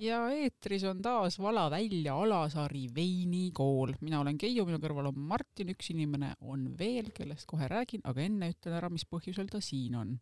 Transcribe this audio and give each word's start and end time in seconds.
ja 0.00 0.20
eetris 0.32 0.84
on 0.88 1.02
taas 1.02 1.38
Vala 1.38 1.70
välja 1.70 2.14
Alasaari 2.16 2.88
veinikool. 2.94 3.92
mina 4.00 4.20
olen 4.20 4.38
Keiu, 4.38 4.64
minu 4.66 4.78
kõrval 4.80 5.10
on 5.10 5.18
Martin, 5.18 5.72
üks 5.74 5.90
inimene 5.92 6.32
on 6.40 6.70
veel, 6.78 7.10
kellest 7.16 7.46
kohe 7.50 7.68
räägin, 7.68 8.02
aga 8.04 8.24
enne 8.24 8.50
ütlen 8.54 8.76
ära, 8.78 8.90
mis 8.92 9.04
põhjusel 9.04 9.50
ta 9.50 9.60
siin 9.64 9.98
on. 10.00 10.16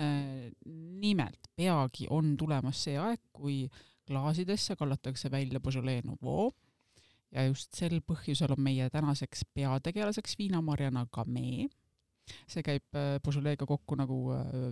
Äh, 0.00 0.48
nimelt, 0.64 1.50
peagi 1.56 2.08
on 2.10 2.36
tulemas 2.40 2.84
see 2.86 2.96
aeg, 2.98 3.20
kui 3.32 3.62
klaasidesse 4.08 4.76
kallatakse 4.76 5.30
välja 5.30 5.60
Beaujolais 5.60 6.04
Nouveau 6.04 6.50
ja 7.30 7.44
just 7.46 7.76
sel 7.76 8.00
põhjusel 8.02 8.56
on 8.56 8.62
meie 8.64 8.88
tänaseks 8.90 9.44
peategelaseks 9.54 10.34
viinamarjana 10.38 11.06
Gamee 11.12 11.68
see 12.50 12.64
käib 12.66 12.98
äh, 12.98 13.16
Beaujolaiga 13.24 13.66
kokku 13.68 13.96
nagu 13.98 14.18
äh, 14.34 14.70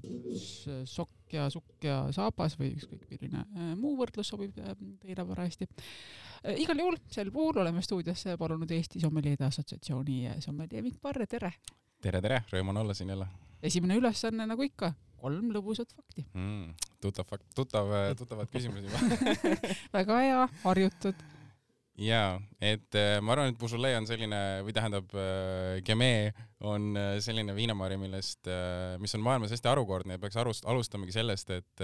sokk 0.88 1.32
ja 1.32 1.48
sukk 1.52 1.84
ja 1.84 2.00
saabas 2.14 2.56
või 2.60 2.72
ükskõik 2.76 3.06
milline 3.10 3.44
äh, 3.44 3.72
muu 3.78 3.96
võrdlus 3.98 4.30
sobib 4.32 4.56
teile 5.02 5.26
parajasti. 5.28 5.68
igal 6.62 6.84
juhul 6.84 6.98
sel 7.10 7.32
puhul 7.34 7.60
oleme 7.64 7.82
stuudiosse 7.82 8.36
palunud 8.40 8.70
Eesti 8.70 9.02
Sommelieride 9.02 9.48
Assotsiatsiooni 9.48 10.38
sommelier 10.44 10.84
Mikk 10.86 11.02
Parre, 11.02 11.26
tere! 11.26 11.52
tere, 12.02 12.22
tere, 12.22 12.42
rõõm 12.52 12.74
on 12.74 12.84
olla 12.84 12.94
siin 12.94 13.14
jälle. 13.14 13.26
esimene 13.62 13.98
ülesanne, 13.98 14.46
nagu 14.46 14.62
ikka, 14.62 14.92
kolm 15.18 15.50
lõbusat 15.54 15.94
fakti 15.96 16.26
mm,. 16.32 16.76
tuttav 17.02 17.26
fakt, 17.28 17.48
tuttav, 17.54 17.90
tuttavad 18.18 18.50
küsimused 18.52 18.86
juba 18.86 19.50
väga 19.98 20.22
hea, 20.24 20.46
harjutud 20.62 21.26
jaa, 21.98 22.36
et 22.62 22.94
äh, 22.94 23.18
ma 23.24 23.34
arvan, 23.34 23.50
et 23.50 23.58
Beaujolais 23.58 23.96
on 23.98 24.06
selline 24.06 24.38
või 24.62 24.74
tähendab 24.74 25.10
äh, 25.18 25.78
Gamay 25.86 26.28
on 26.66 26.92
äh, 26.98 27.16
selline 27.22 27.54
viinamari, 27.56 27.96
millest, 27.98 28.46
mis 29.02 29.14
on 29.18 29.24
maailmas 29.24 29.52
hästi 29.54 29.70
harukordne 29.70 30.14
ja 30.14 30.22
peaks 30.22 30.38
arust-, 30.38 30.66
alustamegi 30.70 31.14
sellest, 31.14 31.50
et, 31.54 31.82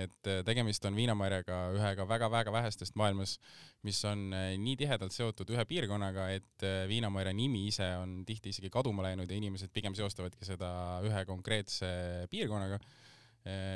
et 0.00 0.30
tegemist 0.46 0.84
on 0.88 0.96
viinamarjaga 0.96 1.60
ühega 1.76 2.08
väga-väga 2.08 2.54
vähestest 2.54 2.96
maailmas, 3.00 3.36
mis 3.84 4.00
on 4.08 4.28
nii 4.32 4.76
tihedalt 4.80 5.16
seotud 5.16 5.52
ühe 5.52 5.66
piirkonnaga, 5.68 6.30
et 6.36 6.66
viinamarja 6.88 7.32
nimi 7.36 7.66
ise 7.68 7.88
on 8.00 8.20
tihti 8.28 8.54
isegi 8.54 8.72
kaduma 8.72 9.08
läinud 9.08 9.30
ja 9.30 9.40
inimesed 9.40 9.72
pigem 9.72 9.96
seostavadki 9.96 10.48
seda 10.48 10.72
ühe 11.04 11.24
konkreetse 11.28 12.26
piirkonnaga, 12.32 12.80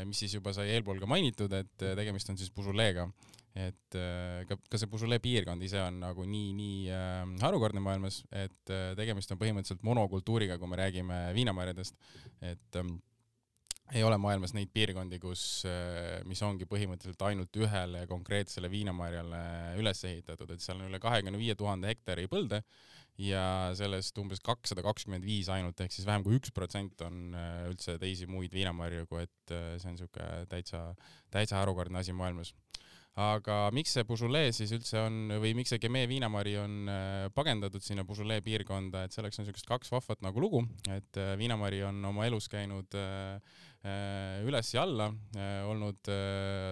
mis 0.04 0.20
siis 0.20 0.36
juba 0.36 0.52
sai 0.52 0.74
eelpool 0.74 1.00
ka 1.00 1.08
mainitud, 1.08 1.52
et 1.56 1.88
tegemist 1.96 2.28
on 2.28 2.40
siis 2.40 2.52
Beaujolai'ga 2.52 3.08
et 3.54 3.96
äh, 3.98 4.42
ka, 4.48 4.58
ka 4.70 4.78
see 4.80 4.90
Beaujolais 4.90 5.22
piirkond 5.22 5.62
ise 5.62 5.78
on 5.78 6.00
nagu 6.02 6.26
nii, 6.26 6.52
nii 6.58 6.78
äh, 6.90 7.20
harukordne 7.44 7.82
maailmas, 7.84 8.24
et 8.34 8.72
äh, 8.74 8.92
tegemist 8.98 9.30
on 9.30 9.38
põhimõtteliselt 9.38 9.84
monokultuuriga, 9.86 10.58
kui 10.58 10.70
me 10.70 10.80
räägime 10.80 11.18
viinamarjadest, 11.36 11.94
et 12.42 12.80
ähm, 12.80 12.96
ei 13.94 14.02
ole 14.02 14.16
maailmas 14.18 14.54
neid 14.56 14.72
piirkondi, 14.74 15.20
kus 15.22 15.62
äh,, 15.70 16.24
mis 16.26 16.42
ongi 16.42 16.66
põhimõtteliselt 16.66 17.22
ainult 17.28 17.60
ühele 17.60 18.02
konkreetsele 18.10 18.70
viinamarjale 18.72 19.44
üles 19.78 20.02
ehitatud, 20.08 20.50
et 20.50 20.64
seal 20.64 20.80
on 20.80 20.90
üle 20.90 20.98
kahekümne 21.02 21.38
viie 21.38 21.54
tuhande 21.58 21.92
hektari 21.92 22.26
põlde 22.32 22.64
ja 23.20 23.70
sellest 23.78 24.16
umbes 24.18 24.42
kakssada 24.42 24.82
kakskümmend 24.82 25.22
viis 25.26 25.46
ainult, 25.52 25.78
ehk 25.78 25.94
siis 25.94 26.06
vähem 26.08 26.24
kui 26.26 26.40
üks 26.40 26.50
protsent 26.54 27.06
on 27.06 27.36
äh, 27.38 27.68
üldse 27.70 27.94
teisi 28.02 28.26
muid 28.26 28.54
viinamarju, 28.56 29.06
kui 29.10 29.22
et 29.28 29.54
äh, 29.54 29.76
see 29.78 29.92
on 29.92 29.98
niisugune 29.98 30.48
täitsa, 30.50 30.88
täitsa 31.30 31.60
harukordne 31.62 32.02
asi 32.02 32.16
maailmas 32.16 32.50
aga 33.20 33.68
miks 33.74 33.92
see 33.94 34.04
Beaujolais 34.08 34.56
siis 34.58 34.72
üldse 34.74 34.98
on 35.04 35.36
või 35.42 35.52
miks 35.54 35.70
see 35.70 35.80
Gamay 35.82 36.08
viinamari 36.10 36.56
on 36.58 36.90
äh, 36.90 37.26
pagendatud 37.34 37.82
sinna 37.84 38.02
Beaujolais 38.06 38.42
piirkonda, 38.42 39.04
et 39.06 39.14
selleks 39.14 39.38
on 39.38 39.46
niisugust 39.46 39.70
kaks 39.70 39.92
vahvat 39.94 40.24
nagu 40.26 40.42
lugu, 40.42 40.64
et 40.90 41.20
äh, 41.22 41.34
viinamari 41.38 41.84
on 41.86 42.02
oma 42.10 42.26
elus 42.26 42.50
käinud 42.50 42.98
äh, 42.98 43.38
üles 44.48 44.72
ja 44.72 44.82
alla, 44.86 45.10
olnud 45.68 46.08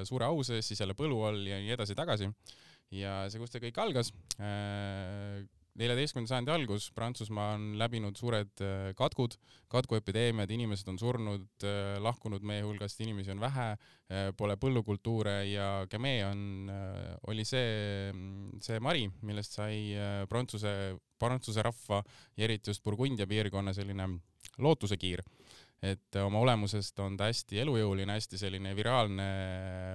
suure 0.09 0.25
au 0.25 0.39
sees, 0.49 0.65
siis 0.65 0.81
jälle 0.81 0.95
põlu 0.97 1.19
all 1.29 1.43
ja 1.45 1.59
nii 1.61 1.75
edasi-tagasi. 1.75 2.31
ja 2.97 3.27
see, 3.29 3.43
kust 3.43 3.53
see 3.53 3.67
kõik 3.67 3.83
algas, 3.85 4.15
neljateistkümnenda 5.81 6.29
sajandi 6.35 6.53
algus, 6.53 6.89
Prantsusmaa 6.97 7.55
on 7.57 7.65
läbinud 7.81 8.19
suured 8.19 8.61
äh, 8.65 8.91
katkud, 8.99 9.39
katkuepideemiad, 9.73 10.51
inimesed 10.53 10.89
on 10.93 10.99
surnud, 11.01 11.47
äh, 11.65 11.97
lahkunud 12.03 12.45
meie 12.49 12.65
hulgast, 12.67 13.01
inimesi 13.05 13.33
on 13.33 13.41
vähe, 13.41 13.69
äh, 13.73 14.27
pole 14.37 14.59
põllukultuure 14.61 15.39
ja 15.49 15.71
Gamay 15.93 16.21
on, 16.29 16.43
oli 17.33 17.47
see, 17.49 18.13
see 18.65 18.83
mari, 18.85 19.07
millest 19.25 19.57
sai 19.57 19.79
Prantsuse, 20.29 20.75
Prantsuse 21.23 21.65
rahva 21.65 22.03
ja 22.37 22.47
eriti 22.49 22.73
just 22.73 22.85
Burgundia 22.85 23.29
piirkonna 23.31 23.73
selline 23.77 24.09
lootusekiir 24.61 25.23
et 25.83 26.19
oma 26.23 26.39
olemusest 26.45 26.99
on 27.03 27.17
ta 27.19 27.27
hästi 27.31 27.59
elujõuline, 27.65 28.15
hästi 28.15 28.39
selline 28.39 28.75
viraalne 28.79 29.27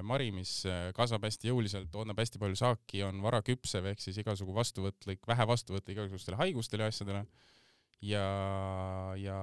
mari, 0.03 0.29
mis 0.35 0.51
kasvab 0.97 1.27
hästi 1.29 1.51
jõuliselt, 1.51 1.89
toodab 1.93 2.19
hästi 2.19 2.41
palju 2.41 2.59
saaki, 2.59 3.03
on 3.07 3.21
varaküpsev 3.23 3.87
ehk 3.93 4.03
siis 4.03 4.19
igasugu 4.23 4.55
vastuvõtlik, 4.57 5.23
vähe 5.27 5.47
vastuvõtlik 5.47 5.95
igasugustele 5.95 6.41
haigustele 6.41 6.83
ja 6.83 6.93
asjadele. 6.93 7.23
ja, 8.01 8.27
ja, 9.21 9.39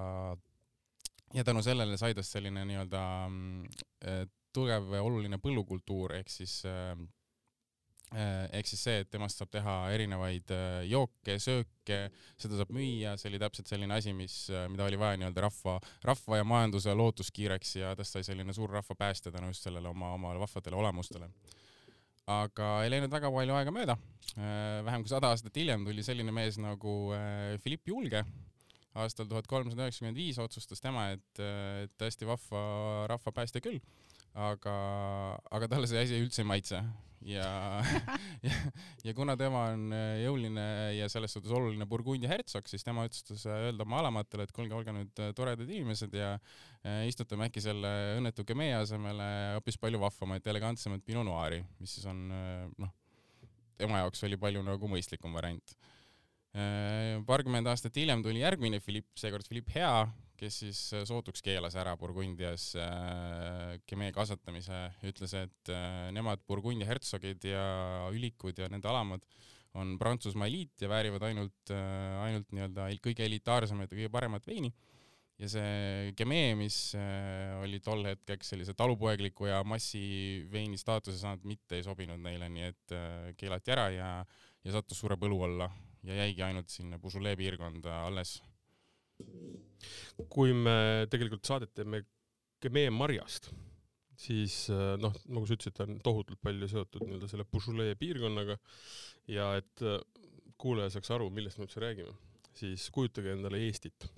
ja 1.34 1.44
tänu 1.44 1.64
sellele 1.64 1.96
sai 1.98 2.14
tast 2.14 2.36
selline 2.36 2.64
nii-öelda 2.68 3.02
mm, 3.28 3.82
tugev 4.54 4.92
ja 4.94 5.02
oluline 5.02 5.40
põllukultuur 5.42 6.12
ehk 6.20 6.28
siis 6.30 6.60
äh, 6.68 6.92
Äh, 6.94 7.23
ehk 8.12 8.68
siis 8.68 8.82
see, 8.86 9.00
et 9.02 9.10
temast 9.10 9.40
saab 9.40 9.50
teha 9.54 9.74
erinevaid 9.94 10.50
äh, 10.54 10.84
jooke, 10.86 11.36
sööke, 11.42 11.98
seda 12.40 12.60
saab 12.60 12.70
müüa, 12.74 13.16
see 13.18 13.30
oli 13.30 13.40
täpselt 13.42 13.70
selline 13.70 13.96
asi, 13.96 14.14
mis, 14.16 14.36
äh, 14.52 14.66
mida 14.70 14.86
oli 14.86 15.00
vaja 15.00 15.18
nii-öelda 15.18 15.44
rahva, 15.46 15.78
rahva 16.06 16.38
ja 16.38 16.46
majanduse 16.46 16.94
lootuskiireks 16.94 17.76
ja 17.80 17.94
tast 17.98 18.14
sai 18.14 18.26
selline 18.26 18.54
suur 18.54 18.70
rahva 18.76 18.96
päästja 18.98 19.34
tänu 19.34 19.50
just 19.50 19.66
sellele 19.66 19.90
oma, 19.90 20.12
oma 20.18 20.34
vahvatele 20.44 20.78
olemustele. 20.78 21.30
aga 22.30 22.68
ei 22.84 22.88
läinud 22.88 23.12
väga 23.12 23.28
palju 23.28 23.52
aega 23.52 23.72
mööda. 23.74 23.96
vähem 24.86 25.02
kui 25.04 25.10
sada 25.10 25.28
aastat 25.34 25.56
hiljem 25.60 25.82
tuli 25.84 26.02
selline 26.02 26.32
mees 26.32 26.56
nagu 26.56 27.12
Philippe 27.62 27.90
Julge. 27.90 28.24
aastal 28.94 29.26
tuhat 29.26 29.46
kolmsada 29.50 29.84
üheksakümmend 29.84 30.16
viis 30.16 30.38
otsustas 30.38 30.80
tema, 30.80 31.10
et, 31.10 31.40
et 31.40 31.92
tõesti 31.98 32.24
vahva 32.24 32.62
rahvapäästja 33.10 33.60
küll, 33.60 33.82
aga, 34.34 34.76
aga 35.54 35.70
talle 35.70 35.88
see 35.90 36.02
asi 36.02 36.20
üldse 36.22 36.42
ei 36.42 36.48
maitse. 36.48 36.82
Ja, 37.24 37.80
ja, 38.44 38.56
ja 39.06 39.14
kuna 39.16 39.32
tema 39.40 39.62
on 39.72 39.86
äh, 39.96 40.18
jõuline 40.26 40.64
ja 40.92 41.06
selles 41.08 41.32
suhtes 41.32 41.54
oluline 41.56 41.86
Burgundia 41.88 42.28
hertsog, 42.28 42.66
siis 42.68 42.84
tema 42.84 43.06
otsustas 43.08 43.46
äh, 43.48 43.62
öelda 43.70 43.86
oma 43.86 44.02
alamatele, 44.02 44.44
et 44.44 44.52
kuulge, 44.52 44.76
olge 44.76 44.92
nüüd 44.92 45.22
äh, 45.24 45.32
toredad 45.36 45.70
inimesed 45.70 46.12
ja 46.18 46.36
istutame 47.08 47.46
äkki 47.48 47.62
selle 47.64 47.88
õnnetu 48.18 48.44
Gemee 48.44 48.74
asemele 48.76 49.26
hoopis 49.54 49.78
palju 49.80 50.02
vahvamat, 50.02 50.50
elegantsemat 50.52 51.00
Pinot 51.06 51.24
Noiri, 51.24 51.62
mis 51.80 51.94
siis 51.96 52.04
on 52.10 52.26
noh, 52.28 52.90
tema 53.80 54.02
jaoks 54.02 54.20
oli 54.28 54.36
palju 54.36 54.60
nagu 54.66 54.90
mõistlikum 54.92 55.32
variant 55.32 55.72
paarkümmend 56.54 57.66
aastat 57.66 57.96
hiljem 57.98 58.22
tuli 58.22 58.44
järgmine 58.44 58.78
Philipp, 58.78 59.08
seekord 59.18 59.46
Philipp 59.48 59.72
Hea, 59.74 60.04
kes 60.38 60.60
siis 60.64 60.80
äh, 60.94 61.04
sootuks 61.08 61.42
keelas 61.44 61.76
ära 61.78 61.94
Burgundias 61.98 62.72
äh, 62.78 63.76
kemee 63.88 64.12
kasvatamise, 64.14 64.80
ütles, 65.08 65.34
et 65.38 65.72
äh, 65.72 66.08
nemad 66.14 66.42
Burgundia 66.48 66.88
hertsogid 66.88 67.44
ja 67.48 67.64
ülikud 68.12 68.58
ja 68.58 68.68
nende 68.72 68.90
alamad 68.90 69.24
on 69.78 69.96
Prantsusmaa 69.98 70.46
eliit 70.46 70.84
ja 70.84 70.88
väärivad 70.90 71.24
ainult, 71.26 71.70
ainult 72.22 72.52
nii-öelda 72.54 72.84
kõige 73.02 73.24
elitaarsemat 73.26 73.90
ja 73.90 73.96
kõige 73.98 74.10
paremat 74.14 74.44
veini. 74.46 74.70
ja 75.42 75.48
see 75.50 76.12
kemee, 76.14 76.52
mis 76.54 76.76
oli 77.58 77.80
tol 77.82 78.06
hetkeks 78.06 78.52
sellise 78.52 78.76
talupoegliku 78.78 79.48
ja 79.48 79.64
massiveini 79.66 80.78
staatuse 80.78 81.18
saanud, 81.18 81.42
mitte 81.50 81.80
ei 81.80 81.82
sobinud 81.82 82.22
neile, 82.22 82.46
nii 82.54 82.68
et 82.68 82.94
keelati 83.40 83.74
ära 83.74 83.88
ja, 83.90 84.12
ja 84.62 84.76
sattus 84.76 85.02
suure 85.02 85.18
põlu 85.18 85.42
alla 85.48 85.66
ja 86.04 86.24
jäigi 86.24 86.44
ainult 86.44 86.72
sinna 86.72 86.98
Beaujolais 87.00 87.38
piirkonda 87.40 88.04
alles 88.08 88.38
kui 90.32 90.54
me 90.56 91.06
tegelikult 91.10 91.46
saadet 91.46 91.74
teeme 91.76 92.02
meie 92.72 92.88
marjast, 92.94 93.50
siis 94.16 94.70
äh, 94.72 94.94
noh, 94.96 95.12
nagu 95.28 95.44
sa 95.44 95.56
ütlesid, 95.56 95.74
ta 95.76 95.84
on 95.84 95.98
tohutult 96.04 96.40
palju 96.40 96.68
seotud 96.70 97.04
nii-öelda 97.04 97.28
selle 97.28 97.44
Beaujolais 97.50 97.98
piirkonnaga 98.00 98.56
ja 99.30 99.50
et 99.60 99.84
äh, 99.84 99.98
kuulaja 100.60 100.94
saaks 100.94 101.12
aru, 101.12 101.28
millest 101.34 101.60
me 101.60 101.66
üldse 101.68 101.82
räägime, 101.84 102.14
siis 102.56 102.86
kujutage 102.94 103.34
endale 103.34 103.60
Eestit. 103.66 104.08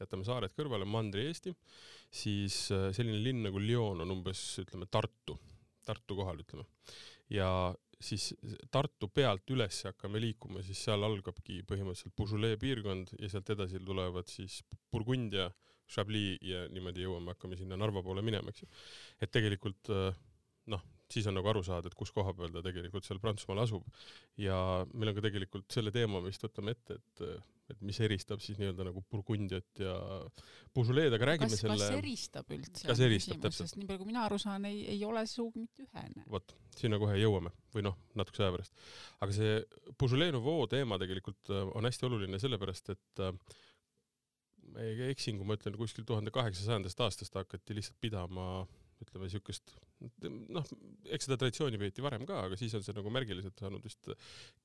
jätame 0.00 0.26
saared 0.26 0.50
kõrvale, 0.58 0.88
Mandri-Eesti, 0.90 1.54
siis 2.10 2.64
äh, 2.74 2.88
selline 2.96 3.20
linn 3.22 3.44
nagu 3.46 3.62
Lyon 3.62 4.02
on 4.02 4.16
umbes, 4.16 4.42
ütleme, 4.64 4.90
Tartu, 4.90 5.38
Tartu 5.86 6.18
kohal, 6.18 6.42
ütleme. 6.42 6.66
ja 7.30 7.48
siis 8.00 8.32
Tartu 8.72 9.08
pealt 9.08 9.50
üles 9.54 9.82
hakkame 9.88 10.22
liikuma, 10.22 10.62
siis 10.66 10.80
seal 10.86 11.04
algabki 11.06 11.60
põhimõtteliselt 11.68 12.16
Beaujolais 12.18 12.58
piirkond 12.60 13.14
ja 13.18 13.30
sealt 13.32 13.54
edasi 13.54 13.80
tulevad 13.84 14.30
siis 14.30 14.60
Burgundia, 14.92 15.50
Chablis 15.90 16.38
ja 16.42 16.64
niimoodi 16.72 17.04
jõuame, 17.04 17.34
hakkame 17.34 17.58
sinna 17.60 17.76
Narva 17.76 18.02
poole 18.02 18.22
minema, 18.24 18.50
eks 18.50 18.64
ju. 18.64 18.68
et 19.20 19.32
tegelikult 19.34 19.90
noh, 20.72 20.84
siis 21.14 21.30
on 21.30 21.38
nagu 21.38 21.50
aru 21.50 21.64
saada, 21.66 21.90
et 21.90 21.98
kus 21.98 22.12
koha 22.14 22.34
peal 22.36 22.52
ta 22.54 22.62
tegelikult 22.64 23.06
seal 23.06 23.22
Prantsusmaal 23.22 23.64
asub. 23.64 23.86
ja 24.40 24.58
meil 24.92 25.12
on 25.12 25.18
ka 25.18 25.26
tegelikult 25.28 25.70
selle 25.72 25.94
teema 25.94 26.20
me 26.20 26.30
vist 26.30 26.44
võtame 26.46 26.76
ette, 26.76 27.00
et 27.00 27.26
et 27.72 27.80
mis 27.86 27.96
eristab 28.04 28.42
siis 28.44 28.58
nii-öelda 28.60 28.84
nagu 28.90 29.00
Burgundiat 29.10 29.80
ja 29.80 29.94
Beaujolais, 30.76 31.12
aga 31.16 31.28
räägime 31.30 31.48
kas, 31.48 31.62
selle 31.62 31.78
kas 31.80 31.96
eristab 31.96 32.50
üldse? 32.52 32.84
kas 32.90 33.00
eristab, 33.06 33.40
täpselt. 33.40 33.70
sest 33.70 33.78
nii 33.80 33.88
palju, 33.88 34.02
kui 34.02 34.10
mina 34.10 34.24
aru 34.26 34.38
saan, 34.42 34.66
ei, 34.68 34.82
ei 34.92 35.00
ole 35.08 35.22
sugugi 35.30 35.64
mitte 35.64 35.86
ühene. 35.86 36.26
vot, 36.30 36.52
sinna 36.76 37.00
kohe 37.00 37.16
jõuame 37.16 37.54
või 37.74 37.86
noh, 37.86 37.96
natukese 38.20 38.44
aja 38.44 38.56
pärast. 38.58 38.84
aga 39.24 39.36
see 39.38 39.54
Beaujolais 39.94 40.34
Nouveau 40.36 40.68
teema 40.70 41.00
tegelikult 41.00 41.54
äh, 41.54 41.64
on 41.72 41.88
hästi 41.88 42.08
oluline 42.10 42.40
sellepärast, 42.42 42.92
et 42.92 43.24
äh, 43.24 43.32
ma 44.74 44.84
ei 44.84 45.08
eksin, 45.08 45.40
kui 45.40 45.48
ma 45.48 45.56
ütlen, 45.56 45.76
kuskil 45.80 46.04
tuhande 46.08 46.34
kaheksasajandast 46.34 47.00
aastast 47.06 47.40
hakati 47.40 47.80
lihtsalt 47.80 48.00
pidama 48.02 48.66
ütleme 49.02 49.28
siukest 49.32 49.74
noh, 50.52 50.66
eks 51.12 51.28
seda 51.28 51.38
traditsiooni 51.40 51.80
peeti 51.80 52.04
varem 52.04 52.26
ka, 52.28 52.44
aga 52.48 52.58
siis 52.58 52.74
on 52.76 52.84
see 52.84 52.96
nagu 52.96 53.12
märgiliselt 53.12 53.58
saanud 53.60 53.84
vist 53.84 54.10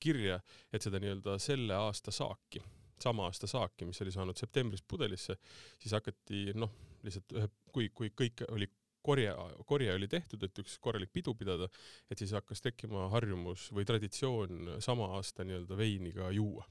kirja, 0.02 0.40
et 0.72 0.84
seda 0.84 1.00
nii-öelda 1.02 1.36
selle 1.42 1.76
aasta 1.78 2.14
saaki, 2.14 2.62
sama 3.00 3.28
aasta 3.28 3.48
saaki, 3.50 3.88
mis 3.88 4.00
oli 4.04 4.12
saanud 4.14 4.38
septembris 4.38 4.84
pudelisse, 4.86 5.36
siis 5.80 5.94
hakati 5.96 6.50
noh, 6.58 6.72
lihtsalt 7.06 7.36
ühe, 7.38 7.48
kui, 7.72 7.88
kui 7.96 8.12
kõik 8.16 8.44
oli 8.50 8.68
korje, 9.02 9.32
korje 9.68 9.94
oli 9.94 10.08
tehtud, 10.10 10.42
et 10.44 10.60
üks 10.62 10.76
korralik 10.82 11.12
pidu 11.12 11.34
pidada, 11.38 11.70
et 12.10 12.20
siis 12.20 12.34
hakkas 12.36 12.60
tekkima 12.64 13.08
harjumus 13.14 13.70
või 13.72 13.86
traditsioon 13.88 14.76
sama 14.84 15.14
aasta 15.16 15.46
nii-öelda 15.46 15.78
veini 15.78 16.12
ka 16.16 16.28
juua. 16.36 16.66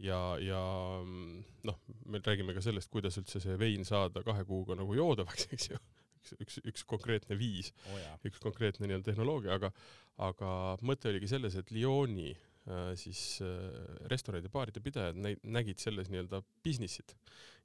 Ja, 0.00 0.18
ja 0.40 0.60
noh, 1.68 1.80
me 2.08 2.20
räägime 2.24 2.54
ka 2.56 2.62
sellest, 2.64 2.88
kuidas 2.92 3.18
üldse 3.20 3.40
see 3.42 3.56
vein 3.60 3.84
saada 3.84 4.22
kahe 4.24 4.46
kuuga 4.48 4.76
nagu 4.78 4.94
joodavaks, 4.96 5.50
eks 5.52 5.74
ju 5.74 5.80
üks, 6.20 6.36
üks, 6.44 6.60
üks 6.72 6.84
konkreetne 6.88 7.36
viis 7.38 7.72
oh,, 7.88 7.98
üks 8.28 8.40
konkreetne 8.42 8.88
nii-öelda 8.88 9.10
tehnoloogia, 9.10 9.56
aga, 9.56 9.72
aga 10.28 10.52
mõte 10.86 11.10
oligi 11.10 11.30
selles, 11.30 11.56
et 11.58 11.72
Lyoni 11.74 12.30
äh, 12.32 12.92
siis 13.00 13.40
äh, 13.44 13.56
restoranide, 14.12 14.52
baaride 14.52 14.82
pidajad 14.84 15.18
nägid 15.20 15.80
selles 15.82 16.10
nii-öelda 16.12 16.42
business'it 16.64 17.16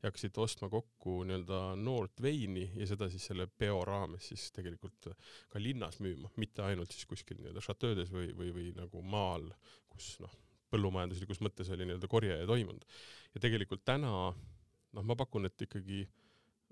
ja 0.01 0.09
hakkasid 0.09 0.39
ostma 0.41 0.69
kokku 0.71 1.21
nii-öelda 1.27 1.61
noort 1.81 2.23
veini 2.23 2.69
ja 2.79 2.87
seda 2.89 3.09
siis 3.11 3.27
selle 3.31 3.47
peo 3.47 3.83
raames 3.87 4.31
siis 4.31 4.47
tegelikult 4.55 5.11
ka 5.51 5.61
linnas 5.61 5.99
müüma, 6.03 6.31
mitte 6.41 6.65
ainult 6.65 6.95
siis 6.95 7.07
kuskil 7.09 7.41
nii-öelda 7.41 7.63
šatöödes 7.63 8.11
või, 8.13 8.31
või, 8.37 8.51
või 8.55 8.71
nagu 8.77 9.03
maal, 9.03 9.49
kus 9.91 10.15
noh, 10.23 10.33
põllumajanduslikus 10.73 11.41
mõttes 11.45 11.69
oli 11.71 11.87
nii-öelda 11.87 12.09
korje 12.11 12.37
toimunud. 12.47 12.85
ja 13.35 13.41
tegelikult 13.43 13.83
täna 13.87 14.11
noh, 14.95 15.03
ma 15.03 15.15
pakun, 15.19 15.47
et 15.47 15.67
ikkagi 15.67 16.05
äh, 16.05 16.24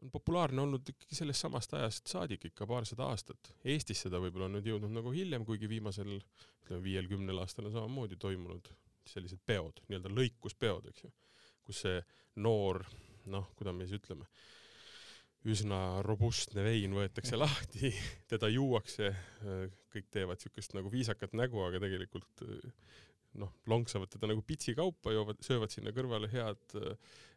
on 0.03 0.11
populaarne 0.11 0.61
olnud 0.61 0.89
ikkagi 0.89 1.15
sellest 1.15 1.45
samast 1.45 1.73
ajast 1.77 2.11
saadik 2.11 2.45
ikka 2.49 2.67
paarsada 2.67 3.07
aastat. 3.11 3.53
Eestis 3.63 4.03
seda 4.05 4.19
võib-olla 4.23 4.49
on 4.49 4.57
nüüd 4.57 4.67
jõudnud 4.67 4.91
nagu 4.93 5.13
hiljem, 5.15 5.45
kuigi 5.47 5.69
viimasel 5.71 6.17
ütleme 6.17 6.81
viiel-kümnel 6.83 7.39
aastal 7.43 7.69
on 7.69 7.75
samamoodi 7.75 8.19
toimunud 8.19 8.67
sellised 9.07 9.41
peod, 9.45 9.81
nii-öelda 9.87 10.11
lõikuspeod, 10.11 10.89
eks 10.91 11.05
ju, 11.05 11.09
kus 11.67 11.81
see 11.85 11.97
noor, 12.43 12.81
noh, 13.31 13.49
kuidas 13.57 13.75
me 13.75 13.87
siis 13.87 13.99
ütleme, 13.99 14.27
üsna 15.51 15.79
robustne 16.07 16.63
vein 16.63 16.95
võetakse 16.95 17.39
lahti, 17.39 17.91
teda 18.31 18.47
juuakse, 18.51 19.11
kõik 19.91 20.07
teevad 20.11 20.39
siukest 20.39 20.75
nagu 20.77 20.91
viisakat 20.91 21.35
nägu, 21.35 21.59
aga 21.65 21.83
tegelikult 21.83 22.45
noh, 23.43 23.51
lonksavad 23.67 24.11
teda 24.13 24.31
nagu 24.31 24.43
pitsi 24.47 24.75
kaupa, 24.77 25.11
joovad, 25.11 25.43
söövad 25.43 25.73
sinna 25.73 25.91
kõrvale 25.95 26.31
head, 26.31 26.79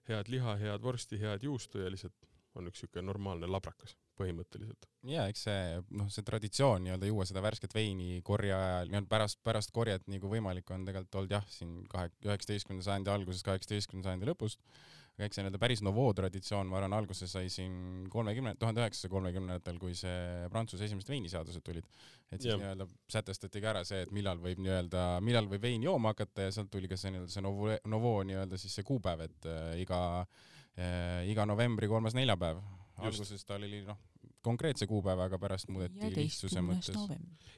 head 0.07 0.31
liha, 0.31 0.55
head 0.63 0.87
vorsti, 0.87 1.19
head 1.19 1.47
juustu 1.49 1.83
ja 1.83 1.91
lihtsalt 1.91 2.31
on 2.57 2.71
üks 2.71 2.83
niisugune 2.83 3.07
normaalne 3.07 3.49
labrakas 3.51 3.97
põhimõtteliselt. 4.17 4.89
ja 5.11 5.27
eks 5.31 5.47
see 5.47 5.79
noh, 5.99 6.09
see 6.13 6.25
traditsioon 6.27 6.85
nii-öelda 6.87 7.11
juua 7.11 7.27
seda 7.29 7.43
värsket 7.45 7.75
veini 7.77 8.21
korje 8.27 8.55
ajal, 8.57 8.91
nii-öelda 8.91 9.13
pärast, 9.13 9.41
pärast 9.47 9.73
korjet 9.77 10.07
nii 10.11 10.21
kui 10.23 10.37
võimalik 10.39 10.71
on 10.75 10.87
tegelikult 10.89 11.21
olnud 11.21 11.39
jah, 11.39 11.49
siin 11.53 11.79
kahe, 11.93 12.13
üheksateistkümnenda 12.27 12.87
sajandi 12.87 13.13
algusest, 13.13 13.47
kaheksateistkümnenda 13.47 14.11
sajandi 14.11 14.31
lõpust, 14.31 14.63
aga 15.17 15.29
eks 15.29 15.39
see 15.39 15.45
nii-öelda 15.45 15.61
päris 15.61 15.85
Nouveau 15.85 16.17
traditsioon, 16.17 16.69
ma 16.73 16.81
arvan, 16.81 16.97
alguse 16.97 17.29
sai 17.31 17.53
siin 17.53 18.09
kolmekümne, 18.13 18.57
tuhande 18.61 18.85
üheksasaja 18.85 19.13
kolmekümnendatel, 19.13 19.79
kui 19.81 19.95
see 19.97 20.49
Prantsuse 20.53 20.89
esimesed 20.89 21.13
veiniseadused 21.13 21.65
tulid. 21.65 21.87
et 22.33 22.41
siis 22.41 22.57
nii-öelda 22.57 22.89
sätestati 23.13 23.63
ka 23.63 23.73
ära 23.75 23.85
see, 23.89 24.03
et 24.07 24.13
millal 24.17 24.41
võib 24.43 24.61
nii-öelda, 24.65 25.07
millal 25.25 25.49
võib 25.53 25.69
veini 25.69 25.89
jooma 25.89 26.17
hakata 26.17 26.49
ja 26.49 26.57
sealt 26.57 26.73
tuli 26.73 26.89
ka 26.89 27.01
see 27.01 27.13
nii-öelda 27.15 27.33
see 27.37 27.45
Nouveau, 27.45 27.81
Nouveau 27.85 28.27
nii-öelda 28.29 28.61
siis 28.61 28.81
see 28.81 28.87
kuupäev, 28.89 29.29
et 29.29 29.49
äh, 29.53 29.73
iga 29.85 30.03
äh, 30.25 30.45
iga 30.77 31.47
novembri 31.49 31.89
kolmas 31.89 32.17
neljapäev. 32.17 32.61
alguses 32.97 33.45
tal 33.45 33.65
oli 33.65 33.83
noh, 33.85 33.99
konkreetse 34.47 34.87
kuupäevaga, 34.87 35.39
pärast 35.43 35.71
muudeti 35.73 36.11
lihtsuse 36.15 36.63
mõttes. 36.65 36.97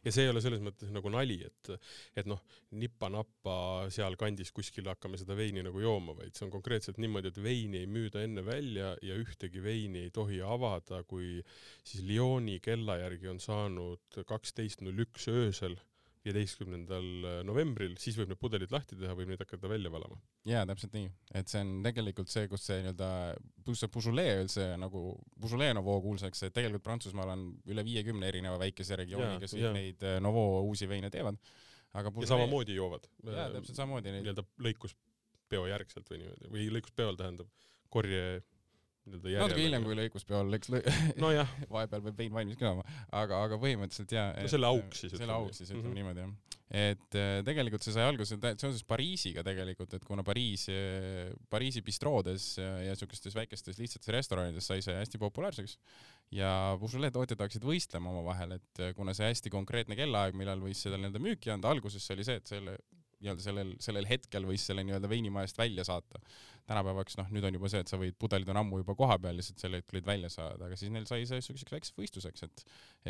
ja 0.05 0.12
see 0.15 0.25
ei 0.25 0.32
ole 0.32 0.43
selles 0.44 0.62
mõttes 0.65 0.93
nagu 0.94 1.11
nali, 1.12 1.38
et, 1.47 1.70
et 2.17 2.29
noh, 2.31 2.41
nipa-nappa 2.81 3.56
sealkandis 3.94 4.53
kuskil 4.56 4.88
hakkame 4.88 5.20
seda 5.20 5.37
veini 5.38 5.65
nagu 5.67 5.82
jooma, 5.85 6.17
vaid 6.19 6.37
see 6.37 6.47
on 6.47 6.55
konkreetselt 6.55 7.00
niimoodi, 7.03 7.32
et 7.32 7.43
veini 7.44 7.82
ei 7.82 7.91
müüda 7.91 8.25
enne 8.25 8.44
välja 8.47 8.94
ja 9.05 9.19
ühtegi 9.21 9.62
veini 9.64 10.06
ei 10.06 10.14
tohi 10.14 10.41
avada, 10.44 11.03
kui 11.09 11.43
siis 11.82 12.05
Lyoni 12.09 12.59
kella 12.64 12.99
järgi 13.03 13.35
on 13.35 13.43
saanud 13.43 14.23
kaksteist 14.29 14.85
null 14.87 15.06
üks 15.06 15.29
öösel 15.32 15.76
viieteistkümnendal 16.28 17.06
novembril, 17.48 17.94
siis 18.00 18.16
võib 18.19 18.32
need 18.32 18.40
pudelid 18.40 18.72
lahti 18.75 18.98
teha, 18.98 19.14
võib 19.16 19.30
neid 19.32 19.42
hakata 19.42 19.70
välja 19.70 19.90
valama. 19.92 20.19
jaa, 20.48 20.64
täpselt 20.69 20.94
nii, 20.96 21.08
et 21.40 21.50
see 21.50 21.62
on 21.64 21.72
tegelikult 21.86 22.32
see, 22.32 22.48
kus 22.50 22.66
see 22.69 22.82
nii-öelda, 22.84 23.10
pluss 23.66 23.84
see 23.84 23.92
Beaujolais 23.94 24.42
üldse 24.44 24.66
nagu, 24.80 25.04
Beaujolais 25.40 25.75
Nouveau 25.78 26.02
kuulsaks, 26.04 26.44
et 26.46 26.54
tegelikult 26.56 26.84
Prantsusmaal 26.86 27.32
on 27.34 27.46
üle 27.70 27.84
viiekümne 27.86 28.28
erineva 28.28 28.60
väikese 28.60 28.98
regiooni, 29.00 29.40
kes 29.42 29.56
ja. 29.58 29.72
neid 29.75 30.04
äh, 30.06 30.20
Nouveau 30.25 30.62
uusi 30.69 30.88
veine 30.90 31.10
teevad. 31.14 31.40
aga 31.92 32.12
Beaujolais... 32.12 32.28
ja 32.28 32.36
samamoodi 32.36 32.76
joovad. 32.78 33.08
jaa, 33.25 33.48
täpselt 33.56 33.80
samamoodi 33.80 34.12
neid. 34.12 34.26
nii-öelda 34.26 34.46
lõikuspeo 34.69 35.66
järgselt 35.72 36.12
või 36.12 36.22
niimoodi, 36.25 36.52
või 36.54 36.70
lõikuspeol 36.78 37.20
tähendab 37.20 37.69
korje 37.88 38.42
nii-öelda 39.08 39.32
järjele. 39.32 39.46
natuke 39.46 39.64
hiljem 39.64 39.87
kui 39.87 39.96
lõikuspeol, 39.99 40.58
eks 40.58 40.70
lõ... 40.75 40.82
nojah 41.25 41.55
vahepeal 41.75 42.05
peab 42.08 42.20
vein 42.22 42.34
valmis 42.34 42.58
ka 42.60 42.69
olema, 42.70 42.99
aga, 43.22 43.40
aga 43.46 43.58
põhimõtteliselt 43.62 44.14
jaa. 44.14 44.28
no 44.37 44.52
selle 44.52 44.70
auks 44.70 45.05
siis. 45.05 45.16
selle 45.16 45.34
auks 45.34 45.62
siis 45.62 45.72
ütleme 45.72 45.82
mm 45.82 45.90
-hmm. 45.90 45.99
niimoodi 46.00 46.25
jah. 46.25 46.37
et 46.82 47.19
äh, 47.20 47.32
tegelikult 47.49 47.87
see 47.87 47.96
sai 47.96 48.05
alguse 48.08 48.38
seoses 48.38 48.84
Pariisiga 48.84 49.44
tegelikult, 49.46 49.94
et 49.94 50.05
kuna 50.05 50.25
Pariis, 50.26 50.69
äh, 50.72 51.32
Pariisi 51.50 51.82
bistroodes 51.82 52.50
ja, 52.58 52.70
ja 52.90 52.96
siukestes 52.99 53.34
väikestes 53.34 53.78
lihtsates 53.78 54.12
restoranides 54.14 54.66
sai 54.66 54.82
see 54.84 54.94
hästi 54.94 55.19
populaarseks 55.19 55.78
ja 56.34 56.76
Beaujolais 56.81 57.12
tootjad 57.12 57.40
hakkasid 57.40 57.64
võistlema 57.64 58.12
omavahel, 58.12 58.58
et 58.58 58.84
äh, 58.84 58.94
kuna 58.94 59.14
see 59.16 59.28
hästi 59.31 59.50
konkreetne 59.50 59.96
kellaaeg, 59.96 60.37
millal 60.37 60.61
võis 60.61 60.82
seda 60.84 61.00
nii-öelda 61.00 61.22
müüki 61.25 61.52
anda, 61.54 61.72
alguses 61.72 62.04
see 62.04 62.16
oli 62.19 62.28
see, 62.28 62.37
et 62.43 62.56
selle 62.56 62.78
nii-öelda 63.23 63.43
sellel, 63.43 63.73
sellel 63.82 64.06
hetkel 64.09 64.47
võis 64.47 64.62
selle 64.69 64.85
nii-öelda 64.87 65.09
veinimajast 65.11 65.59
välja 65.59 65.85
saata. 65.87 66.20
tänapäevaks 66.69 67.17
noh, 67.17 67.31
nüüd 67.32 67.47
on 67.49 67.56
juba 67.56 67.69
see, 67.73 67.81
et 67.81 67.88
sa 67.88 67.97
võid, 67.97 68.12
pudelid 68.21 68.49
on 68.52 68.59
ammu 68.61 68.83
juba 68.83 68.92
kohapeal, 68.95 69.38
lihtsalt 69.38 69.62
sel 69.62 69.73
hetkel 69.78 69.97
olid 69.97 70.07
välja 70.07 70.28
saada, 70.28 70.66
aga 70.66 70.76
siis 70.76 70.92
neil 70.92 71.07
sai 71.09 71.25
see 71.26 71.40
siukseks 71.47 71.73
väikseks 71.73 71.97
võistluseks, 71.97 72.45
et 72.45 72.64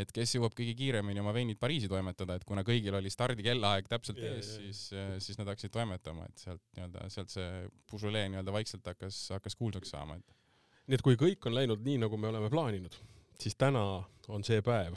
et 0.05 0.13
kes 0.15 0.37
jõuab 0.37 0.55
kõige 0.55 0.77
kiiremini 0.79 1.21
oma 1.21 1.35
veinid 1.35 1.59
Pariisi 1.59 1.91
toimetada, 1.91 2.37
et 2.39 2.47
kuna 2.47 2.63
kõigil 2.67 2.95
oli 2.95 3.11
stardikellaaeg 3.11 3.91
täpselt 3.91 4.23
yeah, 4.23 4.39
ees, 4.39 4.53
siis, 4.61 4.85
siis 5.27 5.41
nad 5.41 5.51
hakkasid 5.51 5.75
toimetama, 5.75 6.29
et 6.31 6.47
sealt 6.47 6.63
nii-öelda, 6.79 7.11
sealt 7.11 7.35
see 7.35 7.51
Beaujolais 7.91 8.31
nii-öelda 8.31 8.55
vaikselt 8.55 8.87
hakkas, 8.93 9.21
hakkas 9.35 9.59
kuulsaks 9.59 9.91
saama, 9.97 10.21
et 10.23 10.87
nii 10.87 11.01
et 11.01 11.05
kui 11.05 11.19
kõik 11.21 11.51
on 11.51 11.59
läinud 11.59 11.83
nii, 11.85 11.99
nagu 12.07 12.17
me 12.17 12.31
oleme 12.31 12.55
plaaninud, 12.55 12.95
siis 13.43 13.59
täna 13.59 13.85
on 14.31 14.47
see 14.47 14.63
päev, 14.63 14.95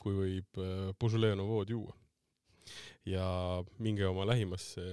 kui 0.00 0.16
võib 0.16 0.64
Beaujolais 0.96 1.36
Nouveau'd 1.36 1.76
juua 1.76 1.92
ja 3.08 3.26
minge 3.82 4.06
oma 4.08 4.26
lähimasse 4.28 4.84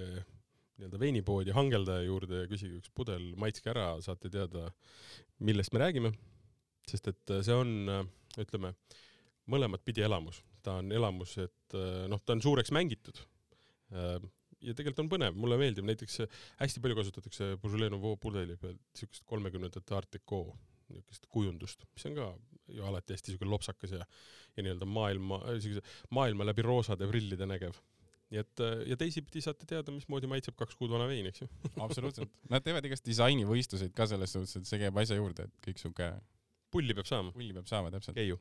nii-öelda 0.75 0.99
veinipoodi 0.99 1.53
hangeldaja 1.55 2.03
juurde 2.03 2.43
ja 2.43 2.49
küsige 2.51 2.79
üks 2.81 2.91
pudel, 2.95 3.29
maitske 3.39 3.71
ära, 3.71 3.93
saate 4.03 4.31
teada, 4.31 4.67
millest 5.39 5.73
me 5.73 5.81
räägime. 5.83 6.11
sest 6.85 7.07
et 7.09 7.31
see 7.41 7.55
on, 7.55 7.71
ütleme, 8.37 8.75
mõlemat 9.49 9.81
pidi 9.85 10.03
elamus. 10.05 10.43
ta 10.61 10.79
on 10.81 10.91
elamus, 10.91 11.37
et 11.37 11.77
noh, 12.09 12.21
ta 12.25 12.33
on 12.33 12.41
suureks 12.41 12.71
mängitud. 12.71 13.21
ja 13.91 14.73
tegelikult 14.73 15.05
on 15.05 15.09
põnev, 15.09 15.35
mulle 15.37 15.57
meeldib, 15.61 15.85
näiteks 15.85 16.21
hästi 16.59 16.81
palju 16.81 16.95
kasutatakse 16.99 17.55
Beaujolais 17.61 17.91
Nouveau 17.93 18.17
pudeli 18.17 18.57
peal 18.57 18.75
siukest 18.97 19.23
kolmekümnendate 19.29 19.95
Art 19.95 20.11
Deco 20.11 20.57
niisugust 20.89 21.25
kujundust, 21.31 21.85
mis 21.95 22.05
on 22.09 22.17
ka 22.17 22.29
ju 22.73 22.85
alati 22.85 23.15
hästi 23.15 23.35
siuke 23.35 23.49
lopsakas 23.49 23.97
ja, 23.97 24.05
ja 24.55 24.65
nii-öelda 24.65 24.87
maailma, 24.89 25.41
siukese 25.59 25.83
maailma 26.15 26.47
läbi 26.47 26.65
roosade 26.65 27.09
prillide 27.09 27.47
nägev 27.49 27.77
nii 28.33 28.41
et 28.41 28.63
ja 28.89 28.97
teisipidi 28.99 29.43
saate 29.43 29.67
teada, 29.69 29.93
mismoodi 29.93 30.29
maitseb 30.29 30.55
kaks 30.57 30.77
kuud 30.79 30.93
vana 30.93 31.05
vein, 31.09 31.27
eks 31.29 31.43
ju 31.43 31.49
absoluutselt. 31.85 32.31
Nad 32.49 32.65
teevad 32.65 32.87
igast 32.87 33.05
disainivõistluseid 33.05 33.93
ka 33.95 34.07
selles 34.09 34.33
suhtes, 34.33 34.55
et 34.57 34.69
see 34.69 34.81
käib 34.81 34.97
asja 35.01 35.19
juurde, 35.19 35.45
et 35.45 35.61
kõik 35.67 35.81
siuke 35.81 36.09
pulli 36.73 36.95
peab 36.97 37.07
saama. 37.07 37.31
pulli 37.35 37.53
peab 37.55 37.69
saama, 37.69 37.91
täpselt. 37.93 38.17
Keiu. 38.17 38.39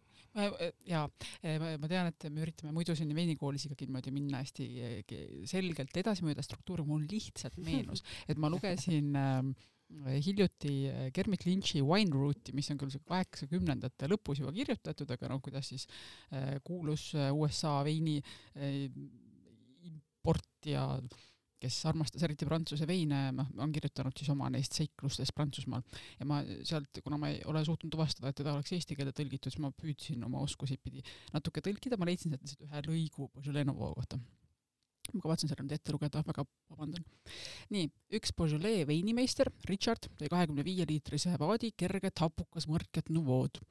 jaa, 0.88 1.04
ma 1.78 1.90
tean, 1.90 2.08
et 2.10 2.26
me 2.32 2.42
üritame 2.42 2.72
muidu 2.74 2.96
siin 2.98 3.12
veinikoolis 3.14 3.68
ikkagi 3.68 3.86
niimoodi 3.86 4.14
minna 4.14 4.40
hästi 4.42 4.66
selgelt 5.50 6.00
edasi 6.02 6.26
mööda 6.26 6.42
struktuuri, 6.42 6.86
mul 6.88 7.04
lihtsalt 7.10 7.60
meenus, 7.62 8.02
et 8.26 8.40
ma 8.40 8.50
lugesin 8.50 9.12
äh, 9.20 9.38
hiljuti 10.24 10.72
Kermit 11.14 11.46
Lynch'i 11.48 11.82
Wine 11.84 12.12
Route'i, 12.14 12.54
mis 12.56 12.70
on 12.72 12.80
küll 12.80 12.94
kaheksakümnendate 13.08 14.08
lõpus 14.10 14.40
juba 14.42 14.52
kirjutatud, 14.56 15.10
aga 15.14 15.30
noh, 15.32 15.42
kuidas 15.44 15.70
siis 15.72 15.86
kuulus 16.66 17.12
USA 17.34 17.78
veini 17.86 18.18
importija 19.90 20.88
kes 21.64 21.80
armastas 21.88 22.24
eriti 22.26 22.46
prantsuse 22.48 22.86
veine, 22.88 23.20
noh, 23.36 23.48
on 23.62 23.72
kirjutanud 23.74 24.16
siis 24.18 24.30
oma 24.34 24.50
neist 24.52 24.76
seiklustest 24.76 25.34
Prantsusmaal. 25.36 25.84
ja 26.20 26.28
ma 26.28 26.42
sealt, 26.66 27.00
kuna 27.04 27.18
ma 27.20 27.32
ei 27.32 27.40
ole 27.50 27.64
suutnud 27.64 27.92
tuvastada, 27.94 28.30
et 28.30 28.40
teda 28.40 28.54
oleks 28.54 28.74
eesti 28.76 28.98
keelde 28.98 29.14
tõlgitud, 29.16 29.52
siis 29.52 29.62
ma 29.64 29.72
püüdsin 29.72 30.24
oma 30.28 30.42
oskusi 30.44 30.78
pidi 30.82 31.04
natuke 31.34 31.64
tõlkida, 31.64 31.98
ma 32.00 32.08
leidsin 32.10 32.34
sealt 32.34 32.44
lihtsalt 32.44 32.66
ühe 32.68 32.84
lõigu 32.90 33.30
Nouveau 33.64 33.94
kohta. 33.96 34.20
Ma 35.14 35.24
kavatsen 35.24 35.50
selle 35.50 35.64
nüüd 35.64 35.76
ette 35.76 35.94
lugeda, 35.94 36.22
väga 36.26 36.44
vabandan. 36.72 37.06
nii, 37.74 37.88
üks 38.18 38.34
Beaujolais 38.36 38.84
veinimeister, 38.88 39.50
Richard, 39.70 40.10
tõi 40.18 40.30
kahekümne 40.32 40.66
viie 40.66 40.86
liitrise 40.88 41.34
vaadi 41.40 41.72
kerget 41.76 42.22
hapukas 42.24 42.68
mõrkjat 42.70 43.10
Nouveaud. 43.14 43.62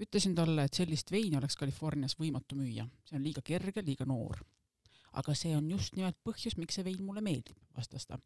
ütlesin 0.00 0.34
talle, 0.36 0.66
et 0.66 0.74
sellist 0.74 1.10
veini 1.12 1.38
oleks 1.38 1.56
Californias 1.56 2.18
võimatu 2.20 2.58
müüa, 2.58 2.88
see 3.08 3.16
on 3.16 3.24
liiga 3.24 3.44
kerge, 3.44 3.84
liiga 3.84 4.04
noor 4.04 4.42
aga 5.16 5.34
see 5.34 5.54
on 5.56 5.68
just 5.70 5.96
nimelt 5.96 6.18
põhjus, 6.26 6.56
miks 6.60 6.76
see 6.76 6.84
vein 6.86 7.00
mulle 7.04 7.22
meeldib, 7.24 7.56
vastas 7.76 8.06
ta. 8.08 8.18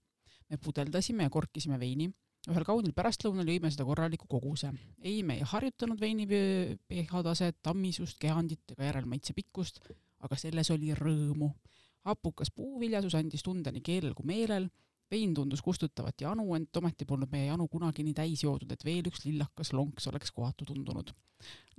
me 0.51 0.59
pudeldasime 0.59 1.23
ja 1.27 1.31
korkisime 1.31 1.79
veini, 1.79 2.09
ühel 2.51 2.65
kaunil 2.67 2.95
pärastlõunal 2.97 3.47
jõime 3.47 3.71
seda 3.71 3.87
korraliku 3.87 4.27
koguse. 4.31 4.73
ei, 5.03 5.23
me 5.23 5.39
ei 5.39 5.47
harjutanud 5.47 6.01
veini 6.01 6.27
pH 6.27 7.23
taset, 7.27 7.61
tammisust, 7.63 8.19
kehandit 8.19 8.75
ega 8.75 8.89
järelmaitse 8.91 9.37
pikkust, 9.37 9.81
aga 10.21 10.37
selles 10.37 10.71
oli 10.75 10.95
rõõmu. 10.97 11.53
Hapukas 12.05 12.51
puuviljasus 12.55 13.15
andis 13.15 13.43
tunde 13.43 13.73
nii 13.73 13.83
keelel 13.85 14.15
kui 14.15 14.27
meelel, 14.27 14.69
vein 15.11 15.35
tundus 15.35 15.63
kustutavat 15.63 16.21
janu, 16.21 16.47
ent 16.55 16.77
ometi 16.77 17.05
polnud 17.05 17.33
meie 17.33 17.49
janu 17.51 17.67
kunagi 17.69 18.05
nii 18.07 18.15
täis 18.15 18.45
joodud, 18.45 18.71
et 18.73 18.85
veel 18.85 19.11
üks 19.11 19.25
lillakas 19.27 19.73
lonks 19.73 20.07
oleks 20.07 20.33
kohatu 20.33 20.69
tundunud. 20.69 21.13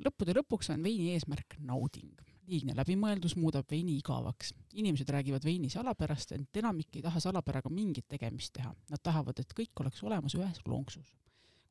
lõppude 0.06 0.36
lõpuks 0.40 0.74
on 0.74 0.84
veini 0.84 1.14
eesmärk 1.14 1.58
nauding 1.60 2.20
liigne 2.52 2.76
läbimõeldus 2.76 3.36
muudab 3.40 3.70
veini 3.72 3.96
igavaks. 4.00 4.54
inimesed 4.74 5.10
räägivad 5.10 5.46
veini 5.46 5.70
salapärast, 5.70 6.32
ent 6.32 6.58
enamik 6.58 6.96
ei 6.96 7.02
taha 7.02 7.20
salapäraga 7.20 7.70
mingit 7.70 8.08
tegemist 8.08 8.54
teha. 8.54 8.74
Nad 8.90 9.04
tahavad, 9.04 9.40
et 9.40 9.54
kõik 9.60 9.84
oleks 9.84 10.04
olemas 10.04 10.36
ühes 10.36 10.62
lonksus. 10.66 11.16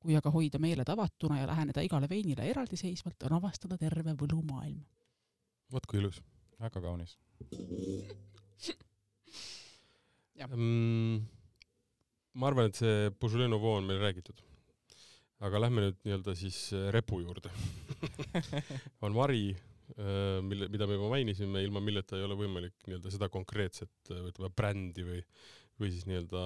kui 0.01 0.17
aga 0.17 0.31
hoida 0.33 0.59
meeled 0.59 0.89
avatuna 0.89 1.41
ja 1.41 1.47
läheneda 1.47 1.83
igale 1.85 2.09
veinile 2.09 2.47
eraldiseisvalt, 2.51 3.23
on 3.29 3.37
avastada 3.37 3.77
terve 3.79 4.15
võlumaailm. 4.23 4.81
vot 5.73 5.87
kui 5.87 5.99
ilus. 5.99 6.23
väga 6.61 6.81
kaunis 6.81 7.19
mm, 10.57 11.17
ma 12.41 12.51
arvan, 12.51 12.71
et 12.71 12.81
see 12.81 13.11
Beaujolais 13.17 13.51
Nouveau 13.51 13.81
on 13.81 13.89
meil 13.89 14.01
räägitud. 14.03 14.41
aga 15.41 15.65
lähme 15.65 15.87
nüüd 15.87 15.99
nii-öelda 16.05 16.37
siis 16.37 16.69
repu 16.93 17.23
juurde 17.25 17.53
on 19.05 19.15
vari 19.17 19.55
Äh, 19.99 20.39
mille, 20.43 20.69
mida 20.71 20.87
me 20.87 20.95
juba 20.95 21.09
mainisime, 21.11 21.65
ilma 21.65 21.81
milleta 21.83 22.19
ei 22.19 22.25
ole 22.27 22.37
võimalik 22.39 22.87
nii-öelda 22.87 23.11
seda 23.11 23.29
konkreetset 23.33 24.13
ütleme 24.15 24.51
brändi 24.55 25.05
või, 25.07 25.23
või 25.81 25.91
siis 25.95 26.07
nii-öelda 26.07 26.43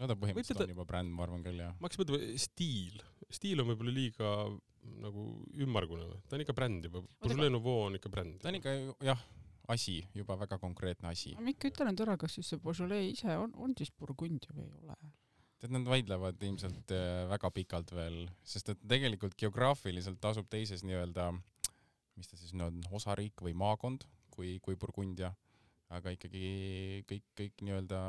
no 0.00 0.08
ta 0.08 0.16
põhimõtteliselt 0.16 0.64
on 0.64 0.72
juba 0.72 0.86
bränd, 0.88 1.12
ma 1.12 1.26
arvan 1.26 1.44
küll, 1.44 1.60
jah. 1.60 1.74
ma 1.76 1.88
hakkasin 1.88 2.04
mõtlema, 2.04 2.38
stiil, 2.40 3.02
stiil 3.28 3.62
on 3.62 3.68
võib-olla 3.72 3.94
liiga 3.96 4.32
nagu 5.04 5.26
ümmargune 5.62 6.08
või, 6.08 6.22
ta 6.28 6.38
on 6.38 6.46
ikka 6.46 6.56
bränd 6.56 6.88
juba, 6.88 7.04
Beaujolais 7.20 7.52
Nouveau 7.52 7.86
on 7.90 8.00
ikka 8.00 8.12
bränd. 8.14 8.40
ta 8.42 8.50
on 8.50 8.60
ikka 8.60 8.76
jah, 9.10 9.26
asi, 9.74 10.00
juba 10.14 10.36
väga 10.40 10.58
konkreetne 10.62 11.12
asi. 11.12 11.34
ma 11.38 11.52
ikka 11.52 11.72
ütlen 11.72 11.92
nüüd 11.92 12.04
ära, 12.06 12.18
kas 12.20 12.38
siis 12.38 12.52
see 12.52 12.62
Beaujolais 12.62 13.12
ise 13.12 13.36
on, 13.40 13.54
on 13.56 13.74
siis 13.78 13.92
Burgundia 13.92 14.54
või 14.56 14.68
ei 14.68 14.76
ole? 14.82 14.98
tead, 15.62 15.72
nad 15.74 15.86
vaidlevad 15.86 16.42
ilmselt 16.42 16.92
äh, 16.94 17.24
väga 17.30 17.50
pikalt 17.54 17.94
veel, 17.94 18.24
sest 18.42 18.74
et 18.74 18.84
tegelikult 18.88 19.36
geograafiliselt 19.38 20.24
asub 20.32 20.48
teises 20.50 20.82
nii-öelda 20.86 21.30
mis 22.18 22.28
ta 22.28 22.38
siis 22.38 22.52
nüüd 22.56 22.68
on, 22.68 22.80
osariik 22.98 23.42
või 23.44 23.54
maakond, 23.56 24.04
kui, 24.32 24.56
kui 24.64 24.76
Burgundia, 24.80 25.32
aga 25.92 26.12
ikkagi 26.14 27.04
kõik, 27.08 27.28
kõik 27.38 27.64
nii-öelda 27.66 28.00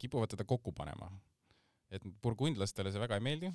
kipuvad 0.00 0.32
teda 0.32 0.46
kokku 0.48 0.72
panema. 0.76 1.10
et 1.88 2.04
burgundlastele 2.22 2.90
see 2.92 3.00
väga 3.00 3.16
ei 3.16 3.24
meeldi. 3.24 3.48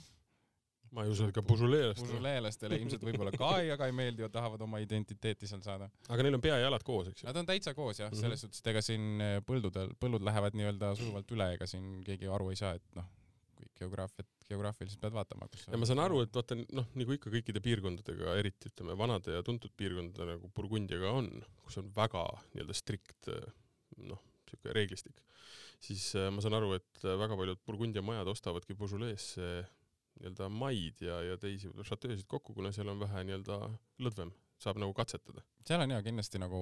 Ma 0.93 1.05
ei 1.05 1.13
usu, 1.13 1.27
et 1.29 1.35
ka 1.35 1.43
pužuleelastele. 1.45 2.09
pužuleelastele 2.11 2.77
ilmselt 2.81 3.05
võib-olla 3.07 3.33
ka 3.35 3.49
ei, 3.63 3.71
aga 3.73 3.89
ei 3.89 3.95
meeldi 3.97 4.25
ja 4.25 4.29
tahavad 4.33 4.61
oma 4.65 4.81
identiteeti 4.83 5.49
seal 5.49 5.63
saada. 5.65 5.89
aga 6.07 6.25
neil 6.25 6.37
on 6.37 6.43
pea 6.43 6.59
ja 6.59 6.67
jalad 6.67 6.85
koos, 6.85 7.09
eks 7.11 7.23
ju? 7.23 7.29
Nad 7.29 7.41
on 7.41 7.49
täitsa 7.49 7.73
koos 7.77 7.99
jah 7.99 8.11
mm 8.11 8.17
-hmm., 8.17 8.27
selles 8.27 8.45
suhtes, 8.45 8.61
et 8.61 8.71
ega 8.73 8.83
siin 8.85 9.25
põldudel, 9.47 9.93
põllud 9.99 10.25
lähevad 10.29 10.57
nii-öelda 10.59 10.93
sujuvalt 10.99 11.35
üle, 11.35 11.49
ega 11.57 11.67
siin 11.69 12.03
keegi 12.05 12.29
aru 12.29 12.51
ei 12.53 12.59
saa, 12.59 12.75
et 12.79 12.99
noh, 12.99 13.09
kõik 13.59 13.73
geograafiat 13.81 14.29
geograafiliselt 14.49 15.01
pead 15.01 15.15
vaatama, 15.15 15.47
kus 15.51 15.65
ja 15.71 15.79
ma 15.79 15.87
saan 15.89 16.01
aru, 16.03 16.21
et 16.25 16.35
vaata 16.35 16.57
noh, 16.59 16.87
nagu 16.99 17.15
ikka 17.15 17.31
kõikide 17.33 17.61
piirkondadega, 17.63 18.35
eriti 18.41 18.69
ütleme 18.69 18.97
vanade 18.99 19.37
ja 19.37 19.43
tuntud 19.45 19.71
piirkondade 19.79 20.35
nagu 20.35 20.49
Burgundiaga 20.55 21.13
on, 21.19 21.29
kus 21.63 21.79
on 21.81 21.89
väga 21.95 22.25
nii-öelda 22.53 22.75
strikt 22.77 23.31
noh, 23.97 24.19
niisugune 24.43 24.75
reeglistik, 24.77 25.23
siis 25.83 26.11
äh, 26.19 26.29
ma 26.33 26.43
saan 26.43 26.57
aru, 26.59 26.73
et 26.77 27.05
väga 27.23 27.37
paljud 27.39 27.63
Burgundia 27.65 28.03
majad 28.05 28.29
ostavadki 28.35 28.77
Beaujolaisse 28.77 29.63
nii-öelda 30.19 30.49
maid 30.49 31.01
ja, 31.03 31.21
ja 31.31 31.37
teisi 31.37 31.71
šatöösid 31.89 32.27
kokku, 32.29 32.53
kuna 32.53 32.71
seal 32.75 32.91
on 32.93 33.01
vähe 33.01 33.23
nii-öelda 33.27 33.59
lõdvem 34.03 34.33
saab 34.63 34.79
nagu 34.81 34.93
katsetada. 34.95 35.43
seal 35.67 35.83
on 35.83 35.93
jaa 35.95 36.03
kindlasti 36.05 36.39
nagu 36.41 36.59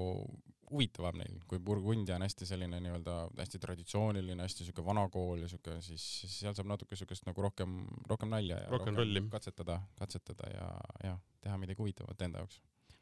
huvitavam 0.72 1.18
neil, 1.20 1.40
kui 1.50 1.60
Burgundia 1.60 2.16
on 2.18 2.26
hästi 2.26 2.48
selline 2.48 2.80
nii-öelda 2.84 3.16
hästi 3.38 3.60
traditsiooniline, 3.66 4.46
hästi 4.46 4.68
siuke 4.68 4.86
vana 4.86 5.08
kool 5.14 5.44
ja 5.44 5.50
siuke, 5.52 5.78
siis, 5.86 6.06
siis 6.22 6.38
seal 6.46 6.56
saab 6.58 6.70
natuke 6.72 6.98
siukest 7.00 7.28
nagu 7.28 7.46
rohkem, 7.46 7.82
rohkem 8.10 8.32
nalja 8.34 8.62
ja 8.64 8.72
rohkem, 8.72 8.98
rohkem 8.98 9.30
katsetada, 9.34 9.82
katsetada 10.00 10.50
ja, 10.54 10.70
ja 11.04 11.18
teha 11.44 11.60
midagi 11.62 11.84
huvitavat 11.84 12.24
enda 12.28 12.44
jaoks. 12.44 12.62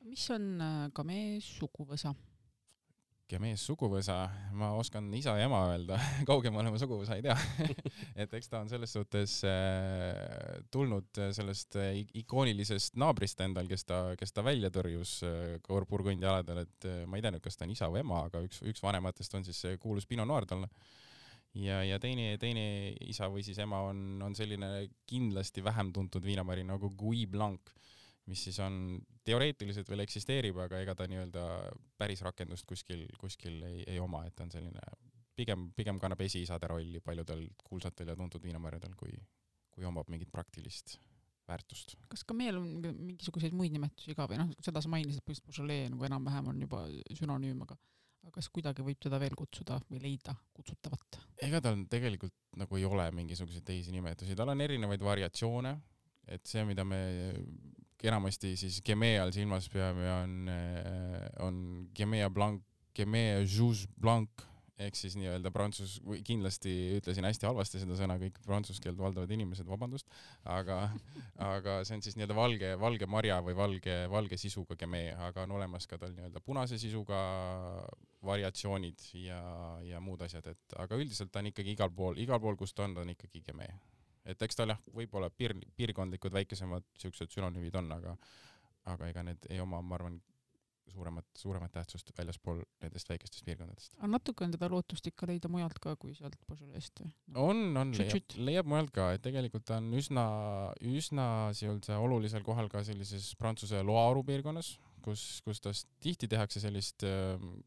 mis 0.10 0.25
on 0.36 0.50
äh, 0.65 0.82
Gamee 0.96 1.39
suguvõsa? 1.46 2.15
Ja 3.33 3.39
mees 3.41 3.62
suguvõsa, 3.67 4.15
ma 4.57 4.71
oskan 4.77 5.07
isa 5.17 5.36
ja 5.38 5.45
ema 5.48 5.59
öelda. 5.69 6.00
Kaugemale 6.29 6.71
ma 6.74 6.79
suguvõsa 6.81 7.17
ei 7.19 7.24
tea. 7.25 7.36
Et 8.21 8.33
eks 8.39 8.50
ta 8.51 8.62
on 8.63 8.71
selles 8.71 8.93
suhtes 8.95 9.36
äh, 9.48 10.62
tulnud 10.74 11.21
sellest 11.36 11.77
äh, 11.79 12.01
ikoonilisest 12.21 12.98
naabrist 13.00 13.41
endal, 13.45 13.69
kes 13.69 13.86
ta, 13.89 14.01
kes 14.19 14.33
ta 14.33 14.45
välja 14.45 14.71
tõrjus 14.74 15.19
äh, 15.27 15.83
Burgundia 15.89 16.33
aladel, 16.33 16.63
et 16.65 16.89
äh, 16.89 17.03
ma 17.09 17.19
ei 17.19 17.25
tea 17.25 17.33
nüüd, 17.36 17.43
kas 17.45 17.59
ta 17.59 17.67
on 17.67 17.75
isa 17.75 17.89
või 17.91 18.03
ema, 18.03 18.24
aga 18.29 18.41
üks, 18.45 18.63
üks 18.65 18.83
vanematest 18.83 19.38
on 19.38 19.45
siis 19.48 19.62
kuulus 19.81 20.09
Pinot 20.09 20.29
Noir 20.29 20.50
talle. 20.50 20.69
ja, 21.57 21.83
ja 21.86 22.00
teine, 22.01 22.31
teine 22.41 22.95
isa 23.05 23.29
või 23.29 23.45
siis 23.45 23.59
ema 23.62 23.83
on, 23.89 24.21
on 24.25 24.38
selline 24.38 24.89
kindlasti 25.09 25.63
vähem 25.65 25.93
tuntud 25.93 26.25
viinamari 26.25 26.65
nagu 26.65 26.91
Gui 26.98 27.25
Blanc 27.29 27.74
mis 28.29 28.45
siis 28.48 28.59
on, 28.63 29.00
teoreetiliselt 29.25 29.89
veel 29.89 30.05
eksisteerib, 30.05 30.57
aga 30.65 30.79
ega 30.83 30.95
ta 30.98 31.07
nii-öelda 31.09 31.43
päris 32.00 32.24
rakendust 32.25 32.67
kuskil, 32.69 33.05
kuskil 33.19 33.62
ei, 33.67 33.83
ei 33.95 34.00
oma, 34.01 34.24
et 34.27 34.36
ta 34.38 34.45
on 34.45 34.53
selline 34.53 34.83
pigem, 35.39 35.69
pigem 35.75 36.00
kannab 36.01 36.21
esiisade 36.25 36.69
rolli 36.69 37.01
paljudel 37.03 37.45
kuulsatel 37.63 38.13
ja 38.13 38.17
tuntud 38.19 38.43
viinamarjadel, 38.43 38.95
kui, 39.00 39.13
kui 39.74 39.88
omab 39.88 40.09
mingit 40.12 40.31
praktilist 40.33 40.98
väärtust. 41.50 41.95
kas 42.12 42.24
ka 42.27 42.36
meil 42.38 42.59
on 42.59 42.67
mingisuguseid 42.81 43.55
muid 43.57 43.74
nimetusi 43.74 44.15
ka 44.17 44.27
või 44.29 44.41
noh, 44.41 44.51
seda 44.63 44.83
sa 44.83 44.91
mainisid, 44.91 45.25
Beaujolais 45.25 45.89
nagu 45.89 46.05
enam-vähem 46.05 46.51
on 46.51 46.62
juba 46.65 46.83
sünonüüm, 47.17 47.63
aga 47.65 47.77
aga 48.19 48.33
kas 48.36 48.50
kuidagi 48.53 48.83
võib 48.86 49.00
teda 49.01 49.19
veel 49.21 49.36
kutsuda 49.38 49.79
või 49.89 50.01
leida 50.03 50.36
kutsutavat? 50.53 51.21
ega 51.45 51.62
tal 51.63 51.86
tegelikult 51.89 52.36
nagu 52.59 52.77
ei 52.77 52.86
ole 52.86 53.07
mingisuguseid 53.15 53.65
teisi 53.65 53.93
nimetusi, 53.95 54.36
tal 54.38 54.51
on 54.53 54.62
erinevaid 54.62 55.03
variatsioone, 55.03 55.74
et 56.27 56.45
see, 56.45 56.65
mida 56.67 56.86
me 56.86 57.00
enamasti 58.08 58.56
siis 58.60 58.82
Gemea 58.86 59.24
all 59.24 59.34
silmas 59.36 59.70
peame, 59.72 60.12
on, 60.13 60.36
äh, 60.53 61.25
on 61.46 61.89
Gemea 61.96 62.29
Blanc, 62.29 62.63
Gemea 62.96 63.41
Jus 63.44 63.88
Blanc 64.00 64.46
ehk 64.79 64.96
siis 64.96 65.15
nii-öelda 65.20 65.51
prantsus, 65.51 65.98
kindlasti 66.25 66.72
ütlesin 67.00 67.27
hästi 67.27 67.48
halvasti 67.50 67.82
seda 67.82 67.98
sõna, 68.00 68.15
kõik 68.22 68.38
prantsuse 68.46 68.79
keelt 68.84 69.00
valdavad 69.00 69.32
inimesed, 69.36 69.68
vabandust, 69.68 70.08
aga, 70.48 70.79
aga 71.44 71.79
see 71.88 71.98
on 71.98 72.06
siis 72.06 72.15
nii-öelda 72.15 72.38
valge, 72.38 72.72
valge 72.79 73.10
marja 73.12 73.41
või 73.44 73.58
valge, 73.60 73.98
valge 74.12 74.39
sisuga 74.39 74.79
gemee, 74.79 75.12
aga 75.27 75.44
on 75.44 75.58
olemas 75.60 75.88
ka 75.89 76.00
tal 76.00 76.15
nii-öelda 76.15 76.44
punase 76.46 76.79
sisuga 76.79 77.20
variatsioonid 78.25 79.10
ja, 79.25 79.44
ja 79.84 80.00
muud 80.03 80.24
asjad, 80.24 80.48
et 80.53 80.79
aga 80.79 81.00
üldiselt 81.00 81.34
ta 81.34 81.44
on 81.44 81.51
ikkagi 81.51 81.75
igal 81.75 81.91
pool, 81.96 82.20
igal 82.20 82.39
pool, 82.39 82.56
kus 82.60 82.75
ta 82.75 82.88
on, 82.88 82.96
ta 82.96 83.03
on 83.03 83.15
ikkagi 83.18 83.44
gemee 83.51 83.74
et 84.29 84.48
eks 84.48 84.59
tal 84.59 84.74
jah, 84.74 84.81
võib-olla 84.95 85.29
piir, 85.33 85.55
piirkondlikud 85.77 86.33
väikesemad 86.36 86.86
siuksed 87.01 87.31
sünonüümid 87.33 87.75
on, 87.79 87.91
aga, 87.98 88.15
aga 88.93 89.13
ega 89.13 89.25
need 89.27 89.50
ei 89.50 89.62
oma, 89.63 89.81
ma 89.86 89.98
arvan, 90.00 90.19
suuremat, 90.89 91.25
suuremat 91.38 91.71
tähtsust 91.74 92.12
väljaspool 92.17 92.62
nendest 92.83 93.09
väikestest 93.12 93.45
piirkondadest. 93.45 93.93
aga 94.00 94.09
natuke 94.15 94.45
on 94.45 94.53
teda 94.55 94.69
lootust 94.71 95.09
ikka 95.12 95.27
leida 95.29 95.51
mujalt 95.51 95.77
ka 95.83 95.95
kui 96.01 96.15
sealt 96.17 96.38
Beaujolai'st 96.50 97.03
või 97.03 97.12
on, 97.43 97.62
on, 97.77 97.93
leiab, 97.98 98.36
leiab 98.50 98.71
mujalt 98.74 98.93
ka, 98.95 99.09
et 99.15 99.24
tegelikult 99.25 99.67
ta 99.69 99.77
on 99.81 99.91
üsna, 100.00 100.25
üsna 100.89 101.27
siulse 101.57 101.98
olulisel 101.98 102.45
kohal 102.48 102.71
ka 102.74 102.83
sellises 102.88 103.31
Prantsuse 103.39 103.83
Loaru 103.86 104.24
piirkonnas, 104.27 104.74
kus, 105.05 105.25
kus 105.45 105.62
tast 105.63 105.89
tihti 106.03 106.29
tehakse 106.31 106.62
sellist 106.63 107.05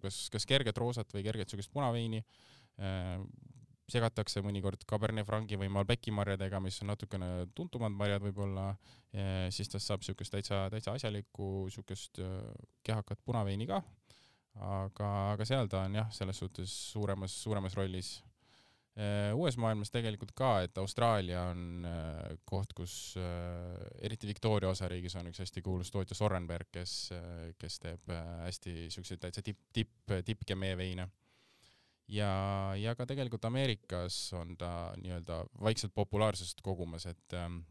kas, 0.03 0.25
kas 0.35 0.49
kerget 0.49 0.83
roosat 0.83 1.15
või 1.15 1.25
kerget 1.27 1.53
siukest 1.53 1.73
punaveini 1.75 2.23
segatakse 3.93 4.43
mõnikord 4.45 4.85
Cabernet 4.89 5.27
Franci 5.29 5.59
või 5.61 5.71
Malbec'i 5.73 6.15
marjadega, 6.15 6.61
mis 6.65 6.81
on 6.83 6.93
natukene 6.93 7.31
tuntumad 7.57 7.95
marjad 7.97 8.25
võib-olla, 8.25 8.73
siis 9.53 9.71
tast 9.73 9.91
saab 9.91 10.05
siukest 10.07 10.35
täitsa, 10.35 10.65
täitsa 10.73 10.97
asjalikku 10.97 11.69
siukest 11.73 12.21
kehakat 12.87 13.23
punaveini 13.25 13.69
ka. 13.71 13.83
aga, 14.63 15.09
aga 15.33 15.45
seal 15.49 15.71
ta 15.73 15.87
on 15.87 15.97
jah, 16.01 16.13
selles 16.13 16.39
suhtes 16.39 16.75
suuremas, 16.93 17.35
suuremas 17.45 17.77
rollis 17.79 18.19
uues 19.33 19.57
maailmas 19.57 19.89
tegelikult 19.89 20.35
ka, 20.37 20.51
et 20.67 20.77
Austraalia 20.77 21.47
on 21.49 21.87
koht, 22.45 22.75
kus 22.77 23.15
eriti 24.05 24.29
Victoria 24.29 24.69
osariigis 24.69 25.17
on 25.17 25.31
üks 25.31 25.41
hästi 25.41 25.63
kuulus 25.65 25.89
tootja 25.95 26.17
Sorenberg, 26.19 26.69
kes, 26.77 26.97
kes 27.57 27.81
teeb 27.81 28.13
hästi 28.45 28.91
siukseid 28.93 29.23
täitsa 29.25 29.45
tipp, 29.47 29.65
tipp, 29.73 30.13
tippkemee 30.29 30.77
veine 30.77 31.09
ja, 32.09 32.33
ja 32.77 32.95
ka 32.99 33.07
tegelikult 33.07 33.45
Ameerikas 33.45 34.33
on 34.39 34.57
ta 34.59 34.93
nii-öelda 35.03 35.45
vaikselt 35.61 35.95
populaarsust 35.95 36.61
kogumas, 36.63 37.07
et 37.07 37.37
ähm, 37.39 37.63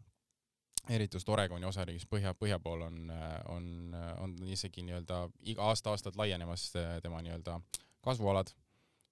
eriti 0.89 1.17
just 1.17 1.29
Oregoni 1.29 1.67
osariigis 1.67 2.07
põhja, 2.09 2.33
põhja 2.37 2.59
pool 2.59 2.85
on, 2.87 3.13
on, 3.53 3.95
on 4.23 4.35
isegi 4.49 4.85
nii-öelda 4.87 5.23
iga 5.53 5.69
aasta-aastalt 5.69 6.17
laienemas 6.19 6.71
tema 7.03 7.21
nii-öelda 7.21 7.59
kasvualad. 8.01 8.53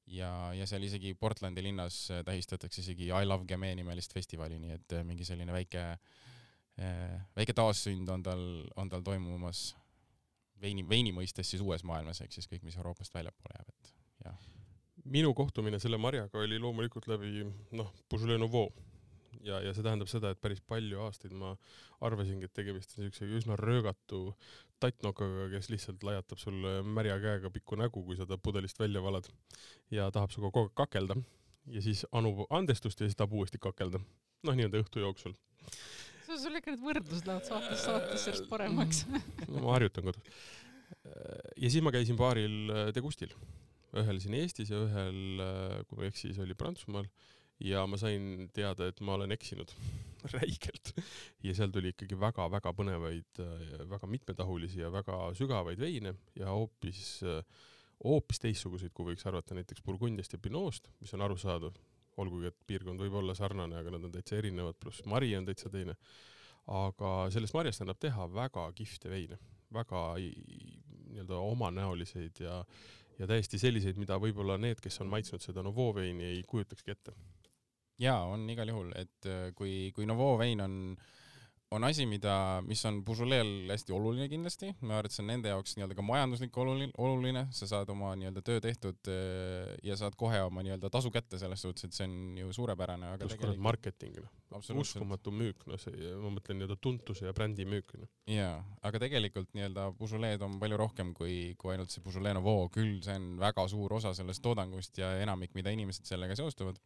Ja, 0.10 0.50
ja 0.58 0.66
seal 0.66 0.84
isegi 0.88 1.14
Portlandi 1.14 1.62
linnas 1.62 2.08
tähistatakse 2.26 2.82
isegi 2.82 3.12
I 3.14 3.28
love 3.28 3.46
Geme 3.46 3.70
nimelist 3.78 4.14
festivali, 4.14 4.58
nii 4.58 4.72
et 4.74 4.96
mingi 5.06 5.28
selline 5.28 5.54
väike, 5.54 5.84
väike 7.38 7.54
taassünd 7.54 8.10
on 8.10 8.26
tal, 8.26 8.42
on 8.76 8.90
tal 8.90 9.06
toimumas 9.06 9.68
veini, 10.62 10.82
veini 10.90 11.14
mõistes 11.14 11.54
siis 11.54 11.62
uues 11.62 11.86
maailmas, 11.86 12.24
ehk 12.26 12.34
siis 12.34 12.50
kõik, 12.50 12.66
mis 12.66 12.80
Euroopast 12.82 13.14
väljapoole 13.14 13.60
jääb, 13.60 13.70
et 13.76 13.94
jah 14.26 14.50
minu 15.06 15.34
kohtumine 15.34 15.80
selle 15.80 15.98
marjaga 15.98 16.40
oli 16.42 16.60
loomulikult 16.60 17.08
läbi 17.08 17.46
noh, 17.72 17.92
Beaujolais 18.10 18.40
Nouveau 18.42 18.70
ja, 19.46 19.60
ja 19.64 19.74
see 19.74 19.86
tähendab 19.86 20.10
seda, 20.12 20.34
et 20.34 20.42
päris 20.42 20.62
palju 20.66 21.02
aastaid 21.06 21.34
ma 21.38 21.54
arvasingi, 22.06 22.48
et 22.48 22.56
tegemist 22.56 22.96
on 22.98 23.06
siukse 23.06 23.28
üsna 23.40 23.58
röögatu 23.60 24.34
tattnokaga, 24.84 25.50
kes 25.54 25.70
lihtsalt 25.74 26.04
lajatab 26.08 26.42
sulle 26.42 26.80
märja 26.84 27.18
käega 27.24 27.52
pikku 27.54 27.80
nägu, 27.80 28.04
kui 28.06 28.18
sa 28.20 28.28
ta 28.28 28.40
pudelist 28.42 28.80
välja 28.80 29.04
valad 29.04 29.28
ja 29.92 30.10
tahab 30.16 30.34
sinuga 30.34 30.54
kogu 30.56 30.70
aeg 30.70 30.78
kakelda 30.80 31.20
ja 31.70 31.84
siis 31.86 32.06
anub 32.16 32.46
andestust 32.50 33.02
ja 33.02 33.10
siis 33.10 33.20
tahab 33.20 33.36
uuesti 33.40 33.62
kakelda. 33.62 34.02
noh, 34.44 34.56
nii-öelda 34.56 34.84
õhtu 34.84 35.04
jooksul. 35.04 35.36
sul 36.30 36.56
ikka 36.56 36.72
need 36.72 36.84
võrdlused 36.86 37.28
lähevad 37.28 37.48
saatest 37.48 37.86
saatest 37.86 38.26
sellest 38.26 38.50
paremaks 38.52 39.06
no 39.10 39.62
ma 39.64 39.76
harjutan 39.78 40.08
kodus. 40.08 40.44
ja 41.58 41.70
siis 41.70 41.84
ma 41.84 41.92
käisin 41.96 42.20
baaril 42.20 42.94
Degustil 42.96 43.34
ühel 43.98 44.22
siin 44.22 44.38
Eestis 44.38 44.70
ja 44.74 44.80
ühel, 44.84 45.42
äh, 45.42 45.82
kui 45.88 46.00
ma 46.00 46.06
ei 46.06 46.14
eksi, 46.14 46.30
siis 46.30 46.42
oli 46.44 46.58
Prantsusmaal. 46.58 47.10
Ja 47.60 47.82
ma 47.92 47.98
sain 48.00 48.48
teada, 48.56 48.88
et 48.88 49.02
ma 49.04 49.18
olen 49.18 49.34
eksinud 49.36 49.74
räigelt. 50.36 50.94
Ja 51.44 51.56
seal 51.58 51.74
tuli 51.76 51.92
ikkagi 51.92 52.16
väga-väga 52.20 52.72
põnevaid, 52.78 53.42
äh, 53.44 53.84
väga 53.90 54.08
mitmetahulisi 54.08 54.84
ja 54.84 54.92
väga 54.94 55.34
sügavaid 55.38 55.82
veine 55.82 56.16
ja 56.40 56.54
hoopis, 56.54 57.20
äh, 57.28 57.68
hoopis 58.06 58.40
teistsuguseid, 58.46 58.94
kui 58.96 59.12
võiks 59.12 59.28
arvata 59.28 59.58
näiteks 59.58 59.84
Burgundiast 59.84 60.36
ja 60.36 60.42
Pinot'st, 60.42 60.88
mis 61.02 61.14
on 61.18 61.26
arusaadav, 61.26 61.76
olgugi 62.20 62.52
et 62.52 62.60
piirkond 62.68 63.02
võib 63.02 63.18
olla 63.20 63.36
sarnane, 63.36 63.76
aga 63.80 63.92
nad 63.96 64.08
on 64.08 64.14
täitsa 64.14 64.38
erinevad, 64.40 64.78
pluss 64.80 65.04
mari 65.08 65.34
on 65.36 65.48
täitsa 65.48 65.72
teine. 65.74 65.98
aga 66.70 67.32
sellest 67.34 67.56
marjast 67.56 67.82
annab 67.82 67.98
teha 67.98 68.28
väga 68.30 68.68
kihvte 68.78 69.10
veine, 69.10 69.40
väga 69.74 70.02
nii-öelda 70.20 71.40
omanäoliseid 71.42 72.42
ja 72.44 72.60
ja 73.20 73.28
täiesti 73.28 73.60
selliseid, 73.60 74.00
mida 74.00 74.18
võib-olla 74.22 74.58
need, 74.58 74.80
kes 74.84 75.02
on 75.04 75.12
maitsnud 75.12 75.44
seda 75.44 75.64
Nouveau 75.66 75.94
veini, 75.96 76.34
ei 76.34 76.44
kujutakski 76.48 76.92
ette. 76.96 77.16
jaa, 78.00 78.24
on 78.32 78.50
igal 78.50 78.72
juhul, 78.72 78.94
et 78.96 79.28
äh, 79.28 79.50
kui, 79.56 79.92
kui 79.96 80.08
Nouveau 80.08 80.38
vein 80.40 80.62
on 80.64 80.76
äh, 80.96 81.19
on 81.72 81.84
asi, 81.84 82.06
mida, 82.10 82.34
mis 82.66 82.82
on 82.90 83.04
Beaujolaisil 83.06 83.70
hästi 83.70 83.94
oluline 83.94 84.26
kindlasti, 84.32 84.72
ma 84.82 84.98
arvan, 84.98 85.10
et 85.10 85.14
see 85.14 85.22
on 85.22 85.30
nende 85.30 85.52
jaoks 85.52 85.76
nii-öelda 85.78 85.98
ka 85.98 86.06
majanduslik 86.06 86.58
oluline, 86.64 86.94
oluline, 86.98 87.44
sa 87.54 87.68
saad 87.70 87.92
oma 87.94 88.16
nii-öelda 88.18 88.42
töö 88.46 88.62
tehtud 88.64 89.10
äh, 89.14 89.76
ja 89.86 89.98
saad 90.00 90.18
kohe 90.18 90.42
oma 90.48 90.64
nii-öelda 90.66 90.90
tasu 90.94 91.12
kätte 91.14 91.38
selles 91.42 91.62
suhtes, 91.62 91.86
et 91.86 91.98
see 91.98 92.08
on 92.10 92.40
ju 92.42 92.54
suurepärane, 92.58 93.14
aga 93.14 93.22
pluss 93.22 93.38
tegelikult... 93.38 93.64
marketing, 93.68 94.18
noh. 94.24 94.70
uskumatu 94.82 95.34
müük, 95.36 95.66
noh, 95.70 95.82
see, 95.82 96.14
ma 96.24 96.34
mõtlen 96.40 96.58
nii-öelda 96.62 96.80
tuntuse 96.82 97.30
ja 97.30 97.36
brändi 97.38 97.68
müük, 97.70 97.94
noh. 98.02 98.10
jaa, 98.34 98.56
aga 98.90 99.04
tegelikult 99.06 99.54
nii-öelda 99.58 99.92
Beaujolais 100.00 100.42
on 100.46 100.58
palju 100.64 100.80
rohkem 100.82 101.14
kui, 101.18 101.36
kui 101.62 101.76
ainult 101.76 101.94
see 101.94 102.02
Beaujolais 102.06 102.38
Nouveau, 102.40 102.66
küll 102.74 102.98
see 103.06 103.20
on 103.22 103.36
väga 103.42 103.68
suur 103.70 103.94
osa 104.00 104.16
sellest 104.18 104.42
toodangust 104.46 104.98
ja 104.98 105.20
enamik, 105.22 105.54
mida 105.58 105.74
inimesed 105.76 106.10
sellega 106.10 106.38
seostavad 106.40 106.82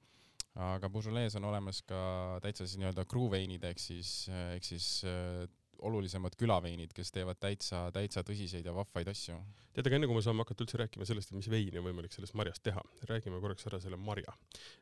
aga 0.59 0.89
Beaujolais 0.89 1.35
on 1.39 1.49
olemas 1.49 1.81
ka 1.87 1.99
täitsa 2.43 2.67
siis 2.67 2.77
nii-öelda 2.81 3.05
kruveinid 3.09 3.63
ehk 3.65 3.81
siis, 3.81 4.13
ehk 4.53 4.65
siis 4.67 4.87
äh, 5.09 5.47
olulisemad 5.83 6.35
külaveinid, 6.39 6.93
kes 6.95 7.11
teevad 7.11 7.39
täitsa, 7.41 7.87
täitsa 7.95 8.23
tõsiseid 8.25 8.67
ja 8.67 8.73
vahvaid 8.75 9.09
asju. 9.11 9.37
tead, 9.73 9.87
aga 9.89 9.97
enne 9.97 10.09
kui 10.09 10.17
me 10.17 10.23
saame 10.25 10.45
hakata 10.45 10.65
üldse 10.65 10.79
rääkima 10.79 11.07
sellest, 11.09 11.31
et 11.31 11.39
mis 11.39 11.49
veini 11.51 11.81
on 11.81 11.87
võimalik 11.87 12.13
sellest 12.15 12.37
marjast 12.39 12.63
teha, 12.63 12.83
räägime 13.09 13.41
korraks 13.43 13.67
ära 13.69 13.81
selle 13.83 13.97
marja. 13.99 14.35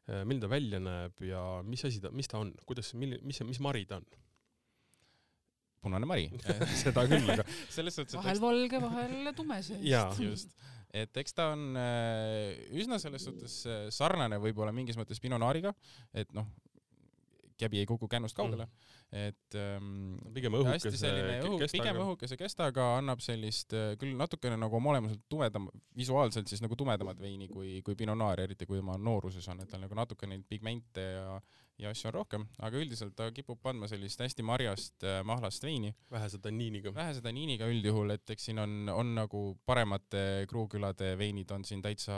Äh, 0.10 0.26
milline 0.26 0.44
ta 0.44 0.52
välja 0.52 0.82
näeb 0.84 1.24
ja 1.26 1.46
mis 1.68 1.86
asi 1.88 2.04
ta, 2.04 2.12
mis 2.14 2.30
ta 2.32 2.42
on, 2.44 2.54
kuidas, 2.68 2.94
milline, 2.98 3.22
mis, 3.28 3.42
mis 3.48 3.64
mari 3.64 3.88
ta 3.90 4.02
on? 4.02 4.12
punane 5.82 6.06
mari 6.06 6.28
seda 6.84 7.08
küll, 7.10 7.26
aga 7.34 7.42
selles 7.76 7.96
suhtes, 7.98 8.14
vahel 8.20 8.42
valge, 8.44 8.82
vahel 8.84 9.32
tumeseest. 9.34 9.82
jaa, 9.82 10.12
just 10.22 10.54
et 10.94 11.18
eks 11.22 11.38
ta 11.38 11.52
on 11.56 11.78
äh, 11.80 12.58
üsna 12.78 13.00
selles 13.02 13.26
suhtes 13.28 13.62
äh, 13.70 13.86
sarnane 13.94 14.40
võib-olla 14.44 14.74
mingis 14.76 15.00
mõttes 15.00 15.22
Pinot 15.24 15.42
Noiriga, 15.42 15.74
et 16.14 16.32
noh, 16.36 16.50
käbi 17.62 17.82
ei 17.82 17.90
kuku 17.90 18.10
kännust 18.12 18.38
kaugele 18.38 18.66
mm., 18.66 18.90
et 19.12 19.56
ähm, 19.60 20.14
pigem 20.32 20.56
õhukese 20.56 21.10
õhu, 21.44 21.58
pigem 21.74 21.98
õhukese 22.00 22.38
kestaga 22.40 22.86
annab 22.96 23.20
sellist 23.24 23.76
äh, 23.76 23.90
küll 24.00 24.16
natukene 24.16 24.56
nagu 24.60 24.78
oma 24.78 24.94
olemuselt 24.94 25.26
tumedam, 25.32 25.68
visuaalselt 26.00 26.48
siis 26.48 26.64
nagu 26.64 26.78
tumedamat 26.80 27.20
veini 27.20 27.50
kui, 27.52 27.82
kui 27.84 27.98
Pinot 28.00 28.16
Noir, 28.16 28.46
eriti 28.46 28.68
kui 28.70 28.80
tema 28.80 28.96
nooruses 28.96 29.50
on, 29.52 29.60
et 29.66 29.72
tal 29.72 29.84
nagu 29.84 29.98
natuke 30.00 30.30
neid 30.32 30.46
pigmente 30.48 31.04
ja 31.04 31.36
ja 31.82 31.92
asju 31.92 32.10
on 32.10 32.16
rohkem, 32.16 32.46
aga 32.62 32.82
üldiselt 32.82 33.16
ta 33.18 33.28
kipub 33.34 33.66
andma 33.72 33.90
sellist 33.90 34.22
hästi 34.22 34.46
marjast 34.46 35.06
äh, 35.08 35.22
mahlast 35.28 35.64
veini. 35.66 35.94
vähese 36.12 36.40
tanniiniga. 36.42 36.94
vähese 36.96 37.22
tanniiniga 37.26 37.70
üldjuhul, 37.72 38.16
et 38.16 38.34
eks 38.36 38.50
siin 38.50 38.62
on, 38.62 38.90
on 38.94 39.16
nagu 39.18 39.44
paremate 39.66 40.46
kruukülade 40.52 41.14
veinid 41.20 41.52
on 41.52 41.66
siin 41.68 41.82
täitsa, 41.82 42.18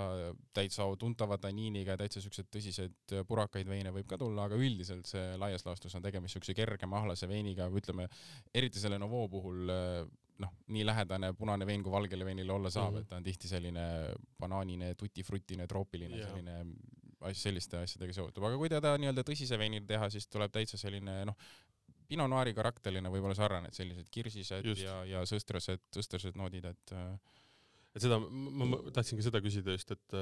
täitsa 0.53 0.87
tuntava 0.99 1.37
tanniiniga, 1.41 1.97
täitsa 1.99 2.23
siuksed 2.23 2.49
tõsised 2.53 3.15
purakaid 3.27 3.69
veine 3.69 3.93
võib 3.95 4.09
ka 4.09 4.19
tulla, 4.19 4.49
aga 4.49 4.59
üldiselt 4.59 5.07
see 5.09 5.37
laias 5.39 5.65
laastus 5.67 5.95
on 5.95 6.03
tegemist 6.03 6.37
siukse 6.37 6.55
kerge 6.57 6.89
mahlase 6.89 7.29
veiniga, 7.29 7.69
ütleme 7.71 8.09
eriti 8.53 8.83
selle 8.83 8.99
Nouveau 8.99 9.29
puhul 9.31 9.71
äh, 9.71 10.03
noh, 10.43 10.51
nii 10.73 10.83
lähedane 10.85 11.31
punane 11.37 11.67
vein 11.67 11.83
kui 11.83 11.93
valgele 11.93 12.25
veinile 12.25 12.53
olla 12.53 12.69
saab 12.73 12.91
mm, 12.91 12.97
-hmm. 12.97 13.01
et 13.01 13.07
ta 13.07 13.15
on 13.15 13.23
tihti 13.23 13.47
selline 13.47 13.85
banaanine, 14.39 14.95
tutifrutine, 14.95 15.67
troopiline 15.67 16.17
yeah., 16.17 16.29
selline 16.29 16.65
asj, 17.29 17.45
selliste 17.47 17.79
asjadega 17.81 18.15
seotub, 18.15 18.45
aga 18.47 18.57
kui 18.59 18.71
teda 18.71 18.95
nii-öelda 19.01 19.25
tõsise 19.27 19.59
veinil 19.59 19.85
teha, 19.89 20.09
siis 20.13 20.27
tuleb 20.31 20.53
täitsa 20.53 20.79
selline 20.81 21.21
noh, 21.29 21.37
Pinot 22.09 22.29
Noiri 22.29 22.53
karakterile 22.55 23.09
võib-olla 23.09 23.35
sarnane, 23.37 23.71
et 23.71 23.77
sellised 23.77 24.09
kirsised 24.13 24.67
just. 24.67 24.83
ja, 24.83 24.99
ja 25.07 25.23
sõstrased, 25.29 25.85
sõstrased 25.95 26.37
noodid, 26.39 26.67
et 26.69 26.93
et 27.93 28.01
seda, 28.01 28.17
ma, 28.17 28.65
ma 28.71 28.77
tahtsin 28.93 29.19
ka 29.19 29.25
seda 29.27 29.39
küsida 29.45 29.75
just, 29.75 29.91
et, 29.93 30.15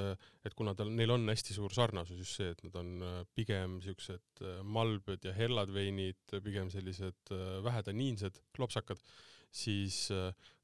et 0.44 0.54
kuna 0.56 0.74
tal, 0.76 0.90
neil 0.92 1.14
on 1.14 1.24
hästi 1.32 1.56
suur 1.56 1.72
sarnasus 1.72 2.18
just 2.20 2.36
see, 2.36 2.50
et 2.52 2.60
nad 2.66 2.76
on 2.80 3.04
pigem 3.36 3.78
siuksed 3.84 4.42
malbed 4.68 5.24
ja 5.24 5.32
hellad 5.36 5.72
veinid, 5.72 6.20
pigem 6.44 6.68
sellised 6.72 7.32
vähetaniinsed, 7.64 8.42
klopsakad, 8.56 9.00
siis 9.48 10.04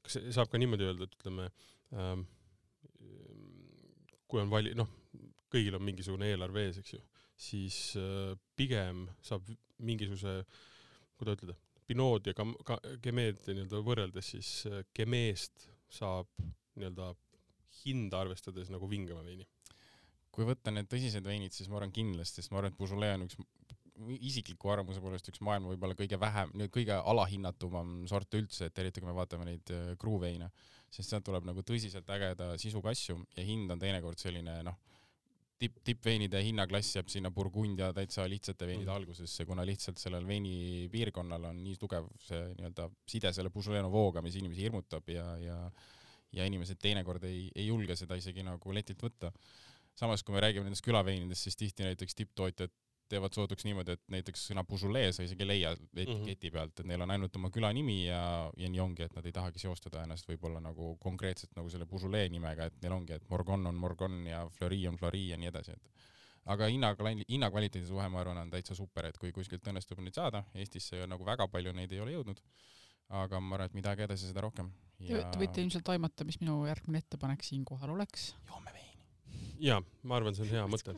kas 0.05 0.19
saab 0.37 0.53
ka 0.53 0.61
niimoodi 0.61 0.85
öelda, 0.85 1.09
et 1.09 1.17
ütleme 1.17 1.49
ähm, 1.97 2.27
kui 4.29 4.41
on 4.43 4.51
vali-, 4.53 4.75
noh, 4.77 4.89
kõigil 5.53 5.77
on 5.77 5.85
mingisugune 5.85 6.29
eelarve 6.29 6.67
ees, 6.67 6.79
eks 6.81 6.93
ju, 6.95 7.01
siis 7.39 7.79
äh, 7.99 8.33
pigem 8.59 9.07
saab 9.25 9.47
mingisuguse, 9.85 10.41
kuidas 11.19 11.39
ütelda, 11.39 11.57
Pinot 11.89 12.27
ja 12.29 12.35
ka-, 12.37 12.45
ka-, 12.67 12.81
Gemeed 13.01 13.47
nii-öelda 13.47 13.79
võrreldes 13.85 14.33
siis 14.35 14.49
äh, 14.69 14.83
Gemeest 14.95 15.69
saab 15.89 16.29
nii-öelda 16.77 17.13
hinda 17.79 18.19
arvestades 18.21 18.69
nagu 18.73 18.89
vingema 18.89 19.23
veini. 19.25 19.47
kui 20.29 20.45
võtta 20.45 20.71
need 20.71 20.85
tõsised 20.87 21.25
veinid, 21.25 21.51
siis 21.55 21.67
ma 21.71 21.79
arvan 21.79 21.91
kindlasti, 21.91 22.43
sest 22.43 22.51
ma 22.53 22.59
arvan, 22.59 22.71
et 22.71 22.77
Beaujolais 22.77 23.15
on 23.17 23.25
üks 23.25 23.39
isikliku 24.23 24.69
arvamuse 24.71 25.01
poolest 25.03 25.27
üks 25.31 25.41
maailma 25.43 25.73
võib-olla 25.73 25.97
kõige 25.97 26.19
vähem, 26.21 26.53
kõige 26.71 26.95
alahinnatumam 27.11 28.05
sort 28.07 28.37
üldse, 28.37 28.69
et 28.69 28.79
eriti 28.79 29.01
kui 29.01 29.09
me 29.09 29.15
vaatame 29.17 29.47
neid 29.49 29.73
äh, 29.75 29.89
kruuveine, 29.99 30.51
sest 30.93 31.11
sealt 31.11 31.25
tuleb 31.27 31.47
nagu 31.49 31.63
tõsiselt 31.65 32.07
ägeda 32.15 32.53
sisuga 32.61 32.93
asju 32.93 33.17
ja 33.35 33.45
hind 33.45 33.71
on 33.73 33.81
teinekord 33.81 34.21
selline 34.21 34.59
noh 34.67 34.77
tipp, 35.59 35.77
tippveinide 35.85 36.41
hinnaklass 36.43 36.95
jääb 36.97 37.11
sinna 37.11 37.31
Burgundia 37.35 37.91
täitsa 37.95 38.25
lihtsate 38.29 38.67
veinide 38.67 38.89
mm. 38.89 38.95
algusesse, 38.95 39.45
kuna 39.45 39.65
lihtsalt 39.67 40.01
sellel 40.01 40.27
veinipiirkonnal 40.27 41.49
on 41.51 41.63
nii 41.63 41.77
tugev 41.81 42.07
see 42.23 42.41
nii-öelda 42.55 42.89
side 43.09 43.33
selle 43.35 43.51
Beaujolais 43.53 43.83
Nouveauga, 43.85 44.23
mis 44.25 44.37
inimesi 44.39 44.67
hirmutab 44.67 45.09
ja, 45.13 45.25
ja 45.43 45.59
ja 46.35 46.45
inimesed 46.45 46.77
teinekord 46.81 47.23
ei, 47.25 47.47
ei 47.55 47.67
julge 47.69 47.95
seda 47.97 48.17
isegi 48.19 48.43
nagu 48.45 48.73
letilt 48.75 49.01
võtta. 49.01 49.31
samas 49.97 50.21
kui 50.23 50.35
me 50.35 50.43
räägime 50.43 50.67
nendest 50.67 50.85
külaveinidest, 50.85 51.47
siis 51.47 51.57
tihti 51.57 51.83
näiteks 51.83 52.15
tipptootjad 52.15 52.71
teevad 53.09 53.35
sooduks 53.35 53.65
niimoodi, 53.67 53.95
et 53.97 54.03
näiteks 54.13 54.45
sõna 54.51 54.63
Beaujolais 54.67 55.17
sa 55.17 55.25
isegi 55.25 55.45
ei 55.45 55.49
leia 55.49 55.71
etiketi 56.03 56.51
pealt, 56.53 56.79
et 56.79 56.89
neil 56.89 57.03
on 57.05 57.13
ainult 57.15 57.35
oma 57.39 57.51
küla 57.53 57.71
nimi 57.75 58.03
ja, 58.05 58.21
ja 58.57 58.69
nii 58.71 58.83
ongi, 58.83 59.05
et 59.07 59.15
nad 59.17 59.25
ei 59.25 59.35
tahagi 59.35 59.61
seostada 59.61 60.03
ennast 60.05 60.29
võib-olla 60.29 60.61
nagu 60.63 60.95
konkreetselt 61.03 61.55
nagu 61.57 61.71
selle 61.73 61.87
Beaujolais 61.89 62.31
nimega, 62.33 62.69
et 62.69 62.81
neil 62.83 62.95
ongi, 62.95 63.17
et 63.17 63.29
Morgon 63.31 63.69
on 63.71 63.79
Morgon 63.79 64.21
ja 64.29 64.43
Fleury 64.57 64.81
on 64.89 64.99
Fleury 64.99 65.27
ja 65.31 65.39
nii 65.41 65.51
edasi, 65.51 65.77
et 65.77 66.05
aga 66.49 66.69
hinna, 66.71 66.93
hinnakvaliteedi 67.27 67.87
suhe, 67.87 68.05
ma 68.09 68.21
arvan, 68.23 68.43
on 68.43 68.53
täitsa 68.53 68.77
super, 68.77 69.09
et 69.09 69.17
kui 69.21 69.33
kuskilt 69.35 69.65
õnnestub 69.69 70.01
neid 70.03 70.17
saada, 70.17 70.43
Eestisse 70.57 71.05
nagu 71.09 71.25
väga 71.27 71.49
palju 71.51 71.73
neid 71.77 71.93
ei 71.93 72.03
ole 72.03 72.15
jõudnud, 72.15 72.41
aga 73.21 73.41
ma 73.41 73.59
arvan, 73.59 73.71
et 73.71 73.77
mida 73.77 73.97
edasi, 73.97 74.29
seda 74.29 74.45
rohkem 74.45 74.71
ja.... 75.05 75.23
Te 75.31 75.41
võite 75.41 75.63
ilmselt 75.63 75.89
aimata, 75.93 76.27
mis 76.27 76.39
minu 76.41 76.61
järgmine 76.67 77.01
ettepanek 77.03 77.45
siinkohal 77.45 77.93
oleks. 77.95 78.33
joome 78.49 78.73
veini. 78.75 79.47
jaa, 79.69 79.81
ma 80.03 80.19
arvan, 80.19 80.35
see 80.37 80.47
on 80.47 80.53
hea 80.55 80.67
mõte. 80.73 80.95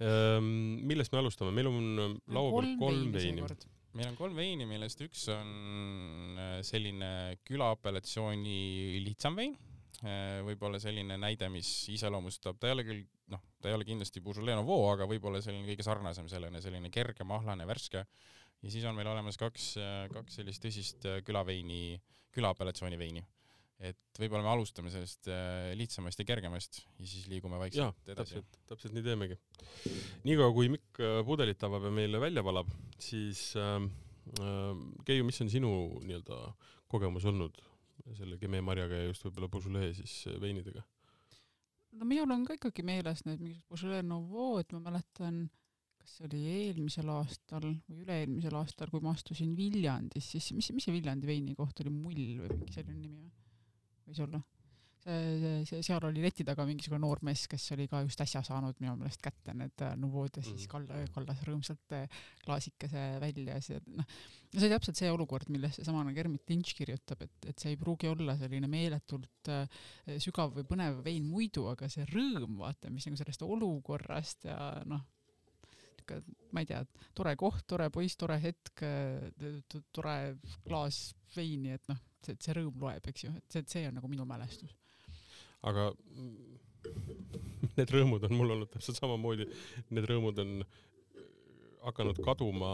Ehm, 0.00 0.46
millest 0.88 1.12
me 1.12 1.20
alustame, 1.20 1.52
meil 1.54 1.68
on 1.70 2.18
laua 2.32 2.52
peal 2.60 2.76
kolm 2.80 3.12
veini. 3.14 3.44
meil 3.96 4.08
on 4.12 4.18
kolm 4.18 4.36
veini, 4.38 4.66
millest 4.70 5.02
üks 5.04 5.26
on 5.34 6.38
äh, 6.38 6.52
selline 6.66 7.40
külaapellatsiooni 7.48 9.00
lihtsam 9.04 9.38
vein, 9.40 9.56
äh, 10.04 10.38
võib-olla 10.46 10.80
selline 10.82 11.18
näide, 11.20 11.50
mis 11.52 11.70
iseloomustab, 11.92 12.60
ta 12.60 12.70
ei 12.70 12.76
ole 12.76 12.86
küll, 12.86 13.02
noh, 13.34 13.42
ta 13.60 13.72
ei 13.72 13.76
ole 13.76 13.88
kindlasti 13.88 14.22
Beaujolais 14.24 14.60
Nouveau, 14.60 14.86
aga 14.92 15.08
võib-olla 15.10 15.42
selline 15.44 15.66
kõige 15.72 15.86
sarnasem 15.86 16.30
sellene, 16.30 16.62
selline 16.64 16.92
kerge, 16.94 17.26
mahlane, 17.26 17.66
värske. 17.68 18.06
ja 18.60 18.72
siis 18.72 18.86
on 18.86 18.96
meil 18.96 19.10
olemas 19.10 19.40
kaks, 19.40 19.74
äh, 19.82 20.06
kaks 20.14 20.40
sellist 20.40 20.64
tõsist 20.64 21.10
külaveini, 21.26 21.98
külaapellatsiooni 22.36 23.00
veini 23.00 23.26
et 23.80 24.20
võib-olla 24.20 24.44
me 24.44 24.52
alustame 24.52 24.92
sellest 24.92 25.30
äh, 25.32 25.70
lihtsamast 25.78 26.20
ja 26.20 26.26
kergemast 26.28 26.82
ja 27.00 27.06
siis 27.08 27.24
liigume 27.32 27.58
vaikselt 27.60 27.86
ja, 27.86 28.12
edasi. 28.12 28.36
täpselt, 28.36 28.60
täpselt 28.68 28.96
nii 28.96 29.06
teemegi. 29.06 29.38
niikaua 30.28 30.52
kui 30.56 30.68
Mikk 30.72 31.00
äh, 31.00 31.20
pudelit 31.26 31.64
avab 31.64 31.88
ja 31.88 31.94
meile 31.94 32.20
välja 32.20 32.44
valab, 32.44 32.70
siis 33.00 33.50
äh, 33.56 33.80
Keiu, 35.08 35.24
mis 35.26 35.40
on 35.42 35.48
sinu 35.50 35.72
nii-öelda 36.04 36.42
kogemus 36.92 37.24
olnud 37.26 37.56
selle 38.18 38.38
Kemee 38.40 38.62
marjaga 38.64 39.00
ja 39.00 39.08
just 39.08 39.24
võib-olla 39.26 39.48
Beaujolais 39.52 39.96
siis 40.00 40.16
äh, 40.28 40.36
veinidega? 40.42 40.84
no 41.96 42.06
minul 42.06 42.36
on 42.36 42.44
ka 42.46 42.58
ikkagi 42.58 42.84
meeles 42.86 43.24
need 43.26 43.40
mingisugused 43.40 43.88
Beaujolais 43.88 44.06
Nouveau, 44.06 44.60
et 44.60 44.76
ma 44.76 44.84
mäletan, 44.90 45.42
kas 46.00 46.18
see 46.18 46.28
oli 46.28 46.44
eelmisel 46.52 47.10
aastal 47.16 47.66
või 47.88 48.04
üle-eelmisel 48.04 48.60
aastal, 48.60 48.92
kui 48.92 49.02
ma 49.04 49.16
astusin 49.16 49.56
Viljandis, 49.58 50.32
siis 50.36 50.52
mis, 50.56 50.70
mis 50.76 50.86
see 50.86 50.94
Viljandi 50.94 51.28
veini 51.30 51.56
koht 51.58 51.80
oli, 51.82 51.92
Mull 51.96 52.20
või 52.44 52.52
mingi 52.52 52.76
selline 52.76 53.00
nimi 53.00 53.24
või? 53.24 53.39
Võis 54.10 54.24
olla. 54.26 54.40
see, 55.00 55.52
see, 55.64 55.78
seal 55.80 56.04
oli 56.04 56.20
leti 56.20 56.44
taga 56.44 56.66
mingisugune 56.68 57.00
noor 57.00 57.22
mees, 57.24 57.46
kes 57.48 57.70
oli 57.72 57.86
ka 57.88 58.02
just 58.04 58.20
äsja 58.20 58.42
saanud 58.44 58.76
minu 58.82 58.92
meelest 59.00 59.22
kätte 59.24 59.54
need 59.56 59.80
äh, 59.80 59.94
Nouveaud 59.96 60.36
ja 60.36 60.42
siis 60.44 60.66
mm. 60.66 60.72
kalla, 60.74 60.98
kallas 61.14 61.40
rõõmsalt 61.46 61.94
äh, 61.96 62.18
klaasikese 62.44 63.04
välja 63.22 63.56
ja 63.56 63.62
see, 63.64 63.80
noh, 63.96 64.04
see 64.50 64.60
oli 64.60 64.74
täpselt 64.74 65.00
see 65.00 65.08
olukord, 65.08 65.48
millest 65.54 65.80
seesama 65.80 66.02
nagu 66.04 66.20
Hermit 66.20 66.52
Lynch 66.52 66.76
kirjutab, 66.76 67.24
et, 67.24 67.48
et 67.48 67.64
see 67.64 67.72
ei 67.72 67.78
pruugi 67.80 68.10
olla 68.12 68.36
selline 68.36 68.68
meeletult 68.68 69.48
äh, 69.54 69.80
sügav 70.20 70.52
või 70.58 70.68
põnev 70.68 71.00
vein 71.06 71.24
muidu, 71.32 71.64
aga 71.72 71.88
see 71.88 72.04
rõõm, 72.12 72.58
vaata, 72.60 72.92
mis 72.92 73.08
nagu 73.08 73.16
sellest 73.22 73.46
olukorrast 73.46 74.50
ja 74.50 74.58
noh, 74.90 75.06
ma 76.52 76.60
ei 76.60 76.68
tea, 76.68 76.82
tore 77.16 77.32
koht, 77.40 77.64
tore 77.70 77.88
poiss, 77.94 78.18
tore 78.20 78.36
hetk, 78.42 78.84
tore 79.94 80.16
klaas 80.66 81.00
veini, 81.36 81.74
et 81.76 81.88
noh, 81.90 81.98
see, 82.24 82.36
see 82.42 82.56
rõõm 82.56 82.84
loeb, 82.84 83.08
eks 83.12 83.26
ju, 83.26 83.32
et 83.36 83.56
see, 83.56 83.66
see 83.70 83.88
on 83.88 83.98
nagu 84.00 84.10
minu 84.10 84.26
mälestus. 84.28 84.74
aga 85.66 85.90
need 87.78 87.92
rõõmud 87.92 88.24
on 88.28 88.36
mul 88.36 88.54
olnud 88.56 88.70
täpselt 88.72 89.00
samamoodi, 89.00 89.48
need 89.92 90.08
rõõmud 90.08 90.40
on 90.42 90.54
hakanud 91.84 92.20
kaduma, 92.24 92.72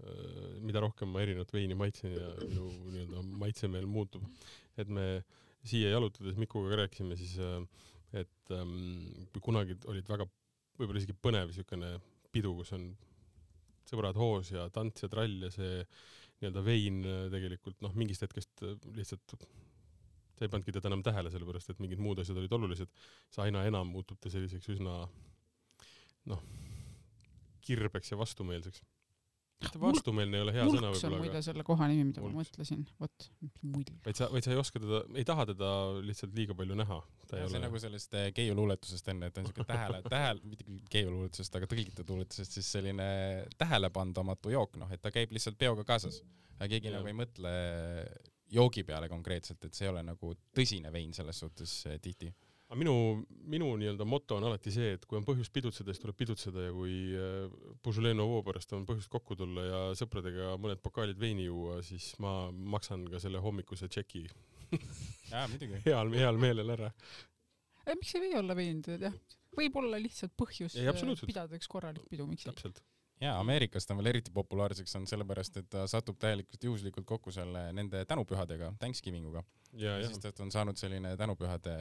äh, 0.00 0.60
mida 0.64 0.82
rohkem 0.84 1.12
ma 1.12 1.24
erinevat 1.24 1.52
veini 1.52 1.76
maitsen 1.78 2.14
ja 2.16 2.30
minu 2.42 2.68
nii-öelda 2.92 3.24
maitsemeel 3.44 3.88
muutub. 3.88 4.24
et 4.76 4.88
me 4.88 5.22
siia 5.64 5.92
jalutades 5.92 6.36
Mikuga 6.36 6.72
ka 6.72 6.80
rääkisime 6.82 7.16
siis, 7.16 7.36
äh, 7.38 7.60
et 8.20 8.50
ähm, 8.52 9.26
kui 9.32 9.42
kunagi 9.42 9.76
olid 9.90 10.08
väga 10.08 10.26
võib-olla 10.78 11.00
isegi 11.00 11.16
põnev 11.16 11.50
niisugune 11.50 11.94
pidu, 12.34 12.54
kus 12.58 12.72
on 12.76 12.88
sõbrad 13.88 14.18
hoos 14.18 14.50
ja 14.52 14.66
tants 14.74 15.04
ja 15.04 15.10
trall 15.12 15.46
ja 15.46 15.50
see 15.54 15.84
nii-öelda 16.40 16.64
vein 16.66 17.02
äh, 17.04 17.20
tegelikult 17.32 17.80
noh, 17.84 17.94
mingist 17.98 18.24
hetkest 18.26 18.64
äh, 18.66 18.74
lihtsalt 18.96 19.36
sa 20.34 20.46
ei 20.46 20.50
pannudki 20.50 20.74
teda 20.74 20.90
enam 20.90 21.04
tähele, 21.06 21.30
sellepärast 21.30 21.70
et 21.70 21.80
mingid 21.82 22.00
muud 22.02 22.18
asjad 22.18 22.38
olid 22.40 22.54
olulised, 22.56 22.90
siis 23.28 23.42
aina 23.44 23.62
enam 23.68 23.92
muutub 23.94 24.18
ta 24.22 24.32
selliseks 24.32 24.72
üsna 24.74 24.96
noh, 26.30 26.42
kirbeks 27.64 28.12
ja 28.12 28.18
vastumeelseks. 28.18 28.82
Mitte 29.62 29.80
vastumeelne 29.80 30.38
ei 30.38 30.44
ole 30.44 30.54
hea 30.54 30.64
sõna 30.66 30.90
võib-olla, 30.92 31.18
aga 31.18 31.20
muide 31.22 31.42
selle 31.46 31.64
koha 31.66 31.88
nimi, 31.90 32.06
mida 32.10 32.22
Mulks. 32.22 32.34
ma 32.34 32.42
mõtlesin, 32.42 32.82
vot, 33.00 33.26
mull. 33.62 33.92
vaid 34.06 34.18
sa, 34.18 34.28
vaid 34.32 34.46
sa 34.46 34.52
ei 34.52 34.60
oska 34.60 34.82
teda, 34.82 35.00
ei 35.14 35.26
taha 35.28 35.46
teda 35.52 35.70
lihtsalt 36.04 36.36
liiga 36.36 36.56
palju 36.58 36.78
näha. 36.80 37.00
see 37.30 37.46
ole... 37.46 37.62
nagu 37.64 37.80
sellest 37.82 38.18
äh, 38.18 38.28
keiuluuletusest 38.36 39.10
enne, 39.14 39.30
et 39.30 39.40
on 39.40 39.48
siuke 39.48 39.66
tähele, 39.68 40.02
tähele, 40.14 40.44
mitte 40.52 40.68
küll 40.68 40.84
keiuluuletusest, 40.92 41.58
aga 41.60 41.70
tõlgitud 41.70 42.14
luuletusest 42.14 42.58
siis 42.58 42.70
selline 42.76 43.08
tähelepandamatu 43.60 44.54
jook, 44.54 44.78
noh, 44.82 44.92
et 44.94 45.02
ta 45.04 45.12
käib 45.14 45.34
lihtsalt 45.34 45.58
peoga 45.60 45.86
kaasas. 45.88 46.22
aga 46.58 46.70
keegi 46.76 46.90
ja. 46.90 46.98
nagu 46.98 47.10
ei 47.10 47.18
mõtle 47.24 47.54
joogi 48.54 48.84
peale 48.86 49.08
konkreetselt, 49.10 49.64
et 49.64 49.74
see 49.74 49.88
ei 49.88 49.94
ole 49.94 50.04
nagu 50.06 50.34
tõsine 50.54 50.92
vein 50.94 51.14
selles 51.16 51.40
suhtes 51.46 51.80
äh, 51.88 52.00
tihti 52.02 52.32
aga 52.74 52.80
minu, 52.82 52.94
minu 53.50 53.68
nii-öelda 53.78 54.06
moto 54.08 54.38
on 54.38 54.46
alati 54.48 54.72
see, 54.74 54.94
et 54.96 55.04
kui 55.06 55.18
on 55.18 55.26
põhjust 55.26 55.52
pidutseda, 55.54 55.94
siis 55.94 56.02
tuleb 56.02 56.16
pidutseda 56.18 56.66
ja 56.66 56.72
kui 56.74 56.94
äh, 57.14 57.44
Beaujolais 57.84 58.16
Nouveau 58.18 58.42
pärast 58.46 58.74
on 58.74 58.86
põhjust 58.88 59.10
kokku 59.12 59.36
tulla 59.38 59.66
ja 59.66 59.82
sõpradega 59.98 60.56
mõned 60.60 60.82
pokaalid 60.82 61.20
veini 61.20 61.46
juua, 61.46 61.78
siis 61.86 62.10
ma 62.22 62.50
maksan 62.50 63.06
ka 63.12 63.22
selle 63.22 63.42
hommikuse 63.44 63.88
tšeki 63.88 64.24
heal, 65.86 66.10
heal 66.18 66.40
meelel 66.42 66.74
ära. 66.74 66.90
miks 67.92 68.16
ei 68.16 68.26
või 68.26 68.34
olla 68.40 68.58
veendunud, 68.58 69.06
jah. 69.06 69.38
võib 69.54 69.78
olla 69.84 70.02
lihtsalt 70.02 70.34
põhjus 70.40 70.74
ei, 70.80 70.90
äh, 70.90 71.24
pidada 71.24 71.54
üks 71.54 71.70
korralik 71.70 72.10
pidu, 72.10 72.26
miks 72.26 72.48
ei. 72.48 72.50
täpselt 72.50 72.82
jaa, 73.22 73.38
Ameerikas 73.38 73.86
ta 73.86 73.94
on 73.94 74.02
veel 74.02 74.16
eriti 74.16 74.34
populaarseks 74.34 74.96
saanud 74.96 75.14
sellepärast, 75.14 75.62
et 75.62 75.70
ta 75.70 75.86
satub 75.90 76.18
täielikult 76.18 76.66
juhuslikult 76.66 77.06
kokku 77.06 77.32
selle 77.32 77.68
nende 77.76 78.02
tänupühadega, 78.10 78.74
Thanksgiving 78.82 79.30
uga. 79.30 79.46
ja, 79.72 80.00
ja 80.00 80.08
siis 80.10 80.26
tast 80.26 80.42
on 80.42 80.50
saanud 80.50 80.80
selline 80.80 81.14
tänupühade 81.20 81.78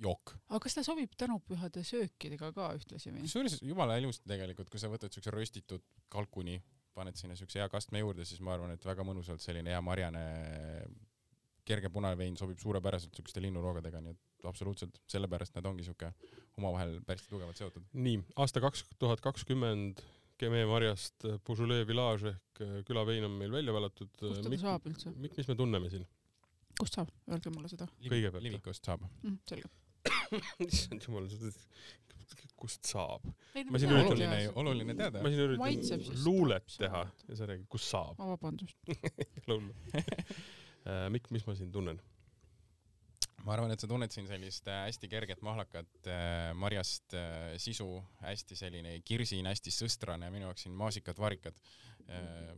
jook. 0.00 0.34
aga 0.48 0.60
kas 0.64 0.76
ta 0.76 0.84
sobib 0.86 1.12
tänupühade 1.20 1.82
söökidega 1.86 2.52
ka 2.56 2.70
ühtlasi 2.78 3.12
või? 3.12 3.24
kusjuures 3.26 3.58
jumala 3.66 3.98
ilusti 4.00 4.28
tegelikult, 4.30 4.70
kui 4.72 4.80
sa 4.82 4.90
võtad 4.92 5.12
siukse 5.14 5.32
röstitud 5.34 5.84
kalkuni, 6.12 6.58
paned 6.96 7.18
sinna 7.20 7.36
siukse 7.38 7.60
hea 7.60 7.68
kastme 7.72 8.02
juurde, 8.02 8.26
siis 8.28 8.42
ma 8.44 8.54
arvan, 8.56 8.74
et 8.74 8.84
väga 8.86 9.04
mõnusalt 9.06 9.44
selline 9.44 9.74
hea 9.74 9.80
marjane 9.84 10.24
kerge 11.68 11.90
punane 11.92 12.18
vein 12.18 12.36
sobib 12.40 12.58
suurepäraselt 12.58 13.14
siukeste 13.14 13.42
linnuroogadega, 13.44 14.00
nii 14.02 14.16
et 14.16 14.48
absoluutselt, 14.48 14.96
sellepärast 15.10 15.58
nad 15.58 15.68
ongi 15.68 15.84
siuke 15.86 16.08
omavahel 16.58 16.96
päris 17.06 17.28
tugevalt 17.28 17.60
seotud. 17.60 17.84
nii, 17.92 18.22
aasta 18.40 18.62
kaks 18.64 18.86
tuhat 18.98 19.22
kakskümmend 19.24 20.02
Kemee 20.40 20.64
marjast 20.64 21.26
Beaujolais 21.44 21.84
Village 21.84 22.30
ehk 22.30 22.62
külavein 22.88 23.26
on 23.26 23.34
meil 23.36 23.52
välja 23.52 23.74
valatud. 23.76 24.08
kust 24.16 24.40
ta 24.46 24.56
saab 24.62 24.88
üldse? 24.88 25.12
mis 25.20 25.50
me 25.52 25.56
tunneme 25.58 25.92
siin? 25.92 26.06
kust 26.80 26.96
saab, 26.96 27.12
öelge 27.28 27.52
mulle 27.52 27.68
seda. 27.68 27.90
kõigepealt. 28.06 28.46
Livikust 28.46 28.88
saab 28.88 29.04
mm,. 29.04 29.36
selge 29.52 29.68
issand 30.68 31.06
jumal, 31.06 31.28
kust 32.60 32.86
saab? 32.92 33.24
ma 33.70 33.80
siin 33.80 33.92
üritan, 33.94 34.14
oluline, 34.14 34.40
oluline 34.62 34.96
teada. 34.98 35.24
ma 35.24 35.32
siin 35.32 35.44
üritan 35.46 36.24
luulet 36.24 36.78
teha 36.78 37.04
ja 37.28 37.38
sa 37.38 37.50
räägid, 37.50 37.66
kus 37.72 37.88
saab. 37.90 38.20
vabandust. 38.20 38.78
ei 38.90 39.44
ole 39.46 39.60
hullu. 39.60 39.74
Äh, 40.80 41.10
Mikk, 41.12 41.28
mis 41.34 41.44
ma 41.44 41.52
siin 41.58 41.72
tunnen? 41.72 41.98
ma 43.44 43.54
arvan, 43.54 43.72
et 43.72 43.80
sa 43.80 43.88
tunned 43.88 44.12
siin 44.12 44.28
sellist 44.28 44.68
äh, 44.68 44.84
hästi 44.86 45.08
kerget 45.10 45.42
mahlakat 45.44 46.08
äh, 46.10 46.50
marjast 46.58 47.16
äh, 47.16 47.56
sisu, 47.60 47.88
hästi 48.24 48.58
selline 48.58 48.98
kirsine, 49.06 49.52
hästi 49.52 49.72
sõstrane 49.74 50.28
ja 50.28 50.34
minu 50.34 50.48
jaoks 50.48 50.66
siin 50.66 50.76
maasikad, 50.76 51.20
varikad 51.20 51.60
äh,. 52.08 52.52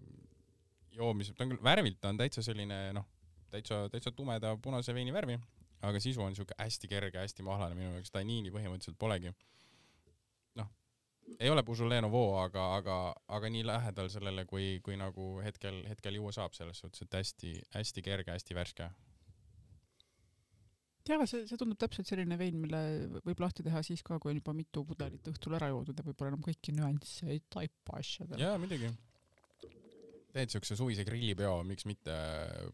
joomis, 0.93 1.33
ta 1.37 1.47
on 1.47 1.55
küll 1.55 1.65
värvilt, 1.65 2.01
ta 2.03 2.11
on 2.13 2.19
täitsa 2.21 2.45
selline 2.45 2.81
noh, 2.97 3.07
täitsa, 3.53 3.85
täitsa 3.93 4.13
tumeda 4.17 4.57
punase 4.63 4.95
veini 4.97 5.15
värvi, 5.15 5.39
aga 5.83 6.01
sisu 6.03 6.23
on 6.23 6.37
siuke 6.37 6.57
hästi 6.59 6.91
kerge, 6.91 7.21
hästi 7.23 7.45
mahlane, 7.47 7.77
minu 7.79 7.91
jaoks 7.97 8.15
taniini 8.15 8.53
põhimõtteliselt 8.55 8.99
polegi. 9.01 9.33
noh, 10.61 10.69
ei 11.39 11.51
ole 11.51 11.65
Beaujolais 11.67 12.03
Nouveau, 12.05 12.37
aga, 12.43 12.67
aga, 12.79 12.99
aga 13.39 13.53
nii 13.53 13.65
lähedal 13.67 14.11
sellele, 14.13 14.47
kui, 14.49 14.81
kui 14.85 14.99
nagu 15.01 15.35
hetkel, 15.45 15.83
hetkel 15.91 16.21
juua 16.21 16.35
saab, 16.35 16.55
selles 16.59 16.83
suhtes, 16.85 17.07
et 17.07 17.19
hästi-hästi 17.21 18.07
kerge, 18.09 18.35
hästi 18.37 18.59
värske. 18.59 18.91
jah, 21.09 21.25
see, 21.27 21.47
see 21.51 21.59
tundub 21.59 21.81
täpselt 21.83 22.07
selline 22.07 22.39
vein, 22.39 22.61
mille 22.63 22.83
võib 23.27 23.41
lahti 23.43 23.65
teha 23.67 23.83
siis 23.83 24.05
ka, 24.07 24.21
kui 24.23 24.31
on 24.31 24.39
juba 24.39 24.55
mitu 24.55 24.85
pudelit 24.87 25.33
õhtul 25.35 25.59
ära 25.59 25.73
joodud 25.73 25.99
ja 25.99 26.07
võib-olla 26.07 26.37
enam 26.37 26.45
kõiki 26.47 26.77
nüansse 26.77 27.27
ei 27.27 27.43
taipa 27.51 27.99
asjadele. 27.99 28.45
jaa, 28.45 28.59
muidugi 28.63 28.93
teed 30.33 30.53
siukse 30.53 30.77
suvise 30.79 31.05
grillipeo, 31.05 31.59
miks 31.69 31.85
mitte 31.89 32.15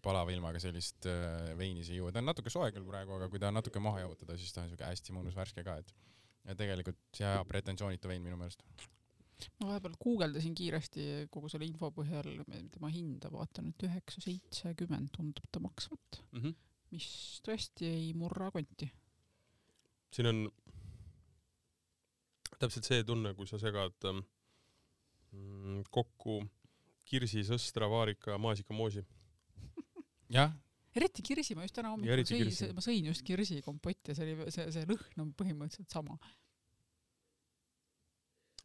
palava 0.02 0.30
ilmaga 0.34 0.60
sellist 0.62 1.08
äh, 1.10 1.54
veini 1.58 1.82
siia 1.86 1.98
juua, 1.98 2.12
ta 2.14 2.22
on 2.22 2.30
natuke 2.30 2.52
soe 2.54 2.70
küll 2.74 2.86
praegu, 2.86 3.16
aga 3.16 3.28
kui 3.32 3.40
ta 3.42 3.50
natuke 3.54 3.82
maha 3.82 4.04
jahutada, 4.04 4.36
siis 4.38 4.54
ta 4.54 4.62
on 4.62 4.70
siuke 4.70 4.86
hästi 4.86 5.16
mõnus 5.16 5.38
värske 5.38 5.64
ka, 5.66 5.78
et 5.82 5.94
ja 6.48 6.56
tegelikult 6.58 7.20
hea 7.20 7.40
pretensioonitu 7.48 8.10
vein 8.10 8.22
minu 8.24 8.38
meelest. 8.40 8.62
ma 9.60 9.72
vahepeal 9.72 9.96
guugeldasin 10.02 10.54
kiiresti 10.58 11.02
kogu 11.34 11.50
selle 11.52 11.66
info 11.68 11.90
põhjal 11.94 12.30
tema 12.74 12.90
hinda, 12.90 13.30
vaatan, 13.32 13.72
et 13.72 13.84
üheksa 13.86 14.22
seitsekümmend 14.24 15.12
tundub 15.14 15.46
ta 15.52 15.62
maksvat 15.62 16.22
mm, 16.32 16.40
-hmm. 16.40 16.56
mis 16.94 17.10
tõesti 17.46 17.90
ei 17.90 18.08
murra 18.18 18.50
konti. 18.54 18.90
siin 20.14 20.30
on 20.32 20.48
täpselt 22.58 22.88
see 22.88 23.04
tunne, 23.04 23.34
kui 23.34 23.46
sa 23.46 23.60
segad 23.62 24.08
mm, 24.10 25.84
kokku 25.90 26.40
kirsi, 27.08 27.44
sõstra, 27.46 27.88
vaarika 27.90 28.38
maasikamoosi. 28.40 29.04
jah. 30.36 30.52
eriti 30.98 31.24
kirsi, 31.24 31.56
ma 31.56 31.66
just 31.66 31.76
täna 31.78 31.92
hommikul 31.94 32.24
sõin, 32.28 32.74
ma 32.76 32.84
sõin 32.84 33.10
just 33.10 33.24
kirsikompotti 33.26 34.12
ja 34.12 34.18
see 34.18 34.28
oli, 34.28 34.50
see, 34.54 34.66
see 34.74 34.88
lõhn 34.88 35.24
on 35.24 35.34
põhimõtteliselt 35.38 35.94
sama. 35.94 36.18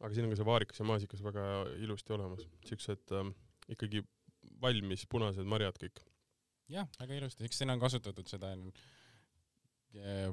aga 0.00 0.12
siin 0.12 0.26
on 0.26 0.34
ka 0.34 0.40
see 0.40 0.48
vaarikas 0.48 0.82
ja 0.82 0.88
maasikas 0.88 1.22
väga 1.24 1.46
ilusti 1.84 2.16
olemas, 2.16 2.48
siuksed 2.68 3.14
ähm, 3.16 3.32
ikkagi 3.72 4.02
valmis 4.60 5.06
punased 5.10 5.48
marjad 5.48 5.78
kõik. 5.80 6.02
jah, 6.72 6.90
väga 7.00 7.22
ilusti, 7.22 7.46
eks 7.46 7.62
siin 7.62 7.72
on 7.72 7.82
kasutatud 7.82 8.28
seda 8.28 8.52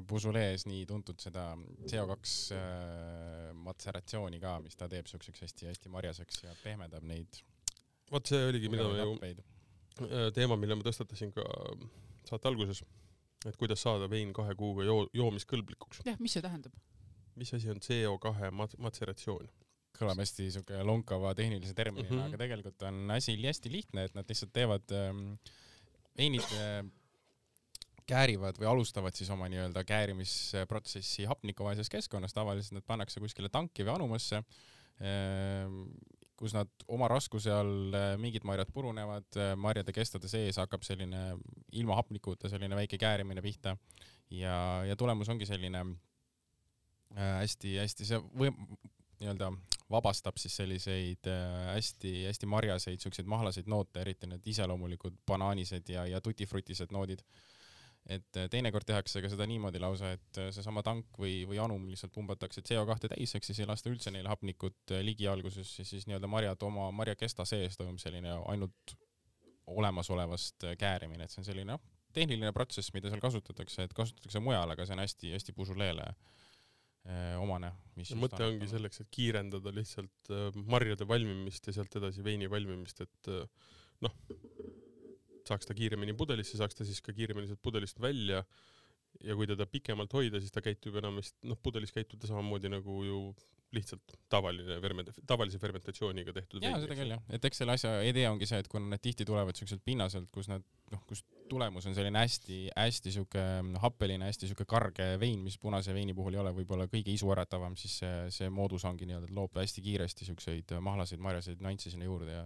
Busulees 0.08 0.64
nii 0.66 0.82
tuntud 0.90 1.20
seda 1.22 1.52
CO2 1.86 2.56
äh, 2.56 3.52
matseratsiooni 3.62 4.40
ka, 4.42 4.56
mis 4.64 4.74
ta 4.78 4.88
teeb 4.90 5.06
siukseks 5.06 5.44
hästi-hästi 5.44 5.92
marjaseks 5.92 6.42
ja 6.42 6.54
pehmendab 6.64 7.06
neid 7.06 7.38
vot 8.12 8.32
see 8.32 8.44
oligi, 8.50 8.70
mida 8.72 8.86
me 8.88 9.00
ju, 9.00 9.16
äh, 10.06 10.28
teema, 10.36 10.58
mille 10.60 10.78
ma 10.78 10.86
tõstatasin 10.86 11.32
ka 11.34 11.46
saate 12.28 12.50
alguses, 12.50 12.82
et 13.48 13.58
kuidas 13.58 13.82
saada 13.82 14.08
vein 14.10 14.32
kahe 14.36 14.54
kuuga 14.58 14.86
joo-, 14.86 15.08
joomiskõlblikuks. 15.16 16.04
jah, 16.06 16.18
mis 16.22 16.36
see 16.36 16.44
tähendab? 16.44 16.76
mis 17.40 17.52
asi 17.56 17.70
on 17.72 17.80
CO2 17.82 18.52
mat-, 18.54 18.78
matseratsioon? 18.82 19.50
kõlab 19.92 20.22
hästi 20.22 20.48
siuke 20.54 20.78
lonkava 20.88 21.34
tehnilise 21.36 21.74
terminina 21.76 22.08
mm, 22.08 22.18
-hmm. 22.18 22.30
aga 22.30 22.40
tegelikult 22.40 22.82
on 22.88 23.10
asi 23.12 23.36
hästi 23.36 23.72
lihtne, 23.72 24.06
et 24.08 24.14
nad 24.16 24.28
lihtsalt 24.28 24.52
teevad 24.52 24.94
ähm, 24.96 25.34
veinid 26.16 26.54
äh, 26.56 26.80
käärivad 28.08 28.58
või 28.58 28.70
alustavad 28.70 29.14
siis 29.14 29.30
oma 29.30 29.48
nii-öelda 29.52 29.84
käärimisprotsessi 29.86 31.28
hapnikuvaeses 31.30 31.90
keskkonnas, 31.92 32.34
tavaliselt 32.34 32.80
nad 32.80 32.86
pannakse 32.88 33.20
kuskile 33.20 33.48
tanki 33.52 33.86
või 33.86 33.94
anumasse 33.94 34.40
ähm, 34.40 35.84
kus 36.42 36.56
nad 36.56 36.70
oma 36.90 37.06
raskuse 37.10 37.52
all 37.54 37.94
äh, 37.94 38.12
mingid 38.18 38.42
marjad 38.48 38.70
purunevad, 38.74 39.28
äh, 39.38 39.52
marjade 39.58 39.94
kestade 39.94 40.30
sees 40.30 40.58
hakkab 40.58 40.82
selline 40.86 41.36
ilma 41.78 41.98
hapnikuta 42.00 42.50
selline 42.50 42.78
väike 42.78 42.98
käärimine 42.98 43.44
pihta. 43.44 43.76
Ja, 44.32 44.56
ja 44.88 44.96
tulemus 44.96 45.28
ongi 45.30 45.46
selline 45.46 45.84
hästi-hästi 47.14 48.06
äh, 48.06 48.08
see 48.08 48.20
või 48.40 48.50
nii-öelda 49.20 49.52
vabastab 49.92 50.38
siis 50.40 50.56
selliseid 50.56 51.28
hästi-hästi 51.68 52.48
marjaseid 52.48 53.02
siukseid 53.04 53.28
mahlaseid 53.28 53.68
noote, 53.70 54.00
eriti 54.00 54.26
need 54.26 54.46
iseloomulikud 54.48 55.20
banaanised 55.28 55.92
ja, 55.92 56.06
ja 56.08 56.20
tutifrutised 56.24 56.94
noodid 56.96 57.20
et 58.10 58.38
äh, 58.38 58.48
teinekord 58.50 58.86
tehakse 58.86 59.22
ka 59.22 59.30
seda 59.30 59.46
niimoodi 59.46 59.80
lausa, 59.82 60.12
et 60.16 60.40
äh, 60.40 60.50
seesama 60.54 60.82
tank 60.86 61.20
või, 61.22 61.42
või 61.48 61.60
anum 61.62 61.84
lihtsalt 61.90 62.12
pumbatakse 62.14 62.64
CO2 62.66 63.12
täis, 63.12 63.34
ehk 63.36 63.46
siis 63.46 63.62
ei 63.62 63.68
lasta 63.68 63.92
üldse 63.92 64.10
neil 64.14 64.26
hapnikut 64.30 64.94
äh, 64.94 65.04
ligi 65.06 65.28
alguses 65.30 65.70
ja 65.78 65.86
siis 65.86 66.08
nii-öelda 66.10 66.30
marjad 66.30 66.66
oma 66.66 66.90
marjakesta 66.94 67.46
sees 67.48 67.78
toimub 67.78 68.02
selline 68.02 68.34
ainult 68.50 68.96
olemasolevast 69.70 70.66
käärimine, 70.78 71.24
et 71.24 71.32
see 71.32 71.42
on 71.44 71.46
selline 71.46 71.76
noh, 71.76 71.82
tehniline 72.12 72.50
protsess, 72.52 72.90
mida 72.92 73.12
seal 73.12 73.22
kasutatakse, 73.22 73.86
et 73.86 73.94
kasutatakse 73.96 74.42
mujal, 74.42 74.74
aga 74.74 74.84
see 74.84 74.96
on 74.96 75.04
hästi-hästi 75.04 75.54
pusuleele 75.56 76.10
omane. 77.42 77.70
mõte 78.18 78.44
ongi 78.46 78.68
selleks, 78.70 79.00
et 79.02 79.08
kiirendada 79.10 79.72
lihtsalt 79.74 80.30
marjade 80.70 81.06
valmimist 81.08 81.66
ja 81.66 81.74
sealt 81.78 81.96
edasi 81.98 82.22
veini 82.26 82.50
valmimist, 82.50 83.00
et 83.06 83.30
noh, 84.04 84.18
saaks 85.48 85.68
ta 85.68 85.76
kiiremini 85.78 86.14
pudelisse, 86.18 86.58
saaks 86.60 86.78
ta 86.78 86.86
siis 86.88 87.02
ka 87.04 87.14
kiiremini 87.16 87.50
sealt 87.50 87.62
pudelist 87.62 88.00
välja. 88.00 88.44
Ja 89.20 89.34
kui 89.36 89.44
teda 89.44 89.66
pikemalt 89.68 90.14
hoida, 90.16 90.40
siis 90.40 90.54
ta 90.54 90.62
käitub 90.64 90.94
enamasti, 90.96 91.44
noh, 91.50 91.58
pudelis 91.60 91.92
käitub 91.92 92.20
ta 92.22 92.30
samamoodi 92.30 92.70
nagu 92.72 93.02
ju 93.04 93.18
lihtsalt 93.76 94.14
tavaline 94.32 94.78
ferment-, 94.80 95.18
tavalise 95.28 95.58
fermentatsiooniga 95.60 96.32
tehtud 96.36 96.64
jaa, 96.64 96.76
seda 96.82 96.96
küll 96.96 97.14
jah, 97.14 97.20
et 97.32 97.44
eks 97.48 97.62
selle 97.62 97.76
asja 97.76 97.92
idee 98.04 98.26
ongi 98.28 98.48
see, 98.48 98.60
et 98.60 98.68
kuna 98.72 98.90
need 98.90 99.02
tihti 99.04 99.26
tulevad 99.28 99.56
siukselt 99.56 99.84
pinnaselt, 99.84 100.28
kus 100.34 100.48
nad 100.50 100.64
noh, 100.92 101.04
kus 101.08 101.24
tulemus 101.50 101.86
on 101.88 101.96
selline 101.96 102.20
hästi-hästi 102.20 103.14
siuke 103.16 103.44
happeline, 103.84 104.28
hästi 104.28 104.50
siuke 104.50 104.66
karge 104.68 105.06
vein, 105.20 105.40
mis 105.44 105.56
punase 105.60 105.96
veini 105.96 106.16
puhul 106.16 106.36
ei 106.36 106.42
ole 106.42 106.52
võib-olla 106.56 106.88
kõige 106.92 107.14
isuäratavam, 107.16 107.76
siis 107.80 107.98
see, 108.02 108.18
see 108.34 108.52
moodus 108.52 108.84
ongi 108.88 109.08
nii-öelda, 109.08 109.30
et 109.30 109.36
loob 109.36 109.56
hästi 109.60 109.84
kiiresti 109.88 110.28
siukseid 110.28 110.76
mahlaseid, 110.84 111.22
marjaseid 111.24 111.64
nüansse 111.64 111.92
sinna 111.92 112.08
juurde 112.08 112.36
ja 112.42 112.44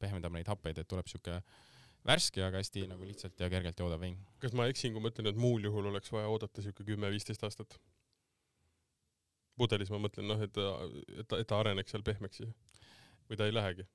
pehmendab 0.00 0.36
neid 0.36 0.48
happeid, 0.52 0.82
et 0.82 0.88
tuleb 0.88 1.08
siuke 1.08 1.38
äh, 1.40 1.64
värske, 2.06 2.42
aga 2.46 2.62
hästi 2.62 2.86
nagu 2.90 3.06
lihtsalt 3.08 3.40
ja 3.40 3.50
kergelt 3.52 3.80
joodav 3.82 4.00
vein. 4.02 4.16
kas 4.42 4.54
ma 4.56 4.68
eksin, 4.70 4.94
kui 4.94 5.02
ma 5.02 5.12
ütlen, 5.12 5.30
et 5.30 5.40
muul 5.40 5.64
juhul 5.68 5.90
oleks 5.92 6.12
vaja 6.14 6.30
oodata 6.32 6.64
siuke 6.64 6.86
kümme-viisteist 6.86 7.44
aastat? 7.48 7.78
pudelis 9.56 9.90
ma 9.92 10.00
mõtlen 10.04 10.28
noh, 10.28 10.42
et 10.44 10.58
et 11.20 11.38
et 11.40 11.46
ta 11.48 11.60
areneks 11.60 11.94
seal 11.94 12.04
pehmeks 12.06 12.42
või 13.30 13.38
ta 13.40 13.48
ei 13.48 13.54
lähegi? 13.54 13.86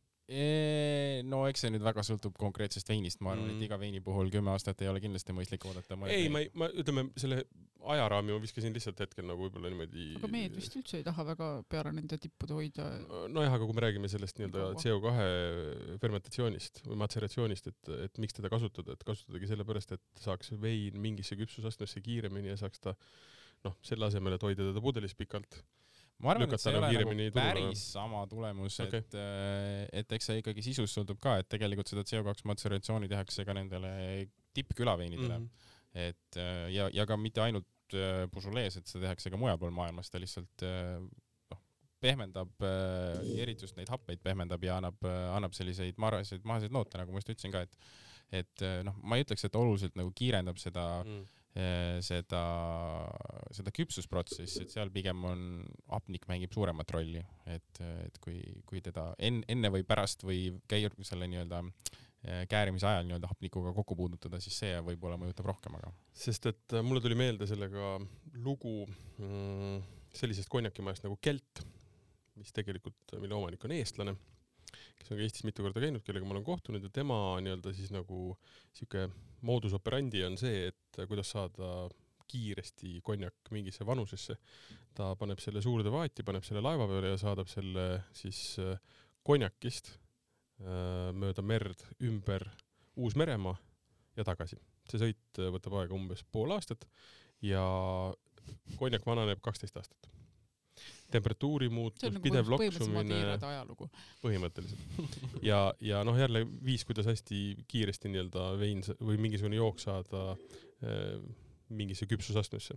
No 1.27 1.41
eks 1.49 1.65
see 1.65 1.73
nüüd 1.73 1.83
väga 1.83 2.03
sõltub 2.07 2.37
konkreetsest 2.39 2.87
veinist, 2.91 3.19
ma 3.25 3.33
arvan 3.33 3.49
mm., 3.49 3.57
et 3.57 3.67
iga 3.67 3.79
veini 3.81 3.99
puhul 4.03 4.31
kümme 4.31 4.53
aastat 4.53 4.81
ei 4.83 4.91
ole 4.91 5.01
kindlasti 5.03 5.35
mõistlik 5.35 5.65
oodata. 5.67 5.97
ei, 6.07 6.29
ma 6.31 6.43
ei, 6.43 6.51
ma 6.55 6.69
ütleme 6.71 7.09
selle 7.19 7.43
ajaraami 7.91 8.35
ma 8.35 8.41
viskasin 8.41 8.75
lihtsalt 8.75 8.99
hetkel 9.01 9.25
nagu 9.27 9.41
võib-olla 9.45 9.71
niimoodi. 9.71 10.05
aga 10.19 10.29
mehed 10.31 10.55
vist 10.57 10.75
üldse 10.77 10.99
ei 10.99 11.05
taha 11.05 11.25
väga 11.31 11.49
peale 11.71 11.93
nende 11.97 12.19
tippude 12.21 12.55
hoida. 12.57 12.87
nojah, 13.33 13.55
aga 13.57 13.67
kui 13.67 13.77
me 13.77 13.85
räägime 13.85 14.11
sellest 14.11 14.39
nii-öelda 14.39 14.67
CO2 14.83 15.97
fermentatsioonist 16.03 16.83
või 16.85 17.01
matseratsioonist, 17.01 17.71
et, 17.73 17.91
et 18.07 18.21
miks 18.21 18.37
teda 18.37 18.51
kasutada, 18.53 18.95
et 18.95 19.05
kasutadagi 19.07 19.49
sellepärast, 19.51 19.95
et 19.97 20.23
saaks 20.23 20.53
vein 20.61 20.97
mingisse 21.01 21.37
küpsusastmesse 21.39 22.03
kiiremini 22.05 22.53
ja 22.53 22.59
saaks 22.61 22.83
ta 22.85 22.95
noh, 23.65 23.77
selle 23.85 24.07
asemel, 24.09 24.37
et 24.37 24.45
hoida 24.45 24.69
teda 24.69 24.83
pudelis 24.83 25.17
pikalt 25.17 25.61
ma 26.23 26.33
arvan, 26.33 26.47
et 26.47 26.61
see 26.61 26.71
ei 26.71 26.79
ole 26.79 26.91
nagu 26.91 27.25
päris 27.35 27.83
sama 27.95 28.21
tulemus 28.29 28.77
okay., 28.83 29.01
et, 29.01 29.17
äh, 29.17 29.81
et 30.01 30.15
eks 30.17 30.29
see 30.29 30.41
ikkagi 30.41 30.65
sisust 30.65 30.97
sõltub 30.97 31.19
ka, 31.23 31.37
et 31.41 31.49
tegelikult 31.51 31.91
seda 31.91 32.05
CO2 32.07 32.47
matseratsiooni 32.51 33.09
tehakse 33.11 33.45
ka 33.47 33.55
nendele 33.57 33.91
tippkülaveinidele 34.55 35.37
mm. 35.37 35.47
-hmm. 35.47 36.05
et 36.07 36.39
äh, 36.41 36.67
ja, 36.75 36.89
ja 36.93 37.07
ka 37.09 37.17
mitte 37.17 37.43
ainult 37.45 37.67
Beaujolais, 37.91 38.77
et 38.79 38.87
seda 38.87 39.09
tehakse 39.09 39.29
ka 39.33 39.37
mujal 39.37 39.57
pool 39.59 39.73
maailmas, 39.75 40.07
ta 40.07 40.19
lihtsalt 40.21 40.63
äh, 40.63 41.01
noh, 41.51 41.59
pehmendab, 41.99 42.53
eriti 43.35 43.67
just 43.67 43.75
neid 43.75 43.91
happeid 43.91 44.21
pehmendab 44.23 44.63
ja 44.63 44.77
annab, 44.79 45.03
annab 45.35 45.57
selliseid 45.57 45.99
maraseid, 45.99 46.45
mahaseid 46.47 46.71
noote, 46.71 46.95
nagu 47.01 47.11
ma 47.11 47.19
just 47.19 47.33
ütlesin 47.33 47.51
ka, 47.51 47.65
et 47.67 47.75
et 48.31 48.63
noh, 48.87 48.95
ma 49.03 49.17
ei 49.19 49.25
ütleks, 49.25 49.43
et 49.43 49.55
oluliselt 49.59 49.97
nagu 49.99 50.13
kiirendab 50.15 50.55
seda 50.61 51.03
mm 51.03 51.40
seda, 51.51 52.41
seda 53.51 53.73
küpsusprotsessi, 53.75 54.63
et 54.63 54.71
seal 54.71 54.91
pigem 54.93 55.25
on, 55.27 55.41
hapnik 55.91 56.23
mängib 56.29 56.53
suuremat 56.55 56.93
rolli, 56.95 57.19
et, 57.51 57.81
et 58.05 58.19
kui, 58.23 58.39
kui 58.67 58.79
teda 58.83 59.09
enne, 59.19 59.43
enne 59.51 59.71
või 59.73 59.83
pärast 59.87 60.23
või 60.23 60.45
käia 60.71 60.91
selle 61.03 61.27
nii-öelda 61.27 61.59
eh, 61.65 62.45
käärimise 62.51 62.87
ajal 62.87 63.09
nii-öelda 63.09 63.33
hapnikuga 63.33 63.75
kokku 63.75 63.99
puudutada, 63.99 64.39
siis 64.39 64.61
see 64.63 64.79
võib-olla 64.87 65.19
mõjutab 65.19 65.51
rohkem, 65.51 65.75
aga. 65.81 65.91
sest 66.15 66.47
et 66.53 66.77
äh, 66.77 66.85
mulle 66.87 67.03
tuli 67.03 67.19
meelde 67.19 67.49
sellega 67.49 67.97
lugu 68.39 68.85
mm, 69.19 69.81
sellisest 70.15 70.51
konjakimajast 70.51 71.03
nagu 71.07 71.19
Kelt, 71.19 71.65
mis 72.39 72.55
tegelikult, 72.55 73.17
mille 73.19 73.35
omanik 73.35 73.67
on 73.67 73.75
eestlane 73.75 74.15
kes 75.01 75.11
on 75.11 75.17
ka 75.17 75.25
Eestis 75.25 75.45
mitu 75.47 75.65
korda 75.65 75.81
käinud, 75.81 76.03
kellega 76.05 76.27
ma 76.27 76.35
olen 76.35 76.45
kohtunud 76.45 76.85
ja 76.85 76.91
tema 76.93 77.17
nii-öelda 77.41 77.73
siis 77.75 77.91
nagu 77.93 78.35
sihuke 78.77 79.07
moodus 79.47 79.73
operandi 79.77 80.23
on 80.27 80.37
see, 80.39 80.69
et 80.69 81.01
kuidas 81.09 81.33
saada 81.33 81.89
kiiresti 82.31 82.99
konjak 83.03 83.51
mingisse 83.51 83.85
vanusesse. 83.85 84.37
ta 84.95 85.13
paneb 85.15 85.39
selle 85.39 85.61
suurde 85.63 85.91
vaati, 85.91 86.23
paneb 86.27 86.43
selle 86.43 86.61
laeva 86.63 86.87
peale 86.87 87.13
ja 87.13 87.19
saadab 87.19 87.47
selle 87.47 88.03
siis 88.15 88.59
äh, 88.59 88.77
konjakist 89.23 89.93
äh, 89.93 91.11
mööda 91.15 91.41
merd 91.41 91.85
ümber 92.03 92.47
Uus-Meremaa 92.95 93.55
ja 94.17 94.27
tagasi. 94.27 94.59
see 94.91 94.99
sõit 94.99 95.43
võtab 95.55 95.77
aega 95.79 95.95
umbes 95.95 96.23
pool 96.31 96.51
aastat 96.51 96.87
ja 97.45 97.63
konjak 98.77 99.05
vananeb 99.07 99.39
kaksteist 99.43 99.77
aastat 99.79 100.11
temperatuuri 101.13 101.69
muutus, 101.73 102.03
nagu 102.07 102.23
pidev 102.23 102.49
loksumine. 102.53 103.19
põhimõtteliselt. 104.23 105.19
ja, 105.45 105.61
ja 105.83 106.01
noh, 106.07 106.17
jälle 106.19 106.45
viis, 106.65 106.85
kuidas 106.87 107.07
hästi 107.11 107.41
kiiresti 107.71 108.11
nii-öelda 108.11 108.47
vein 108.61 108.83
või 109.01 109.17
mingisugune 109.21 109.59
jook 109.59 109.79
saada 109.83 110.31
äh, 110.33 111.21
mingisse 111.71 112.05
küpsusastmesse. 112.09 112.75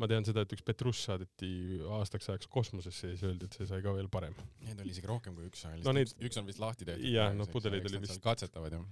ma 0.00 0.08
tean 0.08 0.24
seda, 0.24 0.44
et 0.46 0.52
üks 0.56 0.64
Petrus 0.64 1.02
saadeti 1.08 1.50
aastaks 1.98 2.30
ajaks 2.32 2.48
kosmosesse 2.52 3.10
ja 3.10 3.16
siis 3.16 3.26
öeldi, 3.28 3.48
et 3.50 3.58
see 3.58 3.68
sai 3.68 3.82
ka 3.84 3.92
veel 3.96 4.08
parem. 4.12 4.34
Neid 4.64 4.80
oli 4.80 4.94
isegi 4.94 5.10
rohkem 5.10 5.36
kui 5.36 5.50
üks, 5.50 5.66
No 5.84 5.92
neid- 5.96 6.14
üks 6.24 6.40
on 6.40 6.48
vist 6.48 6.62
lahti 6.62 6.88
tehtud. 6.88 7.04
Jah, 7.12 7.34
no 7.36 7.46
pudeleid 7.50 7.86
oli 7.90 8.00
vist- 8.06 8.22
katsetavad 8.24 8.78
ju. 8.78 8.84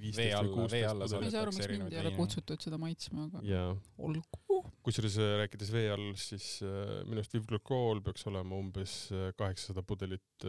vee 0.00 0.06
viisteist 0.06 0.32
või 0.32 0.52
alla, 0.52 0.66
vee 0.72 0.84
alla 0.88 1.06
kuusteist 1.06 1.20
ma 1.20 1.26
ei 1.26 1.32
saa 1.32 1.42
aru, 1.44 1.52
miks 1.56 1.68
mind 1.68 1.92
ei 1.92 2.00
ole 2.00 2.10
kutsutud 2.16 2.62
seda 2.64 2.78
maitsma, 2.80 3.24
aga 3.28 3.42
jaa, 3.44 3.72
olgu. 3.98 4.60
Kusjuures 4.86 5.16
äh, 5.20 5.34
rääkides 5.42 5.70
vee 5.74 5.88
all, 5.92 6.06
siis 6.20 6.46
äh, 6.64 7.00
minu 7.08 7.20
arust 7.20 7.34
Viv 7.36 7.44
Glucool 7.50 8.00
peaks 8.06 8.24
olema 8.30 8.56
umbes 8.60 8.94
äh, 9.12 9.30
kaheksasada 9.38 9.82
pudelit 9.86 10.46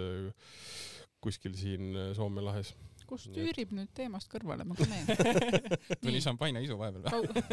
kuskil 1.22 1.54
siin 1.58 1.92
Soome 2.18 2.42
lahes. 2.42 2.72
kust 3.10 3.28
Nii 3.30 3.42
et- 3.44 3.50
üürib 3.52 3.74
nüüd 3.78 3.92
teemast 3.98 4.32
kõrvale, 4.32 4.64
ma 4.66 4.74
ka 4.80 4.88
meen. 4.90 5.06
tuli 6.02 6.16
Nii. 6.18 6.24
šampanjaisu 6.26 6.78
vahepeal 6.80 7.28
või? 7.28 7.44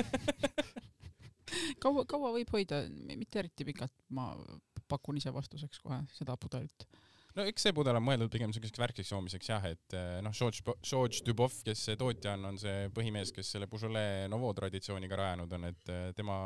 kaua, 1.83 2.05
kaua 2.09 2.31
võib 2.37 2.53
hoida, 2.55 2.83
mitte 3.19 3.43
eriti 3.43 3.67
pikalt, 3.69 3.93
ma 4.15 4.31
pakun 4.89 5.19
ise 5.21 5.33
vastuseks 5.35 5.83
kohe 5.85 5.99
seda 6.17 6.37
pudelit. 6.41 6.87
No 7.39 7.47
eks 7.47 7.69
see 7.69 7.75
pudel 7.77 7.99
on 7.99 8.05
mõeldud 8.05 8.31
pigem 8.33 8.53
selliseks 8.55 8.81
värskeks 8.83 9.13
joomiseks 9.13 9.51
jah, 9.53 9.67
et 9.71 9.97
eh, 9.97 10.19
noh, 10.25 10.35
George, 10.35 10.65
George 10.83 11.23
Dubov, 11.27 11.55
kes 11.67 11.85
see 11.89 11.99
tootja 12.01 12.35
on, 12.35 12.49
on 12.51 12.59
see 12.61 12.89
põhimees, 12.95 13.31
kes 13.35 13.53
selle 13.55 13.69
Beaujolais 13.71 14.27
Nouveau 14.33 14.55
traditsiooniga 14.59 15.19
rajanud 15.21 15.55
on, 15.59 15.69
et 15.71 15.93
eh, 15.95 16.09
tema, 16.19 16.39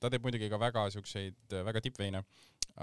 ta 0.00 0.12
teeb 0.12 0.26
muidugi 0.26 0.50
ka 0.52 0.60
väga 0.62 0.86
siukseid 0.94 1.56
väga 1.66 1.82
tippveine, 1.88 2.22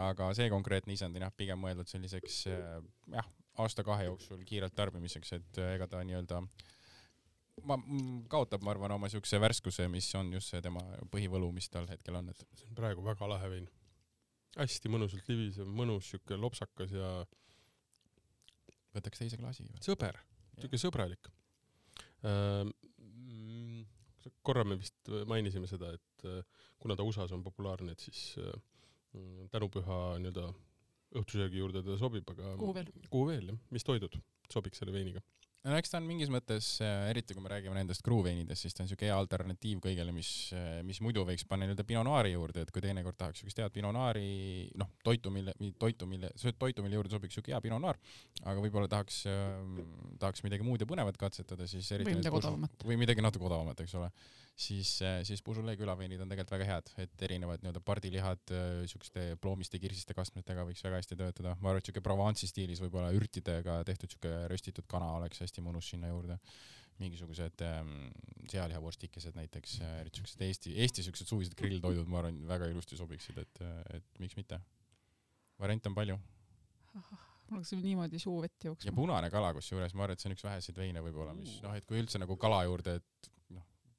aga 0.04 0.32
see 0.36 0.49
konkreetne 0.52 0.95
isend 0.95 1.15
on 1.19 1.28
jah, 1.28 1.34
pigem 1.38 1.62
mõeldud 1.63 1.89
selliseks 1.89 2.43
eh, 2.52 2.78
jah, 3.15 3.30
aasta-kahe 3.63 4.08
jooksul 4.10 4.41
kiirelt 4.47 4.76
tarbimiseks, 4.76 5.36
et 5.38 5.62
eh, 5.62 5.76
ega 5.78 5.88
ta 5.89 6.02
nii-öelda 6.04 6.41
ma, 7.69 7.78
kaotab, 8.32 8.65
ma 8.65 8.73
arvan, 8.73 8.95
oma 8.97 9.12
siukse 9.13 9.39
värskuse, 9.41 9.88
mis 9.93 10.10
on 10.19 10.34
just 10.34 10.52
see 10.52 10.62
tema 10.65 10.82
põhivõlu, 11.13 11.52
mis 11.56 11.69
tal 11.71 11.88
hetkel 11.91 12.17
on, 12.19 12.34
et 12.34 12.43
see 12.58 12.67
on 12.71 12.78
praegu 12.78 13.06
väga 13.06 13.30
lahe 13.30 13.52
vein. 13.56 13.69
hästi 14.58 14.89
mõnusalt 14.91 15.30
libisev, 15.32 15.69
mõnus 15.69 16.12
siuke 16.12 16.38
lopsakas 16.38 16.91
ja 16.93 17.13
võtaks 18.95 19.23
teise 19.23 19.39
klaasi 19.39 19.65
või? 19.65 19.82
sõber, 19.86 20.19
siuke 20.62 20.79
sõbralik. 20.82 21.32
korra 24.43 24.63
me 24.67 24.77
vist 24.79 25.12
mainisime 25.27 25.67
seda, 25.67 25.93
et 25.97 26.27
äh, 26.29 26.43
kuna 26.79 26.95
ta 26.95 27.06
USA-s 27.08 27.34
on 27.36 27.43
populaarne, 27.43 27.95
et 27.95 28.03
siis 28.03 28.21
äh, 28.41 28.53
mm, 29.15 29.49
tänupüha 29.53 29.99
nii-öelda 30.23 30.47
õhtusöögi 31.19 31.62
juurde 31.62 31.84
ta 31.86 31.97
sobib, 31.99 32.27
aga 32.34 32.56
kuhu 32.60 32.75
veel? 32.75 32.91
kuhu 33.10 33.29
veel 33.29 33.51
jah, 33.53 33.60
mis 33.73 33.86
toidud 33.88 34.17
sobiks 34.53 34.82
selle 34.82 34.95
veiniga? 34.95 35.21
No 35.63 35.78
eks 35.80 35.93
ta 35.93 35.99
on 35.99 36.08
mingis 36.08 36.32
mõttes, 36.34 36.67
eriti 37.10 37.36
kui 37.36 37.43
me 37.43 37.52
räägime 37.52 37.78
nendest 37.78 38.04
kruuveinidest, 38.06 38.65
siis 38.65 38.76
ta 38.76 38.84
on 38.84 38.89
siuke 38.91 39.08
hea 39.08 39.15
alternatiiv 39.15 39.80
kõigele, 39.84 40.12
mis, 40.15 40.30
mis 40.88 40.99
muidu 41.06 41.23
võiks 41.28 41.45
panna 41.47 41.67
nii-öelda 41.67 41.86
Pinot 41.88 42.08
Noiri 42.08 42.34
juurde, 42.34 42.65
et 42.65 42.73
kui 42.73 42.84
teinekord 42.84 43.17
tahaks 43.19 43.41
siukest 43.41 43.63
head 43.63 43.76
Pinot 43.76 43.95
Noiri, 43.95 44.28
noh, 44.80 44.91
toitu, 45.08 45.32
mille, 45.34 45.56
toitu, 45.80 46.10
mille, 46.10 46.34
toitu, 46.60 46.84
mille 46.86 46.99
juurde 46.99 47.15
sobiks 47.15 47.39
siuke 47.39 47.56
hea 47.56 47.62
Pinot 47.63 47.84
Noir, 47.84 47.99
aga 48.43 48.60
võib-olla 48.60 48.91
tahaks, 48.91 49.23
tahaks 50.19 50.43
midagi 50.47 50.67
muud 50.67 50.84
ja 50.84 50.89
põnevat 50.89 51.19
katsetada, 51.21 51.67
siis 51.71 51.91
eriti 51.95 52.12
Või 52.12 52.19
midagi 52.19 52.41
odavamat. 52.43 52.88
või 52.91 52.99
midagi 53.06 53.23
natuke 53.23 53.47
odavamat, 53.47 53.86
eks 53.86 53.95
ole, 54.02 54.12
siis, 54.55 54.89
siis 55.27 55.41
Beaujolais 55.45 55.77
külaveinid 55.79 56.21
on 56.21 56.29
tegelikult 56.29 56.55
väga 56.55 56.67
head, 56.69 56.91
et 57.03 57.25
erinevad 57.25 57.63
nii-öelda 57.63 57.81
pardilihad 57.85 58.53
siukeste 58.89 59.25
ploomiste 59.41 59.79
kirsiste 59.81 60.15
kastmetega 60.17 60.65
võiks 60.67 60.83
väga 60.85 61.01
hästi 61.01 61.17
töötada, 61.19 61.55
ma 61.59 61.71
arvan, 61.71 61.81
et 61.81 61.89
siuke 61.89 62.03
Provence'i 62.05 62.49
stiilis 62.49 62.81
võib-olla 62.83 63.09
ürtidega 63.17 63.79
tehtud 63.87 64.13
siuke 64.13 64.33
röstitud 64.51 64.87
kana 64.89 65.09
oleks 65.17 65.41
hästi 65.43 65.65
mõnus 65.65 65.89
sinna 65.93 66.13
juurde. 66.13 66.39
mingisugused 67.01 67.61
ähm, 67.65 68.11
sealihavurstikesed 68.51 69.33
näiteks, 69.35 69.79
eriti 69.99 70.21
siuksed 70.21 70.41
Eesti, 70.45 70.75
Eesti 70.83 71.03
siuksed 71.03 71.27
suvised 71.27 71.55
grilltoidud, 71.57 72.05
ma 72.07 72.19
arvan, 72.19 72.37
väga 72.47 72.69
ilusti 72.69 72.95
sobiksid, 72.95 73.37
et, 73.41 73.61
et 73.97 74.19
miks 74.21 74.37
mitte. 74.37 74.59
variante 75.59 75.89
on 75.89 75.95
palju 75.95 76.19
mul 77.49 77.61
hakkas 77.61 77.73
niimoodi 77.81 78.19
suu 78.21 78.41
vett 78.41 78.63
ja 78.63 78.71
jooksma. 78.71 78.93
punane 78.95 79.29
kala 79.33 79.53
kusjuures, 79.57 79.93
ma 79.93 80.05
arvan, 80.05 80.13
et 80.13 80.23
see 80.23 80.29
on 80.29 80.35
üks 80.37 80.45
väheseid 80.45 80.77
veine 80.77 81.01
võib-olla, 81.05 81.33
mis 81.37 81.57
noh, 81.65 81.73
et 81.77 81.85
kui 81.89 81.99
üldse 82.01 82.21
nagu 82.21 82.37
kala 82.37 82.63
juurde, 82.67 82.99
et 83.01 83.29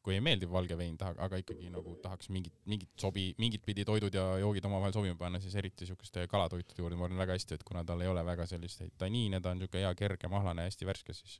kui 0.05 0.15
ei 0.19 0.21
meeldi 0.21 0.49
valge 0.51 0.77
vein, 0.77 0.97
taha, 1.01 1.15
aga 1.25 1.39
ikkagi 1.41 1.71
nagu 1.73 1.95
tahaks 2.03 2.29
mingit, 2.35 2.55
mingit 2.69 2.91
sobi, 3.01 3.31
mingit 3.41 3.63
pidi 3.65 3.87
toidud 3.89 4.15
ja 4.15 4.25
joogid 4.43 4.67
omavahel 4.69 4.93
sobima 4.93 5.17
panna, 5.17 5.41
siis 5.41 5.55
eriti 5.57 5.89
siukeste 5.89 6.27
kalatoitude 6.29 6.83
juurde 6.83 6.99
ma 7.01 7.07
arvan 7.09 7.23
väga 7.23 7.39
hästi, 7.39 7.57
et 7.57 7.65
kuna 7.65 7.85
tal 7.89 8.03
ei 8.05 8.11
ole 8.11 8.25
väga 8.27 8.45
selliseid 8.51 8.93
taniine, 9.01 9.41
ta 9.41 9.55
on 9.55 9.63
siuke 9.65 9.81
hea 9.81 9.93
kerge, 9.97 10.29
mahlane, 10.29 10.67
hästi 10.69 10.89
värske, 10.89 11.17
siis 11.17 11.39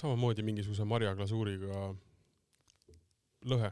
samamoodi 0.00 0.44
mingisuguse 0.46 0.86
marjaglasuuriga 0.88 1.82
lõhe, 3.52 3.70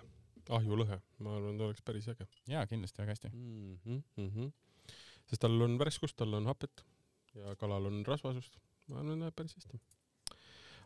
ahjulõhe, 0.59 1.01
ma 1.25 1.37
arvan, 1.39 1.57
ta 1.59 1.69
oleks 1.71 1.85
päris 1.87 2.09
äge 2.13 2.29
jaa, 2.53 2.67
kindlasti 2.71 3.03
väga 3.03 3.17
hästi. 3.17 3.31
mm. 3.33 3.79
-hmm, 3.85 4.03
mm 4.17 4.31
-hmm. 4.35 4.53
sest 5.31 5.41
tal 5.43 5.61
on 5.63 5.79
värskust, 5.79 6.17
tal 6.17 6.35
on 6.35 6.47
hapet 6.47 6.85
ja 7.35 7.57
kalal 7.57 7.87
on 7.87 8.05
rasvasust, 8.07 8.59
ma 8.89 9.01
arvan, 9.01 9.21
läheb 9.21 9.35
päris 9.37 9.57
hästi. 9.57 9.81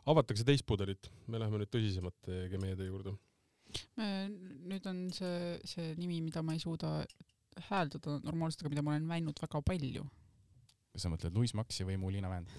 avatakse 0.06 0.44
teist 0.44 0.66
pudelit, 0.66 1.10
me 1.26 1.38
läheme 1.38 1.58
nüüd 1.58 1.74
tõsisemate 1.74 2.46
gemeede 2.50 2.86
juurde. 2.86 3.16
Nüüd 3.98 4.87
on 4.90 5.04
see, 5.14 5.59
see 5.68 5.94
nimi, 5.98 6.20
mida 6.24 6.42
ma 6.46 6.56
ei 6.56 6.62
suuda 6.62 7.00
hääldada 7.68 8.18
normaalselt, 8.24 8.64
aga 8.64 8.72
mida 8.72 8.85
ma 8.87 8.94
olen 8.94 9.09
näinud 9.11 9.42
väga 9.42 9.62
palju. 9.66 10.06
kas 10.90 11.04
sa 11.06 11.11
mõtled 11.12 11.37
Louis 11.37 11.52
Maxi 11.54 11.87
või 11.87 11.96
Mulina 12.02 12.30
Vand? 12.33 12.50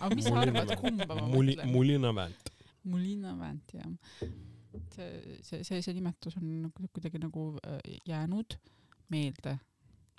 aga 0.00 0.14
mis 0.16 0.28
sa 0.28 0.40
arvad, 0.40 0.72
kumba 0.80 1.08
ma 1.10 1.26
Muli-, 1.28 1.56
mõtlen? 1.58 1.72
Mulina 1.72 2.14
Vänt. 2.16 2.50
Mulina 2.88 3.34
Vant, 3.38 3.74
jah. 3.76 3.90
see, 4.94 5.38
see, 5.42 5.62
see, 5.64 5.82
see 5.84 5.94
nimetus 5.96 6.38
on 6.40 6.48
nagu 6.66 6.88
kuidagi 6.92 7.20
nagu 7.22 7.52
äh, 7.60 7.78
jäänud 8.08 8.58
meelde. 9.12 9.58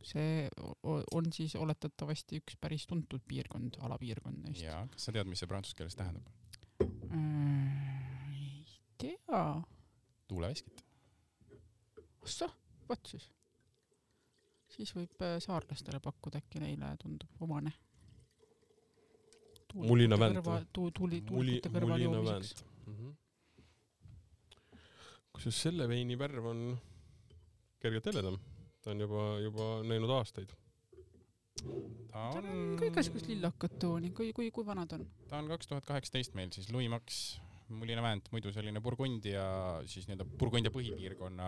see 0.05 0.45
on 0.86 1.31
siis 1.34 1.55
oletatavasti 1.58 2.38
üks 2.38 2.58
päris 2.62 2.84
tuntud 2.86 3.23
piirkond, 3.27 3.79
alapiirkond 3.81 4.43
neist. 4.45 4.62
jaa, 4.62 4.84
kas 4.91 5.08
sa 5.08 5.15
tead, 5.15 5.29
mis 5.29 5.41
see 5.41 5.49
prantsuse 5.49 5.77
keeles 5.79 5.97
tähendab? 5.97 6.27
Äh, 7.10 8.29
ei 8.29 8.65
tea, 9.01 9.41
tuuleveskit. 10.27 10.85
ossa, 12.21 12.49
vot 12.89 13.11
siis. 13.11 13.29
siis 14.75 14.95
võib 14.95 15.21
äh, 15.21 15.38
saarlastele 15.43 15.99
pakkuda, 16.03 16.41
äkki 16.43 16.63
neile 16.63 16.95
tundub 17.01 17.45
omane. 17.45 17.73
Mulina 19.75 20.17
Vänt 20.19 20.39
või? 20.45 20.65
tu-, 20.71 20.91
tuli, 20.95 21.19
Muli-, 21.19 21.29
tuulikute 21.29 21.71
kõrval 21.73 21.97
Mulina 21.97 22.19
joomiseks. 22.21 22.65
Mm. 22.85 22.95
-hmm. 22.95 23.15
kusjuures 25.35 25.61
selle 25.67 25.88
veini 25.91 26.17
värv 26.19 26.45
on 26.51 26.61
kergelt 27.83 28.05
heledam, 28.11 28.38
ta 28.81 28.93
on 28.93 29.01
juba, 29.03 29.23
juba 29.43 29.65
näinud 29.83 30.13
aastaid. 30.15 30.53
ta 32.11 32.29
on 32.39 32.47
on 32.51 32.77
ka 32.79 32.88
igasugust 32.89 33.27
lillakat 33.31 33.79
tooni, 33.79 34.11
kui, 34.15 34.31
kui, 34.33 34.51
kui 34.51 34.65
vana 34.65 34.85
ta 34.88 34.99
on? 34.99 35.07
ta 35.29 35.41
on 35.41 35.49
kaks 35.51 35.67
tuhat 35.71 35.85
kaheksateist 35.85 36.38
meil 36.38 36.51
siis 36.55 36.69
Louis 36.71 36.89
Max, 36.91 37.39
Mulina 37.73 38.04
Vant, 38.06 38.28
muidu 38.30 38.51
selline 38.54 38.82
Burgundia 38.84 39.45
siis 39.89 40.06
nii-öelda 40.06 40.28
Burgundia 40.38 40.71
põhipiirkonna 40.73 41.47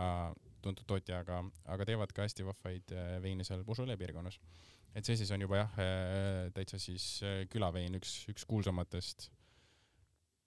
tuntud 0.65 0.87
tootja, 0.89 1.21
aga, 1.21 1.43
aga 1.69 1.85
teevad 1.85 2.13
ka 2.15 2.25
hästi 2.25 2.45
vahvaid 2.47 2.93
äh, 2.95 3.17
veine 3.23 3.45
seal 3.47 3.65
Beaujolais 3.67 3.99
piirkonnas. 4.01 4.39
et 4.97 5.05
see 5.05 5.17
siis 5.19 5.31
on 5.35 5.43
juba 5.45 5.59
jah, 5.61 5.81
täitsa 6.55 6.79
siis 6.81 7.09
äh, 7.23 7.43
külavein, 7.51 7.99
üks, 7.99 8.23
üks 8.33 8.47
kuulsamatest 8.49 9.29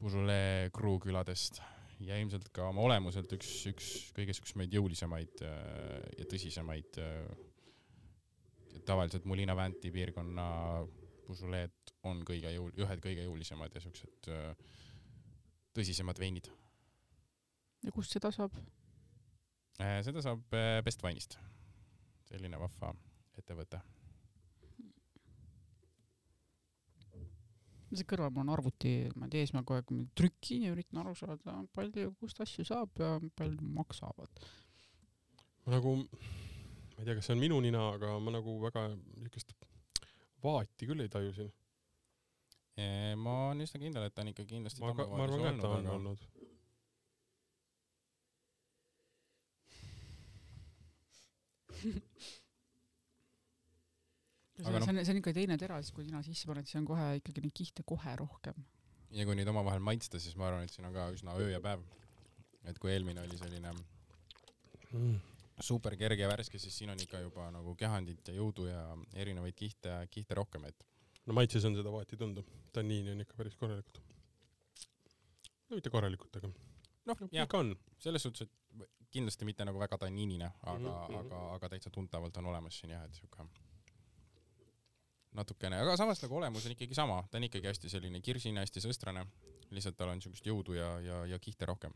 Beaujolais 0.01 0.73
kruuküladest 0.75 1.63
ja 2.07 2.17
ilmselt 2.21 2.49
ka 2.55 2.69
oma 2.71 2.85
olemuselt 2.87 3.33
üks, 3.37 3.51
üks 3.71 3.89
kõige 4.17 4.35
siuksemaid 4.37 4.73
jõulisemaid 4.75 5.43
äh, 5.45 5.99
ja 6.21 6.27
tõsisemaid 6.31 7.01
äh, 7.03 7.29
tavaliselt 8.89 9.27
Mulina 9.29 9.57
Vanti 9.59 9.93
piirkonna 9.93 10.47
Beaujolais 11.27 11.95
on 12.09 12.23
kõige 12.27 12.53
jõul-, 12.55 12.73
ühed 12.81 13.03
kõige 13.05 13.27
jõulisemad 13.27 13.77
ja 13.77 13.85
siuksed 13.85 14.31
äh, 14.33 14.55
tõsisemad 15.77 16.19
veinid. 16.21 16.51
ja 17.85 17.93
kust 17.95 18.13
seda 18.17 18.33
saab? 18.35 18.57
seda 19.79 20.23
saab 20.25 20.57
äh, 20.57 20.83
Best 20.85 21.03
Wine'ist. 21.05 21.39
selline 22.29 22.59
vahva 22.61 22.93
ettevõte. 23.39 23.81
see 27.91 28.07
kõrval 28.07 28.31
mul 28.31 28.45
on 28.45 28.53
arvuti, 28.55 28.91
ma 29.19 29.27
ei 29.27 29.33
tea, 29.33 29.47
ees 29.47 29.53
ma 29.55 29.65
kogu 29.67 29.81
aeg 29.81 30.13
trükin 30.15 30.69
ja 30.69 30.75
üritan 30.75 31.01
aru 31.03 31.15
saada, 31.19 31.57
palju, 31.75 32.13
kust 32.21 32.39
asju 32.45 32.63
saab 32.69 33.01
ja 33.03 33.17
palju 33.39 33.67
maksavad. 33.79 34.45
ma 35.65 35.75
nagu, 35.75 35.97
ma 36.05 37.01
ei 37.01 37.09
tea, 37.09 37.17
kas 37.17 37.27
see 37.27 37.35
on 37.35 37.43
minu 37.43 37.59
nina, 37.65 37.89
aga 37.97 38.13
ma 38.23 38.37
nagu 38.37 38.61
väga 38.63 38.87
niisugust 38.95 39.57
vaati 40.45 40.87
küll 40.89 41.03
ei 41.03 41.11
taju 41.13 41.35
siin. 41.37 41.51
Ma 43.17 43.35
olen 43.49 43.65
üsna 43.67 43.81
kindel, 43.83 44.07
et 44.09 44.15
ta 44.15 44.23
on 44.25 44.31
ikka 44.33 44.45
kindlasti 44.49 44.83
ma, 44.85 44.93
ma 44.95 45.25
arvan 45.25 45.43
ka, 45.45 45.51
et 45.55 45.61
ta 45.65 45.73
on 45.79 45.91
olnud. 45.97 46.25
see 54.61 54.69
Aga 54.69 54.79
noh- 54.83 54.91
on, 54.93 55.01
see 55.05 55.15
on 55.15 55.21
ikka 55.21 55.33
teine 55.37 55.57
tera, 55.61 55.79
siis 55.83 55.95
kui 55.97 56.05
sina 56.07 56.21
sisse 56.27 56.49
paned, 56.51 56.69
siis 56.69 56.79
on 56.81 56.87
kohe 56.89 57.07
ikkagi 57.21 57.43
neid 57.45 57.55
kihte 57.57 57.85
kohe 57.89 58.13
rohkem. 58.21 58.59
ja 59.17 59.25
kui 59.27 59.37
neid 59.39 59.49
omavahel 59.51 59.83
maitsta, 59.83 60.21
siis 60.23 60.37
ma 60.39 60.49
arvan, 60.51 60.67
et 60.67 60.75
siin 60.75 60.87
on 60.89 60.95
ka 60.95 61.09
üsna 61.15 61.35
öö 61.41 61.49
ja 61.55 61.61
päev. 61.65 61.83
et 62.69 62.79
kui 62.79 62.93
eelmine 62.95 63.23
oli 63.27 63.39
selline 63.41 63.73
Mm. 64.91 65.21
super 65.63 65.95
kerge 65.97 66.23
ja 66.25 66.29
värske, 66.29 66.59
siis 66.59 66.75
siin 66.77 66.91
on 66.91 66.99
ikka 66.99 67.21
juba 67.23 67.45
nagu 67.55 67.77
kehandit 67.79 68.27
ja 68.27 68.33
jõudu 68.35 68.65
ja 68.67 68.81
erinevaid 69.15 69.55
kihte, 69.55 69.93
kihte 70.11 70.35
rohkem, 70.35 70.65
et 70.67 70.83
no 71.27 71.37
maitses 71.37 71.65
on 71.69 71.77
seda 71.79 71.93
vahet 71.93 72.13
ei 72.13 72.19
tunda. 72.19 72.43
tanniini 72.73 73.13
on 73.13 73.21
ikka 73.21 73.35
päris 73.37 73.57
korralikud. 73.57 74.01
no 75.69 75.77
mitte 75.77 75.91
korralikud, 75.91 76.37
aga 76.37 76.53
noh 77.11 77.27
ikka 77.31 77.65
on. 77.65 77.75
selles 77.99 78.23
suhtes, 78.23 78.49
et 78.49 78.91
kindlasti 79.11 79.45
mitte 79.45 79.67
nagu 79.67 79.79
väga 79.79 79.99
tanniinine, 79.99 80.53
aga 80.63 80.79
mm, 80.79 80.87
-hmm. 80.87 81.19
aga, 81.21 81.43
aga 81.55 81.69
täitsa 81.69 81.91
tuntavalt 81.91 82.37
on 82.37 82.47
olemas 82.47 82.79
siin 82.79 82.95
jah, 82.95 83.05
et 83.05 83.15
siuke 83.15 83.49
natukene, 85.33 85.79
aga 85.79 85.97
samas 85.97 86.23
nagu 86.23 86.37
olemus 86.37 86.67
on 86.67 86.75
ikkagi 86.75 86.95
sama, 86.95 87.23
ta 87.31 87.39
on 87.39 87.47
ikkagi 87.47 87.67
hästi 87.71 87.91
selline 87.93 88.21
kirsine, 88.21 88.61
hästi 88.61 88.83
sõstrane, 88.83 89.27
lihtsalt 89.71 89.97
tal 89.97 90.11
on 90.15 90.23
siukest 90.23 90.47
jõudu 90.47 90.75
ja, 90.75 90.89
ja, 91.01 91.21
ja 91.27 91.39
kihte 91.39 91.69
rohkem. 91.71 91.95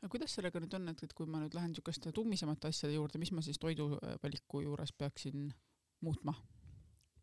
Aga 0.00 0.10
kuidas 0.12 0.36
sellega 0.36 0.60
nüüd 0.62 0.74
on, 0.78 0.90
et, 0.92 1.06
et 1.06 1.14
kui 1.16 1.28
ma 1.30 1.40
nüüd 1.42 1.56
lähen 1.56 1.72
niisuguste 1.72 2.12
tummisemate 2.14 2.70
asjade 2.72 2.96
juurde, 2.96 3.20
mis 3.22 3.32
ma 3.32 3.44
siis 3.44 3.58
toiduvaliku 3.62 4.62
juures 4.66 4.92
peaksin 4.92 5.48
muutma? 6.04 6.36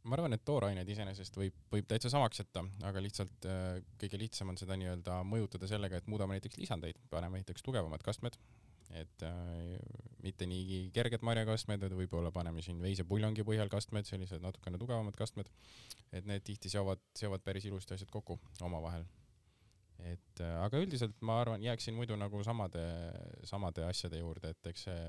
ma 0.03 0.17
arvan, 0.17 0.35
et 0.35 0.43
toorained 0.43 0.89
iseenesest 0.89 1.37
võib, 1.39 1.55
võib 1.71 1.87
täitsa 1.87 2.11
samaks 2.11 2.41
jätta, 2.41 2.65
aga 2.89 3.03
lihtsalt 3.03 3.47
äh, 3.47 3.77
kõige 4.01 4.19
lihtsam 4.19 4.51
on 4.51 4.59
seda 4.59 4.75
nii-öelda 4.79 5.21
mõjutada 5.27 5.69
sellega, 5.69 6.01
et 6.01 6.09
muudame 6.11 6.35
näiteks 6.35 6.59
lisandeid, 6.59 6.99
paneme 7.13 7.39
näiteks 7.39 7.63
tugevamad 7.63 8.03
kastmed, 8.03 8.35
et 8.99 9.23
äh, 9.23 9.77
mitte 10.25 10.47
nii 10.49 10.89
kerged 10.95 11.23
marjakastmed, 11.23 11.81
vaid 11.85 11.95
võib-olla 12.01 12.33
paneme 12.35 12.63
siin 12.65 12.83
veisepuljongi 12.83 13.47
põhjal 13.47 13.71
kastmed, 13.71 14.07
sellised 14.09 14.43
natukene 14.43 14.81
tugevamad 14.81 15.15
kastmed, 15.19 15.49
et 16.11 16.27
need 16.27 16.43
tihti 16.51 16.71
seovad, 16.73 17.01
seovad 17.17 17.45
päris 17.45 17.71
ilusti 17.71 17.95
asjad 17.95 18.11
kokku 18.11 18.41
omavahel. 18.61 19.07
Et 20.11 20.43
äh, 20.43 20.53
aga 20.63 20.81
üldiselt 20.83 21.21
ma 21.25 21.39
arvan, 21.41 21.63
jääksin 21.63 21.95
muidu 21.97 22.17
nagu 22.19 22.43
samade, 22.43 22.83
samade 23.47 23.85
asjade 23.87 24.19
juurde, 24.19 24.53
et 24.53 24.71
eks 24.73 24.87
see 24.89 25.01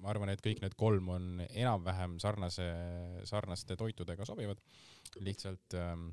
ma 0.00 0.10
arvan, 0.12 0.32
et 0.32 0.42
kõik 0.44 0.62
need 0.64 0.74
kolm 0.80 1.12
on 1.12 1.28
enam-vähem 1.44 2.16
sarnase, 2.22 2.66
sarnaste 3.28 3.76
toitudega 3.76 4.26
sobivad, 4.28 4.60
lihtsalt 5.20 5.76
ähm, 5.76 6.10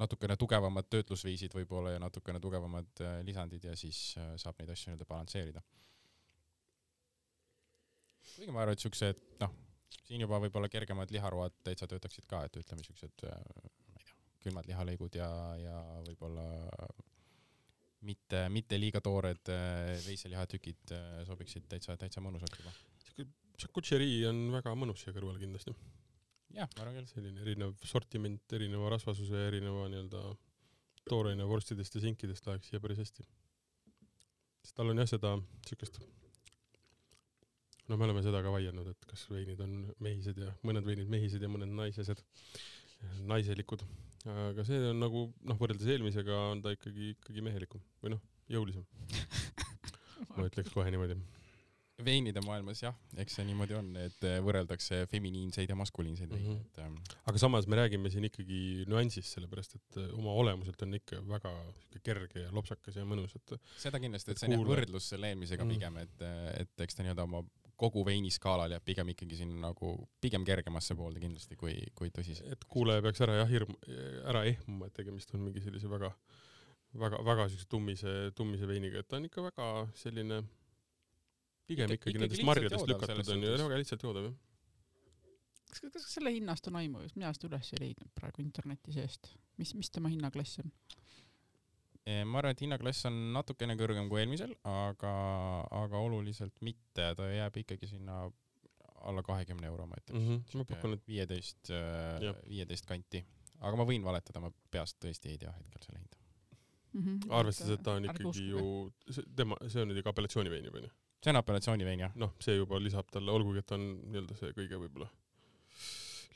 natukene 0.00 0.36
tugevamad 0.40 0.88
töötlusviisid 0.92 1.54
võib-olla 1.56 1.94
ja 1.94 2.02
natukene 2.02 2.40
tugevamad 2.40 3.04
äh, 3.04 3.18
lisandid 3.26 3.64
ja 3.68 3.76
siis 3.78 4.12
äh, 4.20 4.34
saab 4.40 4.60
neid 4.60 4.72
asju 4.72 4.90
nii-öelda 4.90 5.08
balansseerida. 5.08 5.62
kuigi 8.36 8.52
ma 8.54 8.62
arvan, 8.62 8.76
et 8.76 8.84
siuksed, 8.84 9.24
noh, 9.42 9.52
siin 10.06 10.22
juba 10.24 10.38
võib-olla 10.40 10.68
kergemad 10.72 11.10
liharoad 11.12 11.56
täitsa 11.64 11.88
töötaksid 11.90 12.28
ka, 12.28 12.44
et 12.46 12.56
ütleme 12.60 12.84
siuksed, 12.86 13.26
külmad 14.44 14.68
lihalõigud 14.68 15.16
ja, 15.18 15.28
ja 15.60 15.78
võib-olla 16.06 16.44
mitte, 18.06 18.46
mitte 18.52 18.78
liiga 18.80 19.02
toored 19.04 19.50
äh, 19.52 19.92
veiselihatükid 20.06 20.94
äh, 20.96 21.10
sobiksid 21.28 21.66
täitsa, 21.70 21.96
täitsa 22.00 22.22
mõnusalt 22.24 22.58
juba. 22.58 22.74
Charcuterie 23.62 24.24
on 24.30 24.48
väga 24.54 24.72
mõnus 24.78 25.04
siia 25.04 25.14
kõrvale 25.14 25.38
kindlasti. 25.38 25.74
jah, 26.56 26.70
ma 26.76 26.82
arvan 26.84 26.98
küll. 26.98 27.10
selline 27.10 27.44
erinev 27.44 27.76
sortiment, 27.86 28.56
erineva 28.58 28.90
rasvasuse 28.96 29.46
erineva 29.50 29.86
nii-öelda 29.92 30.24
tooraine 31.08 31.46
vorstidest 31.46 31.94
ja 31.94 32.02
sinkidest 32.02 32.46
läheks 32.46 32.72
siia 32.72 32.80
päris 32.80 32.98
hästi. 33.04 33.28
sest 34.62 34.76
tal 34.76 34.90
on 34.90 34.98
jah 34.98 35.08
seda 35.10 35.36
siukest, 35.68 36.00
no 37.88 37.96
me 37.96 38.06
oleme 38.08 38.22
seda 38.24 38.42
ka 38.44 38.52
vaielnud, 38.54 38.88
et 38.92 39.08
kas 39.10 39.24
veinid 39.30 39.60
on 39.62 39.78
mehised 40.02 40.38
ja 40.38 40.52
mõned 40.66 40.86
veinid 40.86 41.10
mehised 41.12 41.42
ja 41.42 41.50
mõned 41.50 41.70
naisesed, 41.76 42.22
naiselikud. 43.28 43.84
aga 44.24 44.64
see 44.66 44.78
on 44.92 45.00
nagu 45.02 45.26
noh, 45.48 45.58
võrreldes 45.58 45.88
eelmisega 45.90 46.36
on 46.52 46.60
ta 46.62 46.72
ikkagi, 46.76 47.14
ikkagi 47.16 47.42
mehelikum 47.42 47.82
või 48.02 48.14
noh, 48.14 48.20
jõulisem, 48.52 48.84
ma 50.36 50.46
ütleks 50.46 50.70
kohe 50.74 50.90
niimoodi. 50.94 51.16
veinide 52.02 52.40
maailmas 52.42 52.80
jah, 52.82 52.94
eks 53.22 53.36
see 53.38 53.44
niimoodi 53.46 53.76
on, 53.78 53.88
et 54.00 54.24
äh, 54.26 54.38
võrreldakse 54.42 55.04
feminiinseid 55.10 55.70
ja 55.70 55.76
maskuliinseid 55.78 56.30
veine 56.32 56.54
Mhm., 56.54 56.62
et 56.66 56.78
ähm, 56.82 56.96
aga 57.30 57.38
samas 57.38 57.68
me 57.70 57.78
räägime 57.78 58.10
siin 58.10 58.26
ikkagi 58.26 58.60
nüansist, 58.90 59.30
sellepärast 59.36 59.76
et 59.78 59.98
äh, 60.02 60.08
oma 60.18 60.34
olemuselt 60.44 60.82
on 60.82 60.94
ikka 60.98 61.20
väga 61.28 61.52
sihuke 61.76 62.02
kerge 62.02 62.46
ja 62.46 62.50
lopsakas 62.54 62.98
ja 62.98 63.04
mõnus, 63.06 63.36
et 63.38 63.54
seda 63.78 64.00
kindlasti, 64.02 64.34
Et 64.34 64.42
see 64.42 64.50
on 64.50 64.56
jah 64.58 64.70
võrdlus 64.72 65.10
selle 65.14 65.30
eelmisega 65.30 65.64
Mm. 65.66 65.74
pigem, 65.76 65.98
et, 66.02 66.24
et 66.64 66.86
eks 66.86 66.98
ta 66.98 67.06
nii-öelda 67.06 67.26
oma 67.28 67.42
kogu 67.80 68.04
veiniskaalal 68.06 68.72
jääb 68.74 68.84
pigem 68.86 69.10
ikkagi 69.12 69.38
siin 69.40 69.56
nagu 69.62 69.92
pigem 70.22 70.44
kergemasse 70.46 70.96
poolde 70.98 71.22
kindlasti 71.22 71.58
kui, 71.60 71.74
kui 71.98 72.12
tõsise. 72.14 72.46
et 72.52 72.64
kuulaja 72.70 73.02
peaks 73.02 73.22
ära 73.26 73.40
jah 73.40 73.50
hirm, 73.50 73.74
ära 74.28 74.44
ehmuma, 74.50 74.88
et 74.88 74.96
tegemist 74.98 75.34
on 75.34 75.44
mingi 75.46 75.62
sellise 75.64 75.90
väga, 75.90 76.12
väga, 77.04 77.22
väga 77.26 77.48
siukse 77.52 77.68
tummise, 77.72 78.14
tummise 78.38 78.68
veiniga, 78.70 79.02
et 79.02 79.08
ta 79.08 79.18
on 79.18 79.28
ikka 79.28 79.44
väga 79.48 79.68
selline 79.98 80.42
pigem 81.66 81.90
Ikka- 81.90 81.98
ikkagi, 81.98 82.16
ikkagi 82.16 82.24
nendest 82.24 82.46
marjadest 82.46 82.88
lükatud 82.90 83.34
on 83.34 83.46
ju, 83.46 83.52
väga 83.64 83.82
lihtsalt 83.82 84.08
joodav 84.08 84.28
jah. 84.28 84.34
kas, 85.72 85.84
kas 85.96 86.10
selle 86.16 86.34
hinnast 86.34 86.68
on 86.68 86.80
aimu, 86.82 87.06
mina 87.14 87.32
seda 87.36 87.50
üles 87.50 87.72
ei 87.76 87.86
leidnud 87.86 88.12
praegu 88.18 88.44
interneti 88.44 88.94
seest. 88.94 89.32
mis, 89.56 89.74
mis 89.78 89.90
tema 89.90 90.12
hinnaklass 90.12 90.60
on? 90.62 90.72
Eh, 92.04 92.24
ma 92.26 92.40
arvan, 92.40 92.50
et 92.56 92.62
hinnaklass 92.64 93.04
on 93.06 93.18
natukene 93.34 93.76
kõrgem 93.78 94.08
kui 94.10 94.18
eelmisel, 94.24 94.56
aga, 94.66 95.10
aga 95.84 96.00
oluliselt 96.02 96.56
mitte, 96.66 97.12
ta 97.14 97.28
jääb 97.30 97.60
ikkagi 97.62 97.86
sinna 97.86 98.24
alla 99.06 99.22
kahekümne 99.26 99.66
euro, 99.70 99.86
ma 99.86 99.96
ütleks 100.00 100.18
Mhm, 100.18 100.40
ma 100.58 100.64
pakun, 100.64 100.92
et- 100.96 101.06
viieteist, 101.06 101.70
Jah. 101.70 102.36
viieteist 102.48 102.86
kanti. 102.86 103.22
aga 103.62 103.76
ma 103.78 103.84
võin 103.86 104.02
valetada, 104.02 104.40
ma 104.40 104.50
peast 104.70 104.98
tõesti 104.98 105.30
ei 105.30 105.38
tea 105.38 105.52
hetkel 105.52 105.82
selle 105.86 105.98
hinda. 106.02 106.18
arvestades, 107.30 107.78
et 107.78 107.82
ta 107.86 107.94
on 107.96 108.04
ikkagi 108.04 108.48
ju, 108.50 108.92
tema, 109.36 109.56
see 109.68 109.80
on 109.82 109.88
nüüd 109.88 109.98
ikka 110.02 110.10
apellatsioonivein 110.10 110.64
juba 110.66 110.78
onju. 110.82 110.90
see 111.22 111.30
on 111.30 111.36
apellatsioonivein 111.36 112.00
jah, 112.00 112.12
noh, 112.16 112.32
see 112.40 112.56
juba 112.58 112.78
lisab 112.82 113.06
talle, 113.10 113.30
olgugi 113.30 113.58
et 113.62 113.66
ta 113.66 113.74
on 113.78 113.86
nii-öelda 114.10 114.36
see 114.36 114.52
kõige 114.52 114.76
võib-olla 114.82 115.08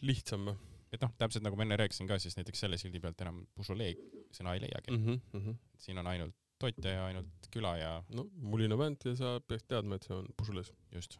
lihtsam 0.02 0.56
et 0.96 1.04
noh, 1.04 1.12
täpselt 1.20 1.44
nagu 1.44 1.58
ma 1.58 1.66
enne 1.66 1.78
rääkisin 1.80 2.08
ka, 2.08 2.18
siis 2.22 2.36
näiteks 2.38 2.64
selle 2.64 2.78
sildi 2.80 3.00
pealt 3.02 3.20
enam 3.24 3.42
Beaujolais 3.56 4.00
sõna 4.36 4.56
ei 4.56 4.64
leiagi 4.64 4.92
mm. 4.94 5.06
mm. 5.06 5.44
-hmm. 5.44 5.62
siin 5.86 6.02
on 6.02 6.10
ainult 6.12 6.36
tootja 6.60 6.92
ja 6.92 7.06
ainult 7.10 7.48
küla 7.52 7.76
ja 7.80 7.92
no 8.16 8.26
mulina 8.52 8.78
vänt 8.78 9.04
ja 9.04 9.14
sa 9.16 9.36
peaks 9.40 9.66
teadma, 9.68 9.98
et 9.98 10.08
see 10.08 10.16
on 10.16 10.28
Beaujolais 10.38 10.72
just. 10.94 11.18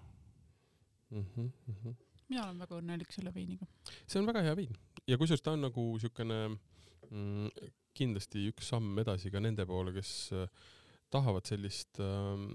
mm. 1.11 1.25
-hmm. 1.25 1.51
Mm 1.67 1.75
-hmm. 1.83 1.97
mina 2.29 2.45
olen 2.45 2.59
väga 2.65 2.81
õnnelik 2.81 3.13
selle 3.13 3.35
veiniga. 3.35 3.67
see 4.07 4.21
on 4.21 4.27
väga 4.27 4.43
hea 4.43 4.57
vein 4.57 4.77
ja 5.07 5.19
kusjuures 5.19 5.43
ta 5.43 5.53
on 5.53 5.61
nagu 5.69 5.99
siukene 5.99 6.41
mm, 7.11 7.51
kindlasti 7.97 8.49
üks 8.51 8.73
samm 8.73 8.99
edasi 8.99 9.31
ka 9.31 9.41
nende 9.41 9.67
poole, 9.67 9.93
kes 9.93 10.33
äh, 10.33 10.49
tahavad 11.13 11.47
sellist 11.47 12.01
ähm, 12.03 12.49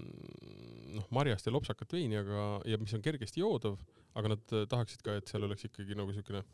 noh, 0.96 1.06
marjast 1.14 1.48
ja 1.48 1.54
lopsakat 1.54 1.92
veini, 1.96 2.18
aga, 2.20 2.60
ja 2.68 2.78
mis 2.80 2.92
on 2.96 3.04
kergesti 3.04 3.40
joodav, 3.40 3.78
aga 4.18 4.34
nad 4.34 4.54
äh, 4.54 4.66
tahaksid 4.70 5.04
ka, 5.04 5.16
et 5.18 5.32
seal 5.32 5.48
oleks 5.48 5.66
ikkagi 5.68 5.96
nagu 5.98 6.12
siukene 6.14 6.44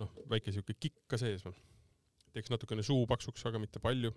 noh, 0.00 0.14
väike 0.30 0.54
siuke 0.54 0.76
kikk 0.78 1.04
ka 1.10 1.20
sees. 1.20 1.44
teeks 2.30 2.50
natukene 2.52 2.82
suu 2.86 3.06
paksuks, 3.10 3.42
aga 3.48 3.58
mitte 3.58 3.82
palju. 3.82 4.12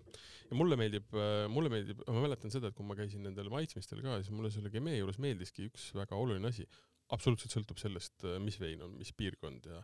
ja 0.49 0.57
mulle 0.57 0.77
meeldib, 0.79 1.13
mulle 1.49 1.71
meeldib, 1.73 2.01
ma 2.07 2.25
mäletan 2.27 2.53
seda, 2.53 2.69
et 2.69 2.77
kui 2.77 2.86
ma 2.86 2.97
käisin 2.97 3.25
nendel 3.25 3.49
maitsmistel 3.53 4.03
ka, 4.05 4.19
siis 4.21 4.34
mulle 4.36 4.51
selle 4.53 4.71
Gemee 4.73 4.99
juures 4.99 5.19
meeldiski 5.23 5.69
üks 5.71 5.91
väga 5.97 6.19
oluline 6.19 6.51
asi. 6.51 6.67
absoluutselt 7.13 7.53
sõltub 7.53 7.77
sellest, 7.77 8.23
mis 8.41 8.55
vein 8.61 8.81
on, 8.81 8.93
mis 8.97 9.11
piirkond 9.13 9.65
ja 9.69 9.81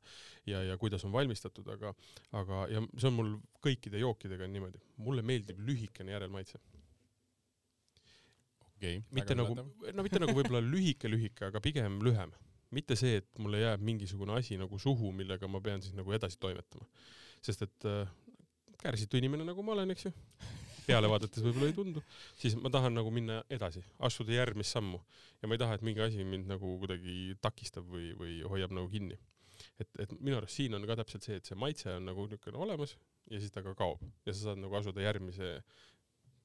ja, 0.47 0.62
ja 0.72 0.78
kuidas 0.82 1.04
on 1.06 1.14
valmistatud, 1.14 1.68
aga, 1.76 1.93
aga, 2.39 2.66
ja 2.72 2.84
see 2.95 3.10
on 3.12 3.18
mul 3.18 3.32
kõikide 3.66 4.02
jookidega 4.02 4.47
on 4.47 4.54
niimoodi, 4.56 4.82
mulle 5.06 5.26
meeldib 5.26 5.60
lühikene 5.66 6.16
järelmaitse. 6.16 6.62
okay,. 8.70 9.02
mitte 9.12 9.36
nagu, 9.36 9.58
no 9.58 10.06
mitte 10.06 10.22
nagu 10.22 10.38
võib-olla 10.38 10.64
lühike-lühike, 10.64 11.50
aga 11.50 11.62
pigem 11.66 12.00
lühem. 12.06 12.34
Mitte 12.76 12.98
see, 13.00 13.20
et 13.22 13.42
mulle 13.42 13.64
jääb 13.64 13.84
mingisugune 13.86 14.36
asi 14.38 14.58
nagu 14.60 14.80
suhu, 14.80 15.12
millega 15.16 15.48
ma 15.50 15.62
pean 15.64 15.82
siis 15.82 15.96
nagu 15.98 16.14
edasi 16.16 16.40
toimetama. 16.40 16.86
sest 17.42 17.62
et 17.64 17.86
äh, 17.88 18.10
kärsitu 18.82 19.18
inimene, 19.18 19.46
nagu 19.48 19.64
ma 19.64 19.76
olen, 19.76 19.94
eks 19.96 20.08
ju, 20.08 20.12
peale 20.90 21.10
vaadates 21.12 21.44
võib-olla 21.46 21.70
ei 21.70 21.76
tundu, 21.78 22.04
siis 22.40 22.56
ma 22.60 22.72
tahan 22.74 22.96
nagu 22.98 23.12
minna 23.14 23.42
edasi, 23.54 23.84
astuda 24.06 24.36
järgmist 24.36 24.76
sammu 24.76 25.00
ja 25.42 25.50
ma 25.50 25.56
ei 25.56 25.62
taha, 25.62 25.78
et 25.78 25.86
mingi 25.86 26.04
asi 26.04 26.26
mind 26.28 26.50
nagu 26.50 26.78
kuidagi 26.82 27.36
takistab 27.44 27.88
või, 27.90 28.12
või 28.20 28.40
hoiab 28.54 28.74
nagu 28.76 28.90
kinni. 28.92 29.20
et, 29.80 29.90
et 30.00 30.12
minu 30.20 30.38
arust 30.40 30.56
siin 30.56 30.76
on 30.76 30.88
ka 30.88 30.98
täpselt 31.02 31.26
see, 31.26 31.40
et 31.40 31.48
see 31.48 31.58
maitse 31.60 31.92
on 31.92 32.06
nagu 32.08 32.26
niisugune 32.28 32.60
olemas 32.64 32.96
ja 33.30 33.40
siis 33.40 33.52
ta 33.52 33.64
ka 33.64 33.76
kaob 33.78 34.04
ja 34.26 34.34
sa 34.34 34.50
saad 34.50 34.62
nagu 34.64 34.76
asuda 34.80 35.04
järgmise 35.04 35.58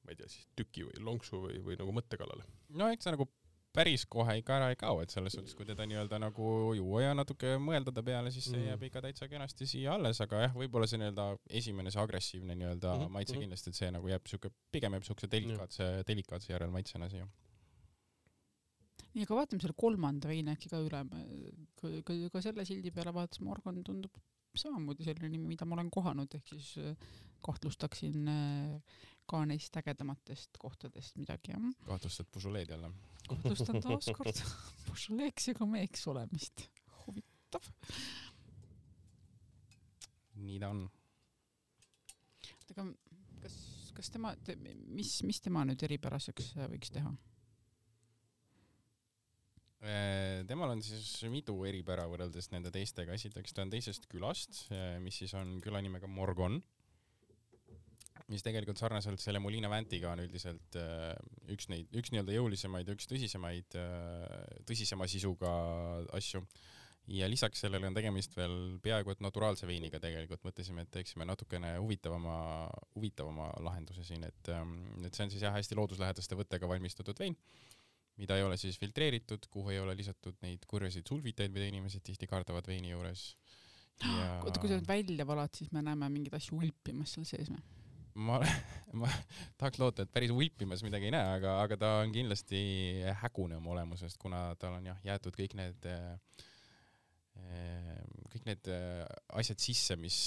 ma 0.05 0.13
ei 0.13 0.19
tea 0.19 0.29
siis 0.29 0.49
tüki 0.59 0.85
või 0.85 1.01
lonksu 1.07 1.39
või, 1.47 1.61
või 1.65 1.79
nagu 1.79 1.95
mõtte 1.95 2.19
kallale. 2.19 2.45
no 2.77 2.91
eks 2.93 3.07
ta 3.07 3.15
nagu 3.15 3.27
päris 3.75 4.05
kohe 4.11 4.37
ikka 4.39 4.57
ära 4.57 4.69
ei 4.73 4.77
kao, 4.79 5.01
et 5.03 5.13
selles 5.13 5.35
suhtes, 5.37 5.55
kui 5.57 5.67
teda 5.67 5.85
nii-öelda 5.89 6.19
nagu 6.23 6.49
juua 6.77 7.03
ja 7.03 7.13
natuke 7.17 7.55
mõelda 7.61 7.93
ta 7.95 8.03
peale, 8.05 8.31
siis 8.31 8.49
see 8.49 8.59
Mm. 8.59 8.67
jääb 8.71 8.85
ikka 8.89 9.01
täitsa 9.05 9.27
kenasti 9.31 9.67
siia 9.69 9.95
alles, 9.95 10.21
aga 10.23 10.45
jah, 10.45 10.53
võib-olla 10.55 10.87
see 10.87 10.99
nii-öelda 11.01 11.25
esimene, 11.61 11.91
see 11.91 12.01
agressiivne 12.01 12.55
nii-öelda 12.55 12.93
mm 12.93 13.01
-hmm. 13.01 13.17
maitse 13.17 13.33
mhm. 13.35 13.41
kindlasti, 13.41 13.69
et 13.69 13.81
see 13.81 13.91
nagu 13.91 14.07
jääb 14.07 14.27
siuke, 14.31 14.51
pigem 14.71 14.93
jääb 14.97 15.03
siukse 15.03 15.31
delikaatse, 15.31 15.89
delikaatse 16.07 16.53
järelmaitsena 16.53 17.09
siia. 17.09 17.27
nii, 19.13 19.23
aga 19.23 19.35
vaatame 19.35 19.61
selle 19.61 19.75
kolmanda 19.77 20.27
veini 20.27 20.51
äkki 20.51 20.69
ka 20.69 20.79
üle. 20.83 21.03
ka, 21.81 21.87
ka, 22.03 22.13
ka 22.31 22.41
selle 22.41 22.65
sildi 22.65 22.91
peale 22.91 23.13
vaatasime, 23.13 23.51
organ 23.51 23.83
tundub 23.83 24.11
samamoodi 24.55 25.03
selline 25.03 25.29
nimi, 25.29 25.47
mida 25.53 25.65
ma 25.65 25.75
olen 25.77 25.91
kohanud, 25.91 26.35
ehk 26.37 26.47
siis 26.47 26.75
äh, 26.77 26.95
kahtlustaksin 27.45 28.27
äh, 28.27 28.81
ka 29.29 29.41
neist 29.49 29.77
ägedamatest 29.81 30.57
kohtadest 30.61 31.17
midagi 31.19 31.53
jah. 31.53 31.69
kahtlustad 31.85 32.29
Beaujolais 32.33 32.69
jälle? 32.69 32.91
kahtlustan 33.27 33.81
taaskord 33.85 34.41
Beaujolai'ks 34.87 35.49
ega 35.53 35.67
meeks 35.69 36.07
olemist. 36.11 36.67
huvitav. 37.05 37.69
nii 40.35 40.59
ta 40.59 40.69
on. 40.73 40.83
aga 42.75 42.89
kas, 43.41 43.55
kas 43.97 44.11
tema, 44.13 44.35
mis, 44.87 45.17
mis 45.23 45.41
tema 45.41 45.65
nüüd 45.67 45.87
eripäraseks 45.87 46.53
äh, 46.57 46.69
võiks 46.75 46.93
teha? 46.93 47.13
Äh, 49.85 50.41
temal 50.49 50.73
on 50.73 50.81
siis 50.85 51.09
mitu 51.29 51.57
eripära 51.69 52.07
võrreldes 52.09 52.49
nende 52.53 52.71
teistega, 52.73 53.13
esiteks 53.13 53.53
ta 53.53 53.65
on 53.65 53.73
teisest 53.73 54.09
külast, 54.11 54.65
mis 55.03 55.21
siis 55.21 55.33
on 55.37 55.59
küla 55.61 55.81
nimega 55.85 56.09
Morgon, 56.09 56.57
mis 58.31 58.45
tegelikult 58.45 58.79
sarnaselt 58.81 59.21
selle 59.21 59.41
Molina 59.43 59.69
Vantiga 59.69 60.11
on 60.13 60.23
üldiselt 60.23 60.77
äh, 60.79 61.11
üks 61.53 61.69
neid, 61.69 61.91
üks 61.97 62.13
nii-öelda 62.13 62.33
jõulisemaid 62.37 62.89
ja 62.89 62.95
üks 62.97 63.09
tõsisemaid, 63.11 63.77
tõsisema 64.69 65.07
sisuga 65.11 65.51
asju. 66.17 66.41
ja 67.13 67.27
lisaks 67.29 67.61
sellele 67.61 67.85
on 67.85 67.93
tegemist 67.93 68.33
veel 68.33 68.79
peaaegu 68.81 69.13
et 69.13 69.21
naturaalse 69.21 69.67
veiniga 69.69 69.99
tegelikult, 70.01 70.41
mõtlesime, 70.47 70.87
et 70.87 70.91
teeksime 70.91 71.27
natukene 71.29 71.75
huvitavama, 71.77 72.37
huvitavama 72.95 73.51
lahenduse 73.61 74.03
siin, 74.03 74.25
et, 74.25 74.49
et 75.05 75.13
see 75.13 75.27
on 75.27 75.33
siis 75.33 75.45
jah, 75.45 75.53
hästi 75.53 75.77
looduslähedaste 75.77 76.39
võttega 76.39 76.69
valmistatud 76.71 77.21
vein 77.21 77.37
mida 78.17 78.37
ei 78.37 78.43
ole 78.47 78.57
siis 78.57 78.79
filtreeritud, 78.79 79.47
kuhu 79.51 79.73
ei 79.73 79.79
ole 79.79 79.95
lisatud 79.97 80.37
neid 80.45 80.65
kurjasid 80.69 81.07
sulfiteid, 81.07 81.53
mida 81.53 81.67
inimesed 81.67 82.03
tihti 82.05 82.29
kardavad 82.31 82.67
veini 82.67 82.93
juures. 82.93 83.35
ja 84.01 84.39
oota, 84.41 84.59
kui 84.59 84.71
sa 84.71 84.79
nüüd 84.79 84.87
välja 84.87 85.27
valad, 85.27 85.53
siis 85.55 85.71
me 85.75 85.83
näeme 85.85 86.09
mingeid 86.11 86.35
asju 86.39 86.59
ulpimas 86.59 87.15
seal 87.15 87.27
sees 87.27 87.51
või? 87.51 87.63
Ma, 88.15 88.39
ma 89.01 89.11
tahaks 89.59 89.79
loota, 89.81 90.05
et 90.05 90.13
päris 90.13 90.33
ulpimas 90.33 90.83
midagi 90.85 91.09
ei 91.09 91.15
näe, 91.15 91.37
aga, 91.37 91.57
aga 91.63 91.77
ta 91.79 91.93
on 92.03 92.13
kindlasti 92.15 92.59
hägune 93.21 93.59
oma 93.59 93.73
olemusest, 93.75 94.19
kuna 94.21 94.47
tal 94.59 94.77
on 94.79 94.91
jah, 94.91 94.99
jäetud 95.05 95.35
kõik 95.35 95.55
need, 95.59 95.89
kõik 98.35 98.47
need 98.49 98.69
äh, 98.71 99.03
asjad 99.39 99.61
sisse, 99.63 99.95
mis, 99.99 100.17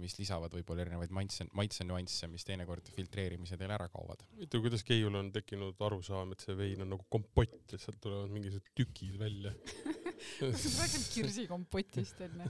mis 0.00 0.16
lisavad 0.18 0.52
võib-olla 0.56 0.84
erinevaid 0.86 1.12
maitse, 1.14 1.46
maitsenüansse, 1.56 2.28
mis 2.32 2.46
teinekord 2.48 2.88
filtreerimise 2.94 3.58
teel 3.60 3.74
ära 3.74 3.88
kaovad. 3.92 4.24
huvitav, 4.36 4.64
kuidas 4.64 4.84
Keiul 4.86 5.18
on 5.20 5.30
tekkinud 5.34 5.80
arusaam, 5.86 6.32
et 6.34 6.44
see 6.44 6.56
vein 6.58 6.84
on 6.84 6.94
nagu 6.94 7.06
kompott 7.12 7.74
ja 7.74 7.80
sealt 7.80 8.00
tulevad 8.02 8.32
mingisugused 8.32 8.72
tükid 8.78 9.18
välja. 9.20 9.52
räägime 10.40 11.04
kirsikompotist 11.14 12.20
onju. 12.24 12.48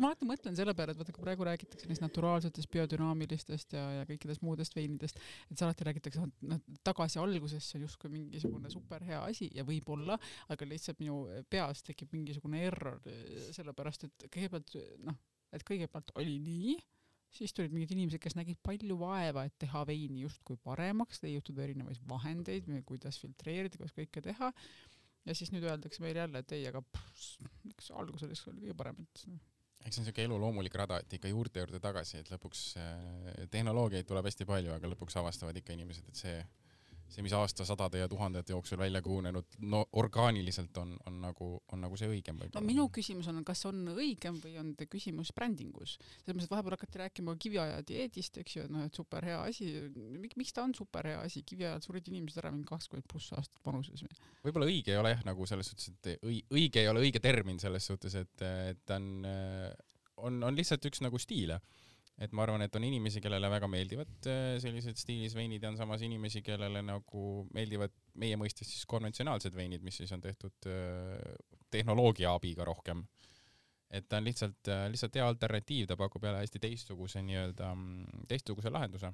ma 0.00 0.10
alati 0.10 0.28
mõtlen 0.28 0.56
selle 0.58 0.74
peale, 0.78 0.94
et 0.94 1.00
vaata, 1.00 1.14
kui 1.14 1.24
praegu 1.24 1.46
räägitakse 1.46 1.90
neist 1.90 2.02
naturaalsetest 2.02 2.70
biodünaamilistest 2.74 3.76
ja, 3.76 3.84
ja 4.00 4.06
kõikidest 4.08 4.42
muudest 4.46 4.74
veinidest, 4.78 5.20
et 5.50 5.62
alati 5.66 5.86
räägitakse, 5.88 6.26
et 6.26 6.48
noh, 6.50 6.62
tagasi 6.86 7.20
algusesse 7.22 7.78
on 7.78 7.86
justkui 7.86 8.10
mingisugune 8.12 8.70
superhea 8.72 9.22
asi 9.26 9.50
ja 9.54 9.66
võib-olla, 9.66 10.18
aga 10.50 10.68
lihtsalt 10.68 11.02
minu 11.02 11.20
peas 11.50 11.82
tekib 11.86 12.14
mingisugune 12.16 12.64
error, 12.66 12.98
sellepärast 13.56 14.06
et 14.08 14.28
kõigepealt 14.34 14.76
noh, 15.06 15.18
et 15.54 15.64
kõigepealt 15.66 16.12
oli 16.20 16.38
nii, 16.44 16.76
siis 17.38 17.52
tulid 17.56 17.74
mingid 17.74 17.92
inimesed, 17.94 18.20
kes 18.22 18.36
nägid 18.38 18.60
palju 18.64 18.96
vaeva, 19.00 19.44
et 19.48 19.56
teha 19.60 19.84
veini 19.88 20.24
justkui 20.24 20.58
paremaks, 20.64 21.22
leiutada 21.24 21.66
erinevaid 21.66 22.00
vahendeid, 22.08 22.70
kuidas 22.88 23.20
filtreerida, 23.20 23.80
kuidas 23.80 23.96
kõike 23.96 24.24
teha. 24.24 24.52
Ja 25.28 25.34
siis 25.36 25.52
nüüd 25.52 25.66
öeldakse 25.68 26.00
meile 26.00 26.22
jälle, 26.22 26.40
et 26.40 26.56
ei, 26.56 26.64
aga 26.70 26.80
eks 27.68 27.90
alguses 28.00 28.46
oli 28.48 28.62
kõige 28.64 28.76
parem, 28.78 29.02
et 29.04 29.26
eks 29.88 29.96
see 29.96 30.02
on 30.02 30.08
siuke 30.08 30.24
elu 30.24 30.38
loomulik 30.40 30.74
rada, 30.78 30.98
et 31.02 31.12
ikka 31.18 31.30
juurte 31.30 31.62
juurde 31.62 31.80
tagasi, 31.82 32.22
et 32.22 32.30
lõpuks 32.32 32.62
äh, 32.80 33.44
tehnoloogiaid 33.52 34.08
tuleb 34.08 34.26
hästi 34.28 34.46
palju, 34.48 34.72
aga 34.74 34.90
lõpuks 34.92 35.18
avastavad 35.20 35.56
ikka 35.60 35.76
inimesed, 35.76 36.08
et 36.10 36.18
see, 36.18 36.38
see, 37.08 37.24
mis 37.24 37.34
aastasadade 37.36 38.02
ja 38.02 38.08
tuhandete 38.10 38.52
jooksul 38.52 38.78
välja 38.80 39.00
kujunenud, 39.02 39.56
no 39.70 39.84
orgaaniliselt 40.00 40.76
on, 40.82 40.94
on 41.08 41.20
nagu, 41.22 41.50
on 41.72 41.82
nagu 41.84 41.98
see 41.98 42.10
õigem 42.10 42.36
no 42.36 42.44
võib-olla. 42.44 42.66
minu 42.66 42.86
küsimus 42.94 43.28
on, 43.32 43.40
kas 43.46 43.64
on 43.70 43.80
õigem 43.94 44.38
või 44.42 44.56
on 44.60 44.74
küsimus 44.84 45.32
brändingus. 45.36 45.96
selles 45.98 46.36
mõttes, 46.36 46.48
et 46.48 46.54
vahepeal 46.54 46.76
hakati 46.76 47.02
rääkima 47.02 47.36
kiviaja 47.40 47.80
dieedist, 47.88 48.38
eks 48.42 48.56
ju, 48.58 48.66
et 48.68 48.74
noh, 48.74 48.84
et 48.88 49.00
super 49.00 49.24
hea 49.24 49.40
asi, 49.48 49.70
miks 50.36 50.54
ta 50.56 50.66
on 50.66 50.76
super 50.76 51.08
hea 51.08 51.20
asi, 51.24 51.42
kiviajal 51.48 51.82
surid 51.84 52.08
inimesed 52.12 52.42
ära 52.42 52.52
mingi 52.54 52.68
kakskümmend 52.68 53.08
pluss 53.10 53.32
aastat 53.36 53.60
vanuses 53.64 54.04
või? 54.04 54.22
võib-olla 54.44 54.70
õige 54.70 54.94
ei 54.94 55.00
ole 55.00 55.14
jah, 55.16 55.24
nagu 55.28 55.48
selles 55.48 55.72
suhtes, 55.72 55.92
et 55.92 56.26
õi-, 56.26 56.44
õige 56.54 56.84
ei 56.84 56.92
ole 56.92 57.04
õige 57.06 57.22
termin 57.24 57.60
selles 57.62 57.88
suhtes, 57.88 58.14
et, 58.20 58.46
et 58.72 58.84
ta 58.86 59.00
on, 59.00 59.26
on, 60.28 60.42
on 60.50 60.58
lihtsalt 60.58 60.84
üks 60.90 61.02
nagu 61.04 61.20
stiile. 61.22 61.60
Et 62.18 62.32
ma 62.34 62.42
arvan, 62.42 62.64
et 62.64 62.74
on 62.74 62.84
inimesi, 62.84 63.20
kellele 63.22 63.50
väga 63.52 63.68
meeldivad 63.70 64.28
äh, 64.30 64.56
sellised 64.62 64.98
stiilis 64.98 65.36
veinid 65.38 65.62
ja 65.62 65.70
on 65.70 65.78
samas 65.78 66.02
inimesi, 66.06 66.42
kellele 66.46 66.82
nagu 66.82 67.24
meeldivad 67.54 67.94
meie 68.18 68.38
mõistes 68.40 68.70
siis 68.72 68.86
konventsionaalsed 68.90 69.54
veinid, 69.54 69.84
mis 69.86 70.00
siis 70.00 70.12
on 70.16 70.24
tehtud 70.24 70.68
äh, 70.70 71.22
tehnoloogia 71.70 72.34
abiga 72.34 72.66
rohkem. 72.66 73.06
et 73.88 74.04
ta 74.04 74.18
on 74.20 74.26
lihtsalt, 74.26 74.68
lihtsalt 74.92 75.14
hea 75.16 75.24
alternatiiv, 75.24 75.86
ta 75.88 75.96
pakub 75.96 76.24
jälle 76.26 76.42
hästi 76.42 76.60
teistsuguse 76.60 77.22
nii-öelda, 77.24 77.70
teistsuguse 78.28 78.72
lahenduse. 78.74 79.12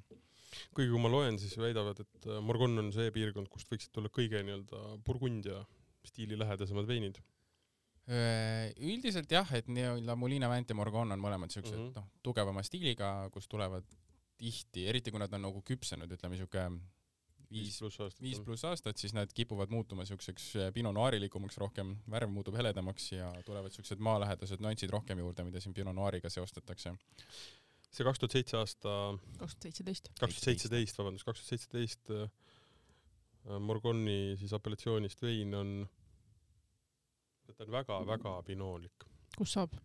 kuigi 0.75 0.91
kui 0.91 0.99
ma 0.99 1.11
loen, 1.11 1.39
siis 1.39 1.55
väidavad, 1.61 2.01
et 2.01 2.27
äh, 2.27 2.41
Morgon 2.41 2.81
on 2.81 2.91
see 2.95 3.13
piirkond, 3.15 3.47
kust 3.53 3.71
võiksid 3.71 3.93
tulla 3.93 4.11
kõige 4.11 4.41
nii-öelda 4.43 4.97
Burgundia 5.05 5.61
stiili 6.05 6.37
lähedasemad 6.39 6.87
veinid. 6.89 7.21
Üldiselt 8.05 9.31
jah, 9.31 9.49
et 9.57 9.65
nii-öelda 9.65 10.13
Molina 10.19 10.49
Vant 10.51 10.69
ja 10.69 10.75
Morgon 10.77 11.15
on 11.15 11.21
mõlemad 11.21 11.49
siuksed 11.49 11.73
mm. 11.73 11.87
-hmm. 11.87 11.95
noh, 11.95 12.11
tugevama 12.21 12.61
stiiliga, 12.61 13.29
kus 13.33 13.47
tulevad 13.49 13.87
tihti, 14.37 14.85
eriti 14.91 15.11
kui 15.11 15.19
nad 15.19 15.33
on 15.33 15.47
nagu 15.47 15.61
küpsenud, 15.65 16.11
ütleme 16.11 16.37
siuke 16.37 16.67
viis, 17.51 17.77
pluss 17.79 17.99
aastat. 18.03 18.21
viis 18.23 18.41
pluss 18.45 18.65
aastat, 18.67 18.99
siis 19.01 19.13
nad 19.15 19.31
kipuvad 19.35 19.71
muutuma 19.73 20.05
siukseks 20.07 20.47
äh, 20.59 20.71
Pinot 20.75 20.95
Noirilikumaks 20.95 21.57
rohkem, 21.61 21.95
värv 22.11 22.31
muutub 22.33 22.57
heledamaks 22.57 23.11
ja 23.13 23.31
tulevad 23.47 23.75
siuksed 23.75 24.01
maalähedased 24.03 24.63
nüansid 24.63 24.93
rohkem 24.93 25.21
juurde, 25.21 25.45
mida 25.47 25.61
siin 25.63 25.75
Pinot 25.77 25.95
Noiriga 25.95 26.31
seostatakse. 26.33 26.95
see 27.95 28.03
kaks 28.03 28.19
tuhat 28.19 28.35
seitse 28.35 28.57
aasta, 28.59 28.93
kaks 29.39 29.55
tuhat 29.55 29.69
seitseteist. 29.69 30.09
kaks 30.19 30.35
tuhat 30.35 30.49
seitseteist, 30.49 30.97
vabandust, 30.99 31.27
kaks 31.27 31.41
tuhat 31.43 31.53
seitseteist 31.53 32.15
äh, 32.15 33.59
Morgoni 33.61 34.35
siis 34.41 34.53
apellatsioonist 34.57 35.21
vein 35.21 35.53
on, 35.55 35.75
ta 37.53 37.67
on 37.67 37.75
väga-väga 37.79 38.37
pinoolik. 38.47 39.09
kus 39.37 39.57
saab? 39.57 39.75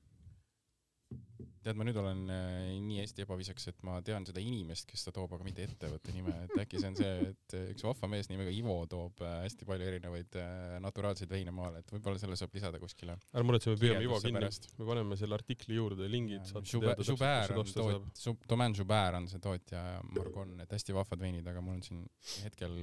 tead, 1.64 1.76
ma 1.76 1.84
nüüd 1.84 1.98
olen 2.00 2.22
äh, 2.32 2.70
nii 2.80 3.00
hästi 3.02 3.24
ebaviisakas, 3.26 3.66
et 3.72 3.82
ma 3.86 3.98
tean 4.04 4.24
seda 4.28 4.40
inimest, 4.42 4.86
kes 4.88 5.04
ta 5.06 5.12
toob, 5.14 5.34
aga 5.36 5.44
mitte 5.44 5.66
ettevõtte 5.66 6.14
nime, 6.14 6.32
et 6.46 6.54
äkki 6.62 6.80
see 6.80 6.90
on 6.90 6.96
see, 6.96 7.30
et 7.30 7.56
üks 7.74 7.84
vahva 7.84 8.08
mees 8.12 8.30
nimega 8.30 8.52
Ivo 8.54 8.76
toob 8.90 9.20
äh, 9.26 9.36
hästi 9.44 9.68
palju 9.68 9.88
erinevaid 9.90 10.38
äh, 10.40 10.78
naturaalseid 10.84 11.32
veine 11.32 11.52
maale, 11.54 11.82
et 11.84 11.92
võib-olla 11.92 12.20
selle 12.22 12.38
saab 12.40 12.56
lisada 12.56 12.80
kuskile. 12.82 13.18
ära 13.34 13.46
muretse, 13.46 13.74
me 13.74 13.80
püüame 13.82 14.06
Ivo 14.08 14.20
kinni 14.24 14.44
me 14.80 14.88
paneme 14.88 15.20
selle 15.20 15.36
artikli 15.36 15.76
juurde 15.76 16.08
lingid, 16.10 16.46
saate 16.48 16.72
Joubert 16.72 17.02
teada 17.02 17.10
Joubert 17.12 17.56
on 17.60 17.74
toot-, 17.76 18.46
Domaine 18.48 18.80
Joubert 18.80 19.20
on 19.20 19.28
see 19.30 19.44
tootja 19.44 19.84
ja 19.96 20.04
Morgon, 20.16 20.56
et 20.64 20.78
hästi 20.78 20.96
vahvad 20.96 21.28
veinid, 21.28 21.52
aga 21.52 21.64
mul 21.64 21.76
on 21.76 21.84
siin 21.84 22.06
hetkel 22.46 22.80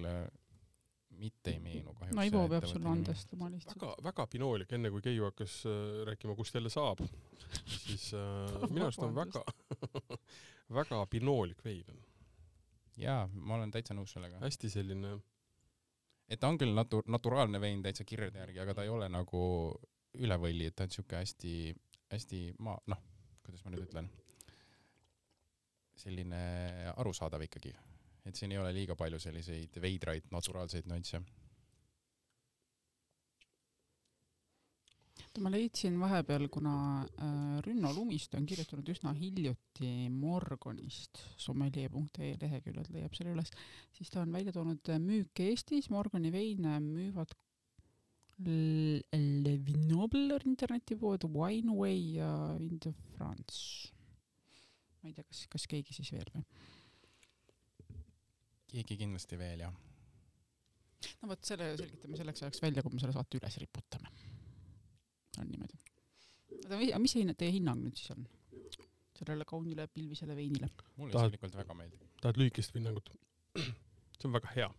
mitte 1.17 1.53
ei 1.53 1.59
meenu 1.59 1.93
kahjuks. 1.93 2.15
no 2.15 2.25
Ivo 2.27 2.43
peab 2.51 2.67
sulle 2.69 2.89
andestama 2.91 3.49
lihtsalt. 3.51 3.75
väga, 3.81 3.95
väga 4.09 4.27
pinoolik, 4.33 4.73
enne 4.77 4.91
kui 4.93 5.03
Keiu 5.05 5.25
hakkas 5.27 5.55
äh, 5.69 6.03
rääkima, 6.09 6.35
kust 6.37 6.55
jälle 6.57 6.71
saab, 6.73 7.01
siis 7.65 8.11
äh, 8.17 8.57
minu 8.73 8.87
arust 8.87 9.03
on 9.05 9.15
väga, 9.15 9.43
väga 10.79 11.01
pinoolik 11.11 11.63
vein 11.65 11.83
on. 11.93 12.03
jaa, 12.97 13.25
ma 13.33 13.57
olen 13.57 13.73
täitsa 13.73 13.97
nõus 13.97 14.13
sellega. 14.15 14.39
hästi 14.43 14.71
selline, 14.73 15.17
et 16.29 16.39
ta 16.39 16.51
on 16.51 16.59
küll 16.61 16.75
natu-, 16.77 17.05
naturaalne 17.07 17.61
vein 17.61 17.83
täitsa 17.85 18.05
kirjade 18.07 18.43
järgi, 18.43 18.63
aga 18.63 18.77
ta 18.77 18.87
ei 18.87 18.93
ole 18.93 19.09
nagu 19.09 19.41
üle 20.17 20.39
võlli, 20.41 20.69
et 20.69 20.75
ta 20.75 20.87
on 20.87 20.93
siuke 20.93 21.19
hästi, 21.19 21.57
hästi 22.13 22.45
maa, 22.65 22.79
noh, 22.93 23.03
kuidas 23.45 23.65
ma 23.65 23.73
nüüd 23.73 23.85
ütlen, 23.85 24.09
selline 25.97 26.39
arusaadav 26.95 27.41
ikkagi. 27.45 27.73
Et 28.27 28.35
siin 28.35 28.51
ei 28.51 28.61
ole 28.61 28.73
liiga 28.75 28.95
palju 28.99 29.19
selliseid 29.23 29.81
veidraid 29.81 30.31
naturaalseid 30.35 30.89
nüansse. 30.89 31.23
ma 35.37 35.51
leidsin 35.53 35.99
vahepeal, 36.01 36.47
kuna 36.49 36.71
äh, 37.05 37.59
Rünno 37.61 37.91
Lumiste 37.93 38.39
on 38.39 38.45
kirjutanud 38.49 38.87
üsna 38.89 39.11
hiljuti 39.13 40.07
Morgonist, 40.09 41.19
sommelier.ee 41.37 42.31
leheküljelt 42.41 42.89
leiab 42.89 43.13
selle 43.13 43.35
üles, 43.35 43.51
siis 43.93 44.09
ta 44.09 44.23
on 44.23 44.33
välja 44.33 44.55
toonud 44.55 44.89
äh, 44.89 44.97
müük 44.97 45.37
Eestis, 45.45 45.91
Morgani 45.93 46.31
veine 46.33 46.79
müüvad 46.81 47.37
Le 48.39 49.53
Vignoble 49.65 50.39
internetipood, 50.45 51.23
Wineway 51.33 52.17
ja 52.17 52.55
In 52.59 52.79
the 52.79 52.93
France. 53.15 53.91
ma 55.01 55.09
ei 55.09 55.13
tea, 55.13 55.23
kas, 55.25 55.45
kas 55.49 55.65
keegi 55.69 55.93
siis 55.93 56.11
veel 56.13 56.29
või? 56.33 56.43
Keegi 58.71 58.97
kindlasti 58.99 59.39
veel 59.39 59.65
jah. 59.65 59.75
no 61.21 61.29
vot, 61.31 61.43
selle 61.47 61.69
selgitame 61.79 62.19
selleks 62.19 62.43
ajaks 62.45 62.63
välja, 62.63 62.83
kui 62.83 62.95
me 62.95 63.03
selle 63.03 63.15
saate 63.15 63.39
üles 63.39 63.59
riputame. 63.63 64.11
on 65.41 65.51
niimoodi. 65.51 65.79
oota, 66.57 66.99
mis 67.03 67.15
see 67.17 67.37
teie 67.37 67.55
hinnang 67.59 67.83
nüüd 67.83 67.99
siis 67.99 68.15
on? 68.15 68.27
sellele 69.17 69.45
kaunile 69.49 69.87
pilvisele 69.93 70.35
veinile? 70.37 70.69
mulle 70.97 71.13
isiklikult 71.13 71.57
väga 71.61 71.77
meeldib. 71.77 72.05
tahad 72.21 72.41
lühikest 72.41 72.77
hinnangut? 72.77 73.11
see 74.19 74.29
on 74.29 74.37
väga 74.37 74.53
hea. 74.55 74.69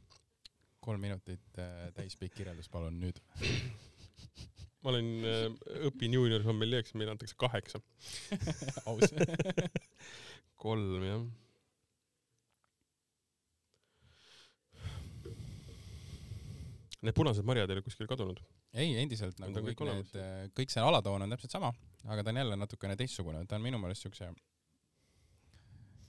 kolm 0.84 1.03
minutit 1.05 1.59
äh, 1.61 1.89
täispikk 1.97 2.39
kirjeldus, 2.39 2.70
palun 2.72 3.01
nüüd. 3.03 3.18
ma 4.82 4.93
olen, 4.93 5.09
õpin 5.89 6.14
juunior 6.14 6.45
sommeljeeks, 6.47 6.95
meile 6.97 7.12
antakse 7.12 7.36
kaheksa. 7.39 7.80
aus. 8.89 9.12
kolm 10.64 11.05
jah. 11.07 11.26
Need 17.07 17.14
punased 17.14 17.46
marjad 17.46 17.70
ei 17.70 17.78
ole 17.78 17.82
kuskile 17.86 18.09
kadunud. 18.11 18.40
ei, 18.74 18.96
endiselt 18.99 19.38
nagu 19.38 19.55
on 19.55 19.66
kõik 19.68 19.78
kõik 19.78 19.92
need, 19.94 20.53
kõik 20.59 20.72
see 20.74 20.82
alatoon 20.82 21.22
on 21.22 21.34
täpselt 21.34 21.55
sama, 21.55 21.72
aga 22.11 22.24
ta 22.24 22.32
on 22.32 22.40
jälle 22.42 22.57
natukene 22.59 22.96
teistsugune, 22.99 23.44
ta 23.46 23.57
on 23.57 23.62
minu 23.62 23.78
meelest 23.78 24.03
siukse 24.03 24.32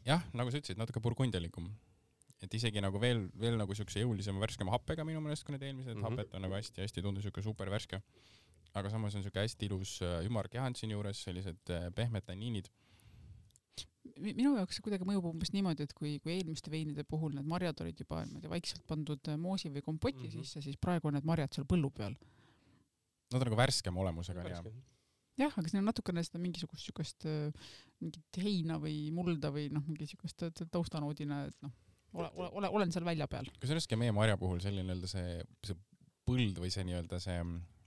jah, 0.07 0.25
nagu 0.37 0.51
sa 0.51 0.59
ütlesid, 0.61 0.79
natuke 0.79 1.01
burgundialikum. 1.03 1.69
et 2.39 2.53
isegi 2.55 2.79
nagu 2.79 2.95
veel, 3.03 3.25
veel 3.35 3.57
nagu 3.59 3.75
siukse 3.75 3.99
jõulisema 3.99 4.39
värskema 4.39 4.71
happega 4.71 5.03
minu 5.03 5.19
meelest 5.19 5.43
kui 5.43 5.51
need 5.51 5.63
eelmised 5.67 5.97
mm. 5.97 6.03
-hmm. 6.03 6.19
hapet 6.21 6.35
on 6.37 6.45
nagu 6.45 6.55
hästi-hästi 6.55 7.01
tundub 7.03 7.23
siuke 7.23 7.41
super 7.43 7.69
värske. 7.69 8.01
aga 8.73 8.89
samas 8.89 9.15
on 9.15 9.23
siuke 9.23 9.39
hästi 9.39 9.65
ilus 9.65 10.01
äh, 10.01 10.25
ümarkehand 10.25 10.77
siinjuures, 10.77 11.23
sellised 11.23 11.69
äh, 11.69 11.91
pehmed 11.95 12.23
tanniinid. 12.23 12.69
Mi- 14.17 14.33
minu 14.33 14.55
jaoks 14.57 14.77
see 14.77 14.85
kuidagi 14.85 15.07
mõjub 15.07 15.29
umbes 15.31 15.53
niimoodi, 15.55 15.87
et 15.87 15.95
kui, 15.97 16.17
kui 16.23 16.35
eelmiste 16.35 16.71
veinide 16.73 17.05
puhul 17.07 17.33
need 17.35 17.47
marjad 17.49 17.81
olid 17.85 17.99
juba 17.99 18.23
niimoodi 18.25 18.51
vaikselt 18.51 18.85
pandud 18.89 19.31
äh, 19.31 19.39
moosi 19.39 19.71
või 19.73 19.85
kompoti 19.85 20.25
mm. 20.25 20.29
-hmm. 20.29 20.45
sisse, 20.45 20.61
siis 20.65 20.77
praegu 20.81 21.09
on 21.09 21.17
need 21.19 21.27
marjad 21.27 21.53
seal 21.55 21.67
põllu 21.69 21.91
peal. 21.95 22.15
Nad 23.29 23.41
on 23.41 23.45
nagu 23.51 23.59
värskema 23.59 24.01
olemusega 24.01 24.47
ja 24.47 24.63
jah, 25.39 25.53
aga 25.55 25.69
siin 25.69 25.81
on 25.81 25.89
natukene 25.89 26.23
seda 26.25 26.41
mingisugust 26.41 26.87
siukest 26.87 27.27
äh, 27.29 27.69
mingit 28.03 28.41
heina 28.43 28.79
või 28.81 29.09
mulda 29.15 29.51
või 29.55 29.69
noh, 29.73 29.85
mingi 29.87 30.07
siukest 30.09 30.47
äh, 30.47 30.65
taustanoodina, 30.71 31.45
et 31.49 31.57
noh, 31.65 31.75
ole, 32.13 32.31
ole, 32.35 32.49
ole, 32.61 32.71
olen 32.79 32.91
seal 32.95 33.07
välja 33.07 33.27
peal. 33.31 33.47
kusjuures 33.61 33.87
ka 33.89 33.99
meie 33.99 34.15
marja 34.15 34.37
puhul 34.41 34.61
selline 34.63 34.87
nii-öelda 34.87 35.11
see, 35.11 35.39
see 35.65 35.77
põld 36.27 36.59
või 36.61 36.71
see 36.73 36.85
nii-öelda 36.89 37.21
see, 37.23 37.37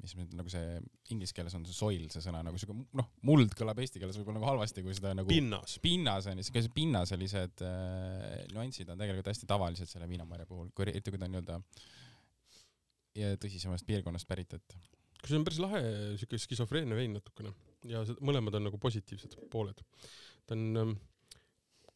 mis 0.03 0.15
nüüd 0.19 0.35
nagu 0.39 0.51
see 0.53 0.79
inglise 1.15 1.35
keeles 1.37 1.55
on 1.59 1.65
see 1.69 1.77
soil, 1.77 2.07
see 2.13 2.25
sõna 2.25 2.43
nagu 2.47 2.59
siuke 2.61 2.75
noh, 2.75 3.11
muld 3.29 3.55
kõlab 3.59 3.81
eesti 3.83 4.03
keeles 4.03 4.19
võib-olla 4.19 4.41
nagu 4.41 4.51
halvasti, 4.51 4.85
kui 4.85 4.97
seda 4.99 5.15
nagu 5.17 5.31
pinnas. 5.31 5.77
pinnas 5.85 6.29
on, 6.31 6.43
siuke 6.43 6.65
pinnaselised 6.75 7.65
äh, 7.67 8.41
nüansid 8.55 8.91
on 8.93 9.03
tegelikult 9.03 9.31
hästi 9.33 9.51
tavalised 9.51 9.91
selle 9.91 10.09
viinamarja 10.11 10.49
puhul, 10.51 10.73
kui 10.75 10.89
eriti 10.89 11.15
kui 11.15 11.21
ta 11.23 11.29
on 11.29 11.37
nii-öelda 11.37 11.61
ja 13.23 13.37
tõsisemast 13.41 13.87
piirkonnast 13.89 14.29
pärit, 14.29 14.57
et 14.59 14.77
kas 15.23 15.31
see 15.31 15.39
on 15.39 15.47
päris 15.47 15.63
lahe 15.63 15.83
siuke 16.21 16.41
skisofreenne 16.41 16.99
vein 16.99 17.15
natukene 17.15 17.55
ja 17.89 18.03
mõlemad 18.25 18.59
on 18.59 18.69
nagu 18.71 18.81
positiivsed 18.83 19.39
pooled. 19.53 19.79
ta 20.47 20.57
on 20.59 20.83
ähm, 20.83 20.97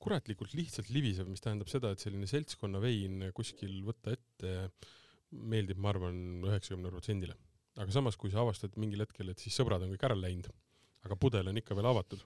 kuratlikult 0.03 0.55
lihtsalt 0.55 0.91
libisev, 0.95 1.29
mis 1.31 1.43
tähendab 1.43 1.71
seda, 1.71 1.91
et 1.93 2.03
selline 2.03 2.29
seltskonnavein 2.31 3.31
kuskil 3.35 3.81
võtta 3.87 4.15
ette 4.15 4.53
meeldib, 5.35 5.81
ma 5.83 5.91
arvan, 5.91 6.19
üheksakümne 6.47 6.93
protsendile. 6.93 7.35
Aga 7.77 7.93
samas, 7.93 8.17
kui 8.21 8.33
sa 8.33 8.43
avastad 8.43 8.77
mingil 8.81 9.05
hetkel, 9.05 9.31
et 9.33 9.43
siis 9.43 9.57
sõbrad 9.59 9.85
on 9.85 9.93
kõik 9.93 10.07
ära 10.09 10.17
läinud, 10.19 10.49
aga 11.07 11.19
pudel 11.21 11.51
on 11.51 11.61
ikka 11.61 11.77
veel 11.79 11.89
avatud, 11.91 12.23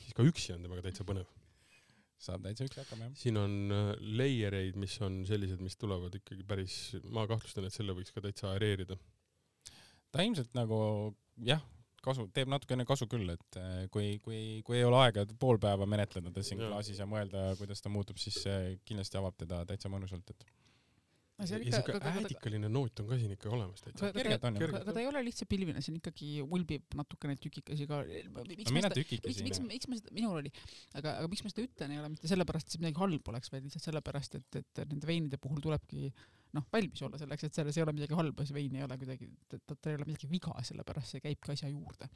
siis 0.00 0.14
ka 0.16 0.26
üksi 0.26 0.54
on 0.54 0.64
temaga 0.64 0.84
täitsa 0.86 1.06
põnev. 1.08 1.26
saab 2.24 2.44
täitsa 2.46 2.64
üksi 2.68 2.80
hakkama 2.80 3.08
jah. 3.08 3.16
siin 3.20 3.36
on 3.36 3.74
äh, 3.74 3.90
layer 4.20 4.54
eid, 4.60 4.78
mis 4.80 4.94
on 5.04 5.24
sellised, 5.28 5.60
mis 5.60 5.76
tulevad 5.76 6.14
ikkagi 6.20 6.46
päris, 6.48 6.78
ma 7.12 7.26
kahtlustan, 7.28 7.66
et 7.68 7.74
selle 7.74 7.96
võiks 7.96 8.14
ka 8.14 8.22
täitsa 8.24 8.52
aereerida. 8.54 8.96
ta 10.14 10.22
ilmselt 10.22 10.54
nagu 10.56 10.78
jah, 11.44 11.64
kasu, 12.04 12.28
teeb 12.36 12.48
natukene 12.52 12.86
kasu 12.88 13.08
küll, 13.10 13.34
et 13.34 13.58
äh, 13.60 13.86
kui, 13.92 14.18
kui, 14.24 14.62
kui 14.64 14.78
ei 14.78 14.86
ole 14.86 15.02
aega 15.02 15.26
pool 15.40 15.58
päeva 15.60 15.88
menetleda 15.90 16.32
ta 16.32 16.44
siin 16.46 16.62
klaasis 16.62 17.02
ja 17.02 17.08
mõelda, 17.10 17.50
kuidas 17.60 17.82
ta 17.82 17.92
muutub, 17.92 18.20
siis 18.22 18.38
see 18.46 18.76
kindlasti 18.86 19.20
avab 19.20 19.36
teda 19.42 19.64
täitsa 19.68 19.90
mõnusalt, 19.92 20.30
et 20.30 20.46
ja 21.42 21.80
aga, 21.80 22.12
äädikaline 22.14 22.68
noot 22.70 23.00
on 23.02 23.08
ka 23.10 23.16
siin 23.18 23.32
ikka 23.34 23.50
olemas 23.50 23.82
täitsa. 23.82 24.06
aga, 24.06 24.14
kergelt 24.20 24.44
on 24.46 24.58
ju. 24.60 24.68
aga, 24.68 24.82
aga 24.84 24.94
ta 24.94 25.02
ei 25.02 25.08
ole 25.10 25.22
lihtsalt 25.26 25.50
pilvine, 25.50 25.82
see 25.82 25.92
on 25.92 25.98
ikkagi 25.98 26.28
ulbib 26.44 26.94
natukene 27.00 27.34
tükikesi 27.42 27.88
ka. 27.90 28.02
seda, 28.06 28.92
tükikesi 28.94 29.46
miks, 29.46 29.60
miks, 29.64 29.72
miks 29.72 29.90
ma 29.90 29.98
seda, 29.98 30.14
minul 30.14 30.38
oli, 30.38 30.52
aga, 30.94 31.16
aga 31.18 31.32
miks 31.32 31.42
ma 31.42 31.50
seda 31.50 31.66
ütlen, 31.66 31.96
ei 31.96 32.02
ole 32.02 32.12
mitte 32.14 32.30
sellepärast, 32.30 32.70
et 32.70 32.76
see 32.76 32.84
midagi 32.84 33.02
halba 33.02 33.34
oleks, 33.34 33.50
vaid 33.54 33.66
lihtsalt 33.66 33.88
sellepärast, 33.90 34.38
et, 34.38 34.60
et 34.62 34.84
nende 34.92 35.10
veinide 35.10 35.42
puhul 35.42 35.64
tulebki 35.64 36.12
noh, 36.54 36.68
valmis 36.72 37.02
olla 37.02 37.18
selleks, 37.18 37.48
et 37.48 37.58
selles 37.58 37.78
ei 37.78 37.84
ole 37.84 37.96
midagi 37.96 38.14
halba, 38.14 38.46
see 38.46 38.56
vein 38.56 38.78
ei 38.78 38.86
ole 38.86 38.98
kuidagi, 39.00 39.30
tal 39.50 39.90
ei 39.90 39.98
ole 39.98 40.08
midagi 40.12 40.30
viga, 40.30 40.54
sellepärast 40.70 41.16
see 41.16 41.24
käibki 41.24 41.54
asja 41.56 41.72
juurde. 41.72 42.10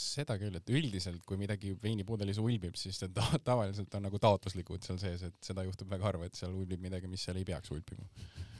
Seda 0.00 0.36
küll, 0.40 0.56
et 0.58 0.72
üldiselt 0.72 1.24
kui 1.28 1.38
midagi 1.40 1.72
veinipudelis 1.82 2.40
ulbib, 2.42 2.76
siis 2.78 3.00
see 3.00 3.12
ta- 3.16 3.40
tavaliselt 3.50 3.94
on 3.98 4.06
nagu 4.08 4.20
taotluslikud 4.22 4.84
seal 4.86 5.00
sees, 5.02 5.24
et 5.28 5.48
seda 5.50 5.64
juhtub 5.66 5.90
väga 5.92 6.10
harva, 6.10 6.28
et 6.28 6.38
seal 6.38 6.54
ulbib 6.54 6.82
midagi, 6.84 7.10
mis 7.10 7.24
seal 7.26 7.40
ei 7.40 7.48
peaks 7.48 7.72
ulbima. 7.74 8.06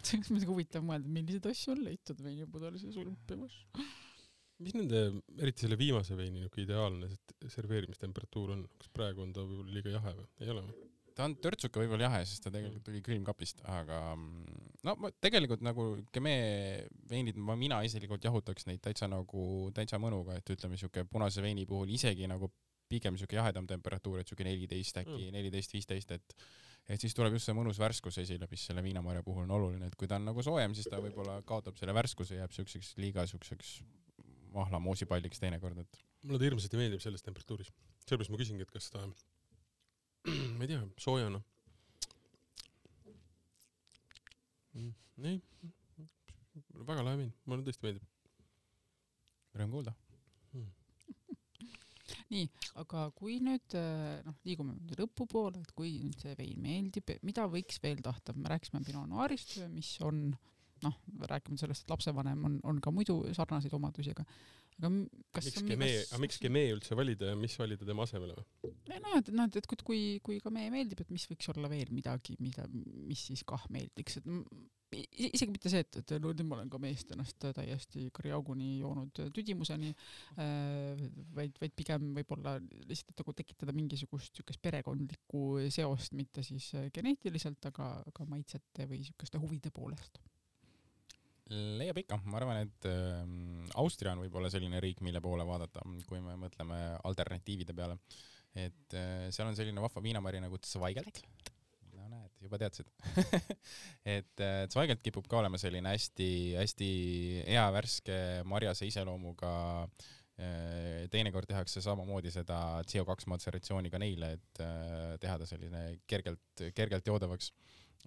see 0.06 0.18
on 0.20 0.26
muidugi 0.30 0.52
huvitav 0.52 0.84
mõelda, 0.86 1.12
milliseid 1.12 1.48
asju 1.52 1.74
on 1.74 1.84
leitud 1.86 2.20
veinipudelises 2.22 2.98
ulpimas. 3.02 3.56
mis 4.64 4.74
nende, 4.76 5.06
eriti 5.38 5.66
selle 5.66 5.76
viimase 5.76 6.16
veini 6.16 6.46
niuke 6.46 6.62
ideaalne 6.62 7.10
serveerimistemperatuur 7.52 8.54
on, 8.56 8.66
kas 8.80 8.92
praegu 8.94 9.26
on 9.26 9.34
ta 9.36 9.44
võib-olla 9.44 9.78
liiga 9.78 9.96
jahe 9.98 10.14
või? 10.16 10.28
ei 10.40 10.52
ole 10.54 10.62
või? 10.68 10.86
Ta 11.16 11.24
on 11.24 11.36
törtsuke 11.40 11.80
võib-olla 11.80 12.10
jahe, 12.10 12.20
sest 12.28 12.44
ta 12.44 12.52
tegelikult 12.52 12.84
tuli 12.86 13.00
külmkapist, 13.04 13.62
aga 13.72 14.00
mm, 14.12 14.68
no 14.86 14.96
ma 15.00 15.10
tegelikult 15.24 15.64
nagu 15.64 15.88
Gemee 16.12 16.84
veinid, 17.10 17.40
ma, 17.40 17.56
mina 17.58 17.80
isiklikult 17.86 18.24
jahutaks 18.28 18.68
neid 18.68 18.82
täitsa 18.84 19.08
nagu 19.10 19.46
täitsa 19.76 20.00
mõnuga, 20.02 20.36
et 20.36 20.54
ütleme 20.56 20.78
siuke 20.80 21.06
punase 21.08 21.44
veini 21.44 21.66
puhul 21.68 21.94
isegi 21.96 22.28
nagu 22.30 22.50
pigem 22.90 23.16
siuke 23.18 23.38
jahedam 23.38 23.66
temperatuur, 23.66 24.20
et 24.20 24.30
siuke 24.30 24.46
neliteist 24.46 25.00
äkki, 25.02 25.30
neliteist, 25.34 25.74
viisteist, 25.74 26.16
et 26.16 26.38
et 26.86 27.02
siis 27.02 27.16
tuleb 27.18 27.34
just 27.34 27.48
see 27.48 27.54
mõnus 27.56 27.80
värskus 27.82 28.20
esile, 28.22 28.46
mis 28.50 28.62
selle 28.68 28.82
viinamarja 28.84 29.24
puhul 29.26 29.42
on 29.42 29.54
oluline, 29.56 29.88
et 29.90 29.96
kui 29.98 30.06
ta 30.06 30.20
on 30.20 30.28
nagu 30.28 30.42
soojem, 30.46 30.74
siis 30.76 30.86
ta 30.86 31.00
võib-olla 31.02 31.40
kaotab 31.48 31.80
selle 31.80 31.94
värskuse, 31.96 32.36
jääb 32.38 32.54
siukseks 32.54 32.92
liiga 33.02 33.24
siukseks 33.26 33.80
mahlamoosipalliks 34.54 35.42
teinekord, 35.42 35.80
et 35.82 35.98
mulle 36.22 36.38
ta 36.38 36.46
hirmsasti 36.46 36.78
meeldib 36.78 37.02
selles 37.02 37.26
temperatuuris. 37.26 37.72
sellepärast 38.06 38.30
ma 38.30 38.38
küsingi, 38.38 38.62
et 38.62 38.70
kas 38.70 38.86
ta, 38.94 39.02
ma 40.56 40.64
ei 40.64 40.70
tea, 40.70 40.82
soojana. 41.00 41.42
ei, 45.24 45.38
väga 46.86 47.04
lahe 47.04 47.20
vein, 47.22 47.30
mulle 47.48 47.64
tõesti 47.66 47.86
meeldib. 47.86 48.08
rõõm 49.56 49.76
kuulda. 49.78 49.94
nii, 52.32 52.48
aga 52.82 53.06
kui 53.16 53.38
nüüd 53.42 53.76
äh, 53.78 54.18
noh, 54.26 54.36
liigume 54.46 54.74
nüüd 54.76 55.00
lõpupoole, 55.00 55.62
et 55.62 55.72
kui 55.78 55.96
nüüd 56.02 56.20
see 56.20 56.36
vein 56.38 56.60
meeldib, 56.62 57.14
mida 57.26 57.46
võiks 57.50 57.80
veel 57.82 58.02
tahta, 58.04 58.34
me 58.36 58.52
rääkisime 58.52 58.82
Pinot 58.86 59.08
Noirist, 59.10 59.56
mis 59.72 59.94
on 60.04 60.28
noh, 60.84 61.00
rääkima 61.30 61.56
sellest, 61.60 61.86
et 61.86 61.94
lapsevanem 61.94 62.44
on, 62.50 62.60
on 62.68 62.82
ka 62.84 62.92
muidu 62.92 63.22
sarnaseid 63.36 63.74
omadusi, 63.78 64.12
aga 64.12 64.26
aga 64.76 64.90
kas 65.32 65.48
miks 65.48 65.64
Gemee, 65.64 65.98
aga 66.04 66.20
miks 66.20 66.40
Gemee 66.42 66.72
üldse 66.74 66.96
valida 66.98 67.32
ja 67.32 67.38
mis 67.38 67.56
valida 67.60 67.88
tema 67.88 68.04
asemele 68.04 68.36
või? 68.36 68.72
noh, 69.00 69.18
et 69.18 69.32
noh, 69.32 69.48
et 69.48 69.68
kui, 69.70 69.82
kui, 69.88 70.00
kui 70.24 70.40
ka 70.42 70.52
meie 70.52 70.72
meeldib, 70.74 71.00
et 71.04 71.12
mis 71.14 71.26
võiks 71.30 71.52
olla 71.54 71.70
veel 71.72 71.92
midagi, 71.94 72.36
mida, 72.42 72.66
mis 72.72 73.26
siis 73.30 73.44
kah 73.48 73.64
meeldiks, 73.72 74.20
et 74.20 74.28
isegi 74.94 75.50
mitte 75.50 75.70
see, 75.70 75.82
et, 75.82 75.98
et 76.00 76.12
no 76.22 76.30
nüüd 76.30 76.46
ma 76.46 76.58
olen 76.58 76.70
ka 76.70 76.78
meest 76.80 77.10
ennast 77.14 77.42
täiesti 77.56 78.06
kõriauguni 78.14 78.76
joonud 78.80 79.20
tüdimuseni 79.34 79.90
äh,, 79.92 81.02
vaid, 81.36 81.58
vaid 81.60 81.74
pigem 81.76 82.12
võib-olla 82.16 82.56
lihtsalt 82.60 83.12
et 83.12 83.22
nagu 83.22 83.34
tekitada 83.36 83.74
mingisugust 83.76 84.38
siukest 84.38 84.62
perekondlikku 84.62 85.42
seost, 85.74 86.14
mitte 86.18 86.44
siis 86.46 86.70
äh, 86.78 86.88
geneetiliselt, 86.94 87.70
aga, 87.72 87.90
aga 88.06 88.28
maitsete 88.30 88.86
või 88.90 89.02
siukeste 89.06 89.42
huvide 89.42 89.74
poolest. 89.74 90.20
Leiab 91.52 92.00
ikka, 92.02 92.18
ma 92.26 92.40
arvan, 92.40 92.62
et 92.64 92.88
ähm, 92.90 93.66
Austria 93.78 94.14
on 94.16 94.22
võib-olla 94.24 94.50
selline 94.50 94.80
riik, 94.82 95.02
mille 95.06 95.20
poole 95.22 95.46
vaadata, 95.46 95.84
kui 96.08 96.18
me 96.22 96.34
mõtleme 96.40 96.78
alternatiivide 97.06 97.76
peale. 97.76 97.98
et 98.56 98.96
äh, 98.96 99.28
seal 99.30 99.50
on 99.50 99.56
selline 99.56 99.82
vahva 99.82 100.02
viinamari 100.02 100.40
nagu 100.42 100.58
Zweigelt. 100.64 101.22
no 101.94 102.08
näed, 102.10 102.32
juba 102.42 102.58
teadsid 102.58 102.88
et 104.16 104.42
äh, 104.42 104.64
Zweigelt 104.72 105.02
kipub 105.04 105.28
ka 105.30 105.38
olema 105.38 105.60
selline 105.60 105.92
hästi-hästi 105.94 106.90
hea 107.46 107.66
värske 107.76 108.18
marjase 108.48 108.88
iseloomuga 108.90 109.52
äh, 109.84 111.06
teinekord 111.12 111.46
tehakse 111.46 111.84
samamoodi 111.84 112.34
seda 112.34 112.82
CO2 112.90 113.30
matseratsiooniga 113.30 114.02
neile, 114.02 114.34
et 114.40 114.64
teha 115.22 115.38
ta 115.38 115.46
selline 115.46 116.00
kergelt, 116.10 116.66
kergelt 116.74 117.06
joodavaks. 117.06 117.52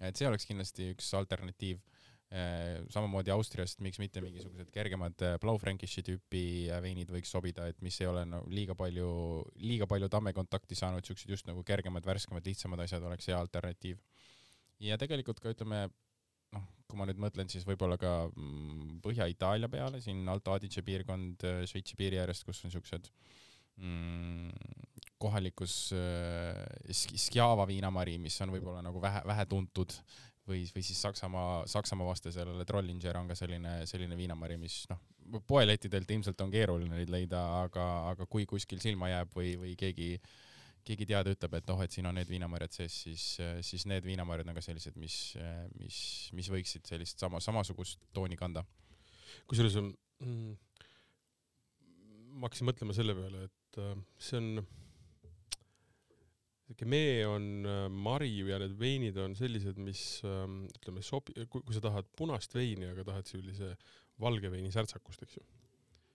et 0.00 0.16
see 0.16 0.28
oleks 0.28 0.44
kindlasti 0.50 0.92
üks 0.92 1.14
alternatiiv 1.16 1.80
Eh, 1.80 1.99
samamoodi 2.30 3.32
Austriast, 3.34 3.80
miks 3.82 3.98
mitte 3.98 4.22
mingisugused 4.22 4.70
kergemad 4.74 5.18
eh, 5.26 5.36
Blaufränkiši 5.42 6.04
tüüpi 6.06 6.42
eh, 6.68 6.76
veinid 6.84 7.10
võiks 7.10 7.32
sobida, 7.34 7.66
et 7.66 7.80
mis 7.82 7.98
ei 8.00 8.06
ole 8.06 8.22
no 8.28 8.44
liiga 8.50 8.76
palju, 8.78 9.08
liiga 9.58 9.88
palju 9.90 10.10
tammekontakti 10.12 10.78
saanud, 10.78 11.06
siuksed 11.06 11.32
just 11.34 11.48
nagu 11.50 11.64
kergemad, 11.66 12.06
värskemad, 12.06 12.46
lihtsamad 12.46 12.84
asjad 12.86 13.06
oleks 13.08 13.26
hea 13.30 13.38
alternatiiv. 13.38 13.98
ja 14.86 14.98
tegelikult 15.00 15.42
ka 15.42 15.50
ütleme, 15.56 15.88
noh, 16.54 16.70
kui 16.86 17.00
ma 17.00 17.08
nüüd 17.10 17.18
mõtlen, 17.22 17.50
siis 17.50 17.66
võib-olla 17.66 17.98
ka 17.98 18.14
mm, 18.30 19.00
Põhja-Itaalia 19.02 19.68
peale, 19.72 19.98
siin 20.04 20.22
Alto 20.30 20.54
Adige 20.54 20.86
piirkond 20.86 21.42
Šveitsi 21.66 21.98
piiri 21.98 22.22
äärest, 22.22 22.46
kus 22.46 22.62
on 22.64 22.70
siuksed 22.70 23.10
mm, 23.82 24.54
kohalikus 25.20 25.92
äh, 25.92 26.64
Sk- 26.94 27.18
Skjava 27.18 27.66
viinamari, 27.68 28.16
mis 28.22 28.38
on 28.40 28.54
võib-olla 28.54 28.80
nagu 28.86 29.02
vähe, 29.02 29.20
vähe 29.26 29.46
tuntud 29.50 29.98
või, 30.50 30.66
või 30.74 30.84
siis 30.84 31.00
Saksamaa, 31.06 31.64
Saksamaa 31.70 32.10
vastu 32.10 32.32
sellele 32.34 32.66
Trollinger 32.68 33.18
on 33.20 33.30
ka 33.30 33.38
selline, 33.38 33.80
selline 33.88 34.18
viinamari, 34.18 34.58
mis 34.60 34.82
noh, 34.90 35.00
poelettidelt 35.46 36.10
ilmselt 36.10 36.40
on 36.44 36.52
keeruline 36.52 37.00
neid 37.00 37.12
leida, 37.12 37.40
aga, 37.62 37.86
aga 38.12 38.26
kui 38.30 38.46
kuskil 38.50 38.82
silma 38.82 39.10
jääb 39.12 39.34
või, 39.36 39.56
või 39.60 39.74
keegi 39.78 40.14
keegi 40.86 41.06
teada 41.06 41.32
ütleb, 41.34 41.54
et 41.58 41.70
oh, 41.70 41.80
et 41.84 41.92
siin 41.92 42.08
on 42.08 42.16
need 42.16 42.28
viinamarjad 42.30 42.72
sees, 42.72 42.94
siis, 43.04 43.24
siis 43.66 43.84
need 43.90 44.06
viinamarjad 44.06 44.48
on 44.48 44.56
ka 44.56 44.62
sellised, 44.64 44.96
mis, 44.98 45.16
mis, 45.76 45.98
mis 46.36 46.48
võiksid 46.50 46.88
sellist 46.88 47.20
sama, 47.20 47.40
samasugust 47.44 48.00
tooni 48.16 48.38
kanda. 48.40 48.64
kusjuures 49.50 49.76
mm, 49.76 50.54
ma 52.40 52.48
hakkasin 52.48 52.68
mõtlema 52.70 52.96
selle 52.96 53.16
peale, 53.16 53.46
et 53.48 53.80
äh, 53.82 53.96
see 54.20 54.40
on, 54.40 54.64
siuke 56.70 56.86
mee 56.86 57.24
on 57.26 57.66
äh, 57.66 57.86
mari 57.90 58.30
ja 58.46 58.60
need 58.62 58.76
veinid 58.78 59.18
on 59.18 59.34
sellised, 59.38 59.78
mis 59.82 60.20
ähm, 60.26 60.62
ütleme 60.78 61.02
sobi-, 61.02 61.34
kui, 61.50 61.64
kui 61.66 61.74
sa 61.74 61.82
tahad 61.82 62.06
punast 62.16 62.54
veini, 62.54 62.86
aga 62.92 63.04
tahad 63.08 63.26
sellise 63.26 63.72
valge 64.22 64.52
veini 64.52 64.70
särtsakust, 64.70 65.24
eks 65.26 65.40
ju, 65.40 65.44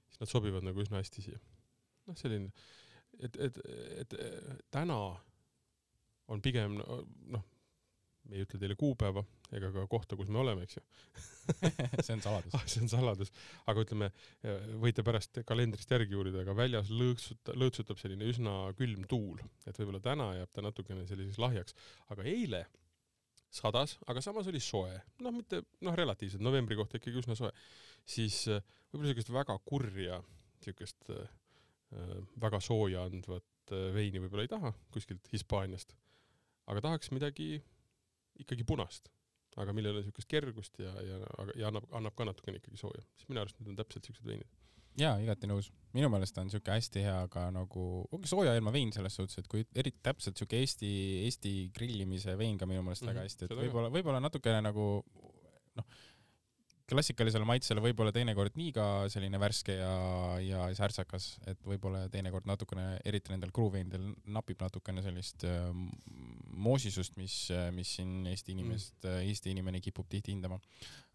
siis 0.07 0.21
nad 0.23 0.31
sobivad 0.31 0.63
nagu 0.63 0.83
üsna 0.83 1.01
hästi 1.01 1.25
siia. 1.25 1.41
noh, 2.07 2.15
selline, 2.19 2.53
et, 3.19 3.35
et, 3.35 3.59
et 3.99 4.15
äh, 4.21 4.55
täna 4.71 4.99
on 6.31 6.41
pigem 6.41 6.79
noh, 6.79 7.43
me 8.29 8.37
ei 8.37 8.45
ütle 8.45 8.59
teile 8.61 8.77
kuupäeva 8.79 9.23
ega 9.55 9.69
ka 9.73 9.85
kohta, 9.89 10.17
kus 10.19 10.29
me 10.33 10.39
oleme, 10.41 10.65
eks 10.65 10.79
ju, 10.79 10.83
see 12.05 12.15
on 12.15 12.23
saladus. 12.23 12.55
see 12.71 12.83
on 12.83 12.91
saladus, 12.91 13.33
aga 13.69 13.83
ütleme, 13.85 14.09
võite 14.81 15.05
pärast 15.05 15.41
kalendrist 15.47 15.91
järgi 15.91 16.17
uurida, 16.17 16.41
aga 16.45 16.55
väljas 16.57 16.89
lõõtsuta-, 16.93 17.57
lõõtsutab 17.59 18.01
selline 18.01 18.27
üsna 18.31 18.55
külm 18.79 19.05
tuul, 19.11 19.43
et 19.65 19.77
võib-olla 19.77 20.01
täna 20.03 20.31
jääb 20.39 20.55
ta 20.55 20.65
natukene 20.65 21.05
selliseks 21.09 21.41
lahjaks, 21.41 21.77
aga 22.15 22.25
eile 22.29 22.65
sadas, 23.55 23.95
aga 24.09 24.21
samas 24.23 24.49
oli 24.51 24.59
soe, 24.63 24.95
noh, 25.23 25.33
mitte 25.35 25.61
noh, 25.85 25.95
relatiivselt. 25.95 26.43
Novembri 26.43 26.77
kohta 26.79 26.99
ikkagi 26.99 27.21
üsna 27.21 27.37
soe, 27.39 27.51
siis 28.09 28.41
äh, 28.51 28.63
võib-olla 28.91 29.11
siukest 29.13 29.31
väga 29.35 29.57
kurja, 29.67 30.19
siukest 30.65 31.13
äh, 31.13 31.29
äh, 31.95 32.17
väga 32.41 32.59
sooja 32.63 33.05
andvat 33.09 33.75
äh, 33.75 33.87
veini 33.95 34.21
võib-olla 34.23 34.45
ei 34.47 34.51
taha 34.51 34.73
kuskilt 34.93 35.31
Hispaaniast, 35.33 35.95
aga 36.71 36.83
tahaks 36.89 37.11
midagi 37.15 37.59
ikkagi 38.43 38.67
punast 38.67 39.11
aga 39.61 39.73
millel 39.75 39.99
on 40.01 40.05
siukest 40.05 40.29
kergust 40.31 40.79
ja, 40.83 40.91
ja, 41.03 41.17
ja 41.55 41.71
annab, 41.71 41.87
annab 41.95 42.15
ka 42.17 42.27
natukene 42.27 42.59
ikkagi 42.59 42.79
sooja, 42.79 43.03
siis 43.15 43.29
minu 43.29 43.43
arust 43.43 43.59
need 43.61 43.71
on 43.71 43.77
täpselt 43.79 44.07
siuksed 44.07 44.27
veinid. 44.27 44.49
jaa, 44.99 45.15
igati 45.23 45.47
nõus. 45.47 45.69
minu 45.95 46.09
meelest 46.11 46.37
on 46.41 46.51
siuke 46.51 46.73
hästi 46.75 47.05
hea 47.05 47.19
ka 47.31 47.47
nagu, 47.55 47.85
ongi 48.15 48.31
sooja 48.31 48.55
ilma 48.57 48.73
vein 48.75 48.91
selles 48.95 49.15
suhtes, 49.15 49.39
et 49.39 49.47
kui 49.51 49.63
eriti 49.75 50.01
täpselt 50.03 50.39
siuke 50.39 50.59
Eesti, 50.59 50.91
Eesti 51.23 51.53
grillimise 51.75 52.35
vein 52.39 52.59
ka 52.59 52.67
minu 52.69 52.83
meelest 52.83 53.05
Mhm, 53.05 53.13
väga 53.13 53.27
hästi, 53.27 53.47
et 53.47 53.57
võib-olla, 53.61 53.91
võib-olla 53.93 54.23
natukene 54.23 54.59
nagu 54.65 54.89
noh, 55.79 55.87
klassikalisele 56.89 57.45
maitsele 57.47 57.81
võib-olla 57.81 58.11
teinekord 58.13 58.57
liiga 58.59 58.85
selline 59.11 59.39
värske 59.41 59.73
ja, 59.79 59.93
ja 60.43 60.65
särtsakas, 60.77 61.31
et 61.49 61.59
võib-olla 61.65 62.05
teinekord 62.13 62.45
natukene, 62.49 62.99
eriti 63.07 63.33
nendel 63.33 63.53
kruuveinidel 63.55 64.11
napib 64.35 64.61
natukene 64.61 65.01
sellist 65.05 65.47
äh, 65.49 65.71
moosisust, 66.55 67.17
mis, 67.19 67.39
mis 67.75 67.95
siin 67.97 68.29
Eesti 68.29 68.53
inimest 68.55 68.99
mm., 69.01 69.25
Eesti 69.31 69.55
inimene 69.55 69.81
kipub 69.83 70.07
tihti 70.11 70.35
hindama. 70.35 70.59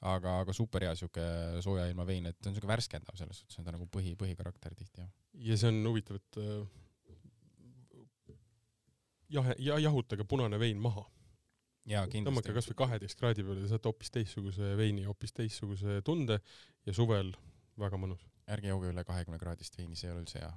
aga, 0.01 0.41
aga 0.43 0.53
super 0.57 0.85
hea 0.87 0.95
siuke 0.97 1.25
sooja 1.65 1.87
ilma 1.91 2.07
vein, 2.09 2.27
et 2.27 2.39
ta 2.41 2.51
on 2.51 2.57
siuke 2.57 2.69
värskendav 2.71 3.19
selles 3.19 3.43
suhtes, 3.43 3.55
see 3.55 3.63
on 3.63 3.69
ta 3.69 3.75
nagu 3.77 3.87
põhi, 3.93 4.17
põhikarakter 4.19 4.75
tihti 4.75 5.05
jah. 5.05 5.11
ja 5.51 5.59
see 5.61 5.71
on 5.71 5.83
huvitav, 5.87 6.19
et 6.19 6.41
äh, 6.41 6.65
jahe, 9.39 9.57
ja 9.59 9.79
jahutage 9.79 10.27
punane 10.29 10.59
vein 10.61 10.81
maha, 10.83 11.05
tõmmake 11.87 12.11
kindlasti. 12.13 12.53
kasvõi 12.55 12.77
kaheteist 12.77 13.19
kraadi 13.19 13.43
peale, 13.45 13.61
te 13.63 13.69
saate 13.69 13.89
hoopis 13.89 14.11
teistsuguse 14.11 14.77
veini, 14.77 15.05
hoopis 15.09 15.33
teistsuguse 15.33 16.01
tunde 16.05 16.41
ja 16.87 16.93
suvel 16.93 17.33
väga 17.79 17.97
mõnus. 17.97 18.21
ärge 18.51 18.67
jooge 18.69 18.91
üle 18.91 19.05
kahekümne 19.05 19.39
kraadist 19.39 19.77
veini, 19.79 19.95
see 19.97 20.09
ei 20.09 20.13
ole 20.15 20.25
üldse 20.25 20.41
hea. 20.41 20.53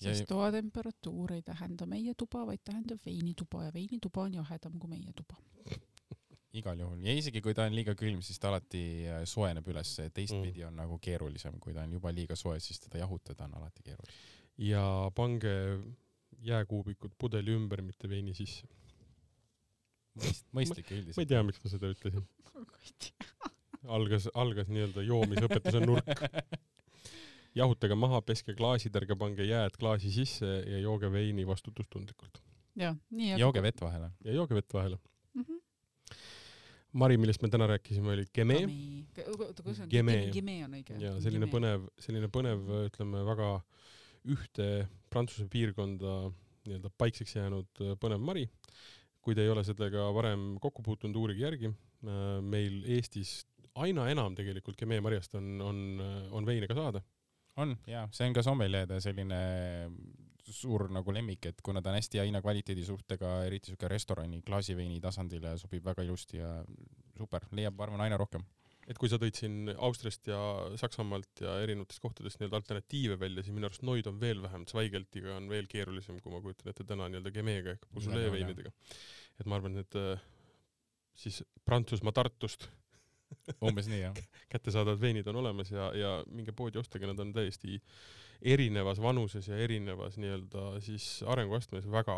Ja- 0.00 0.14
sest 0.14 0.26
toatemperatuur 0.28 1.32
ei 1.32 1.42
tähenda 1.42 1.86
meie 1.86 2.14
tuba, 2.14 2.44
vaid 2.46 2.60
tähendab 2.64 2.98
veinituba 3.06 3.64
ja 3.64 3.72
veinituba 3.72 4.22
on 4.26 4.34
jahedam 4.34 4.78
kui 4.78 4.90
meie 4.90 5.12
tuba. 5.14 5.36
igal 6.60 6.78
juhul 6.80 7.04
ja 7.04 7.12
isegi 7.12 7.40
kui 7.44 7.54
ta 7.54 7.66
on 7.68 7.74
liiga 7.76 7.94
külm, 7.94 8.22
siis 8.22 8.38
ta 8.40 8.48
alati 8.48 8.82
äh, 9.06 9.22
soojeneb 9.28 9.66
üles, 9.68 9.94
teistpidi 10.12 10.62
Mm. 10.62 10.68
on 10.68 10.76
nagu 10.76 10.98
keerulisem, 10.98 11.58
kui 11.60 11.72
ta 11.74 11.82
on 11.82 11.92
juba 11.92 12.12
liiga 12.12 12.36
soe, 12.36 12.58
siis 12.60 12.80
teda 12.80 12.98
jahutada 12.98 13.44
on 13.44 13.54
alati 13.60 13.82
keerulisem. 13.82 14.14
ja 14.58 15.10
pange 15.14 15.54
jääkuubikud 16.42 17.12
pudeli 17.18 17.52
ümber, 17.56 17.82
mitte 17.82 18.08
veini 18.08 18.34
sisse. 18.34 18.66
mõist-, 20.20 20.46
mõistlik 20.56 20.90
ma 20.90 20.98
üldiselt. 20.98 21.22
ei 21.22 21.30
tea, 21.32 21.42
miks 21.46 21.62
ma 21.62 21.72
seda 21.72 21.90
ütlesin. 21.92 22.26
algas, 23.96 24.28
algas 24.34 24.70
nii-öelda 24.72 25.04
joomisõpetuse 25.06 25.82
nurk. 25.84 26.24
jahutage 27.56 27.96
maha, 27.98 28.20
peske 28.26 28.54
klaasid, 28.56 28.96
ärge 29.00 29.16
pange 29.18 29.46
jääd 29.46 29.78
klaasi 29.80 30.12
sisse 30.12 30.48
ja 30.66 30.80
jooge 30.82 31.10
veini 31.12 31.46
vastutustundlikult. 31.48 32.42
jah, 32.76 32.96
nii. 33.10 33.36
jooge 33.40 33.62
vett 33.64 33.80
vahele. 33.80 34.10
ja 34.24 34.40
jooge 34.40 34.58
vett 34.58 34.74
vahele. 34.74 34.98
mm. 35.34 35.42
-hmm. 35.42 35.62
Mari, 36.96 37.18
millest 37.20 37.42
me 37.42 37.48
täna 37.52 37.66
rääkisime, 37.68 38.08
oli 38.08 38.24
Geme 38.34 38.56
oota, 39.28 39.62
kuidas 39.62 39.80
on? 39.80 39.88
Geme. 39.90 40.30
Geme 40.32 40.64
on 40.64 40.76
õige. 40.78 40.96
ja 41.00 41.12
selline. 41.20 41.46
põnev, 41.52 41.88
selline 42.00 42.30
põnev, 42.32 42.62
ütleme 42.86 43.24
väga 43.26 43.50
ühte 44.32 44.68
Prantsuse 45.12 45.46
piirkonda 45.50 46.14
nii-öelda 46.66 46.90
paikseks 46.98 47.36
jäänud 47.36 47.82
äh, 47.84 47.94
põnev 48.00 48.22
mari. 48.22 48.46
Kui 49.26 49.34
te 49.34 49.42
ei 49.42 49.50
ole 49.50 49.64
sellega 49.66 50.06
varem 50.14 50.54
kokku 50.62 50.84
puutunud, 50.86 51.18
uurige 51.18 51.42
järgi. 51.42 51.72
meil 52.46 52.82
Eestis 52.94 53.40
aina 53.82 54.06
enam 54.12 54.36
tegelikult 54.38 54.78
Geme 54.78 55.00
marjast 55.02 55.34
on, 55.34 55.56
on, 55.60 55.80
on 56.30 56.46
veine 56.46 56.68
ka 56.70 56.76
saada. 56.78 57.02
on 57.56 57.74
jaa, 57.88 58.06
see 58.12 58.28
on 58.28 58.36
ka 58.36 58.44
sommelierde 58.44 59.00
selline 59.00 59.40
suur 60.46 60.86
nagu 60.92 61.10
lemmik, 61.10 61.48
et 61.50 61.62
kuna 61.64 61.82
ta 61.82 61.90
on 61.90 61.98
hästi 61.98 62.20
hea 62.20 62.26
hinnakvaliteedi 62.28 62.84
suhtega, 62.86 63.40
eriti 63.48 63.72
siuke 63.72 63.88
restorani 63.90 64.42
klaasiveini 64.46 65.00
tasandile 65.02 65.56
sobib 65.58 65.84
väga 65.88 66.04
ilusti 66.06 66.38
ja 66.38 66.52
super, 67.18 67.48
leiab, 67.56 67.74
ma 67.74 67.86
arvan, 67.88 68.04
aina 68.06 68.18
rohkem. 68.20 68.44
Et 68.86 68.98
kui 69.00 69.10
sa 69.10 69.18
tõid 69.20 69.38
siin 69.38 69.72
Austriast 69.74 70.28
ja 70.30 70.38
Saksamaalt 70.78 71.42
ja 71.42 71.56
erinevatest 71.64 72.02
kohtadest 72.02 72.38
nii-öelda 72.40 72.60
alternatiive 72.60 73.18
välja, 73.20 73.42
siis 73.42 73.56
minu 73.56 73.68
arust 73.68 73.84
Noid 73.86 74.06
on 74.10 74.20
veel 74.22 74.42
vähem, 74.44 74.66
Zweigeltiga 74.70 75.34
on 75.36 75.50
veel 75.50 75.68
keerulisem, 75.70 76.20
kui 76.22 76.34
ma 76.34 76.40
kujutan 76.44 76.70
ette 76.72 76.86
täna 76.86 77.08
nii-öelda 77.10 77.34
Gemega 77.34 77.74
ehk 77.74 77.86
Beaujolais 77.90 78.32
veinidega. 78.36 78.72
et 79.40 79.46
ma 79.46 79.58
arvan, 79.58 79.78
et 79.82 79.98
äh, 80.00 80.26
siis 81.18 81.42
Prantsusmaa 81.64 82.14
Tartust 82.14 82.68
umbes 83.66 83.90
nii 83.90 84.02
jah. 84.04 84.22
kättesaadavad 84.52 85.02
veinid 85.02 85.26
on 85.32 85.42
olemas 85.42 85.72
ja, 85.74 85.90
ja 85.96 86.12
minge 86.30 86.54
poodi 86.56 86.78
ostage, 86.78 87.08
nad 87.10 87.18
on 87.22 87.32
täiesti 87.34 87.80
erinevas 88.42 89.00
vanuses 89.02 89.48
ja 89.48 89.58
erinevas 89.58 90.18
nii-öelda 90.20 90.68
siis 90.84 91.24
arenguastmes 91.26 91.88
väga 91.90 92.16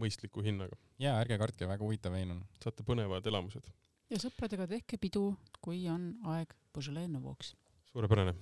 mõistliku 0.00 0.42
hinnaga. 0.44 0.78
jaa, 0.98 1.18
ärge 1.20 1.38
kartke, 1.38 1.68
väga 1.68 1.84
huvitav 1.84 2.16
vein 2.16 2.34
on. 2.34 2.42
saate 2.64 2.86
põnevad 2.86 3.26
elamused. 3.26 3.70
Ja 4.10 4.18
sõpradega 4.18 4.66
tehke 4.70 4.98
pidu, 5.00 5.30
kui 5.62 5.84
on 5.90 6.12
aeg 6.32 6.52
Beaujolais 6.74 7.10
Nouveauks. 7.10 7.54
suurepärane. 7.92 8.34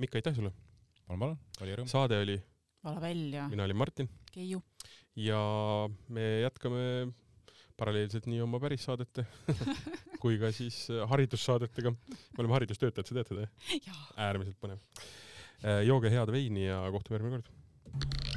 Mikk, 0.00 0.16
aitäh 0.18 0.34
sulle. 0.34 0.50
palun, 1.06 1.20
palun, 1.20 1.38
oli 1.62 1.76
rõõm. 1.78 1.90
saade 1.90 2.18
oli, 2.22 2.38
vala 2.84 3.02
välja, 3.02 3.48
mina 3.50 3.66
olin 3.66 3.76
Martin 3.76 4.08
Keiu. 4.32 4.62
ja 5.16 5.38
me 6.08 6.24
jätkame 6.42 7.12
paralleelselt 7.76 8.26
nii 8.30 8.40
oma 8.42 8.60
pärissaadete 8.62 9.26
kui 10.22 10.38
ka 10.40 10.50
siis 10.54 10.86
haridussaadetega. 11.10 11.94
me 11.94 12.42
oleme 12.42 12.58
haridustöötajad, 12.58 13.06
sa 13.06 13.18
tead 13.18 13.32
seda 13.32 13.46
jah? 13.86 14.06
äärmiselt 14.28 14.58
põnev. 14.62 14.82
jooge 15.86 16.10
head 16.10 16.32
veini 16.34 16.66
ja 16.66 16.82
kohtume 16.94 17.20
järgmine 17.20 17.38
kord. 17.38 18.33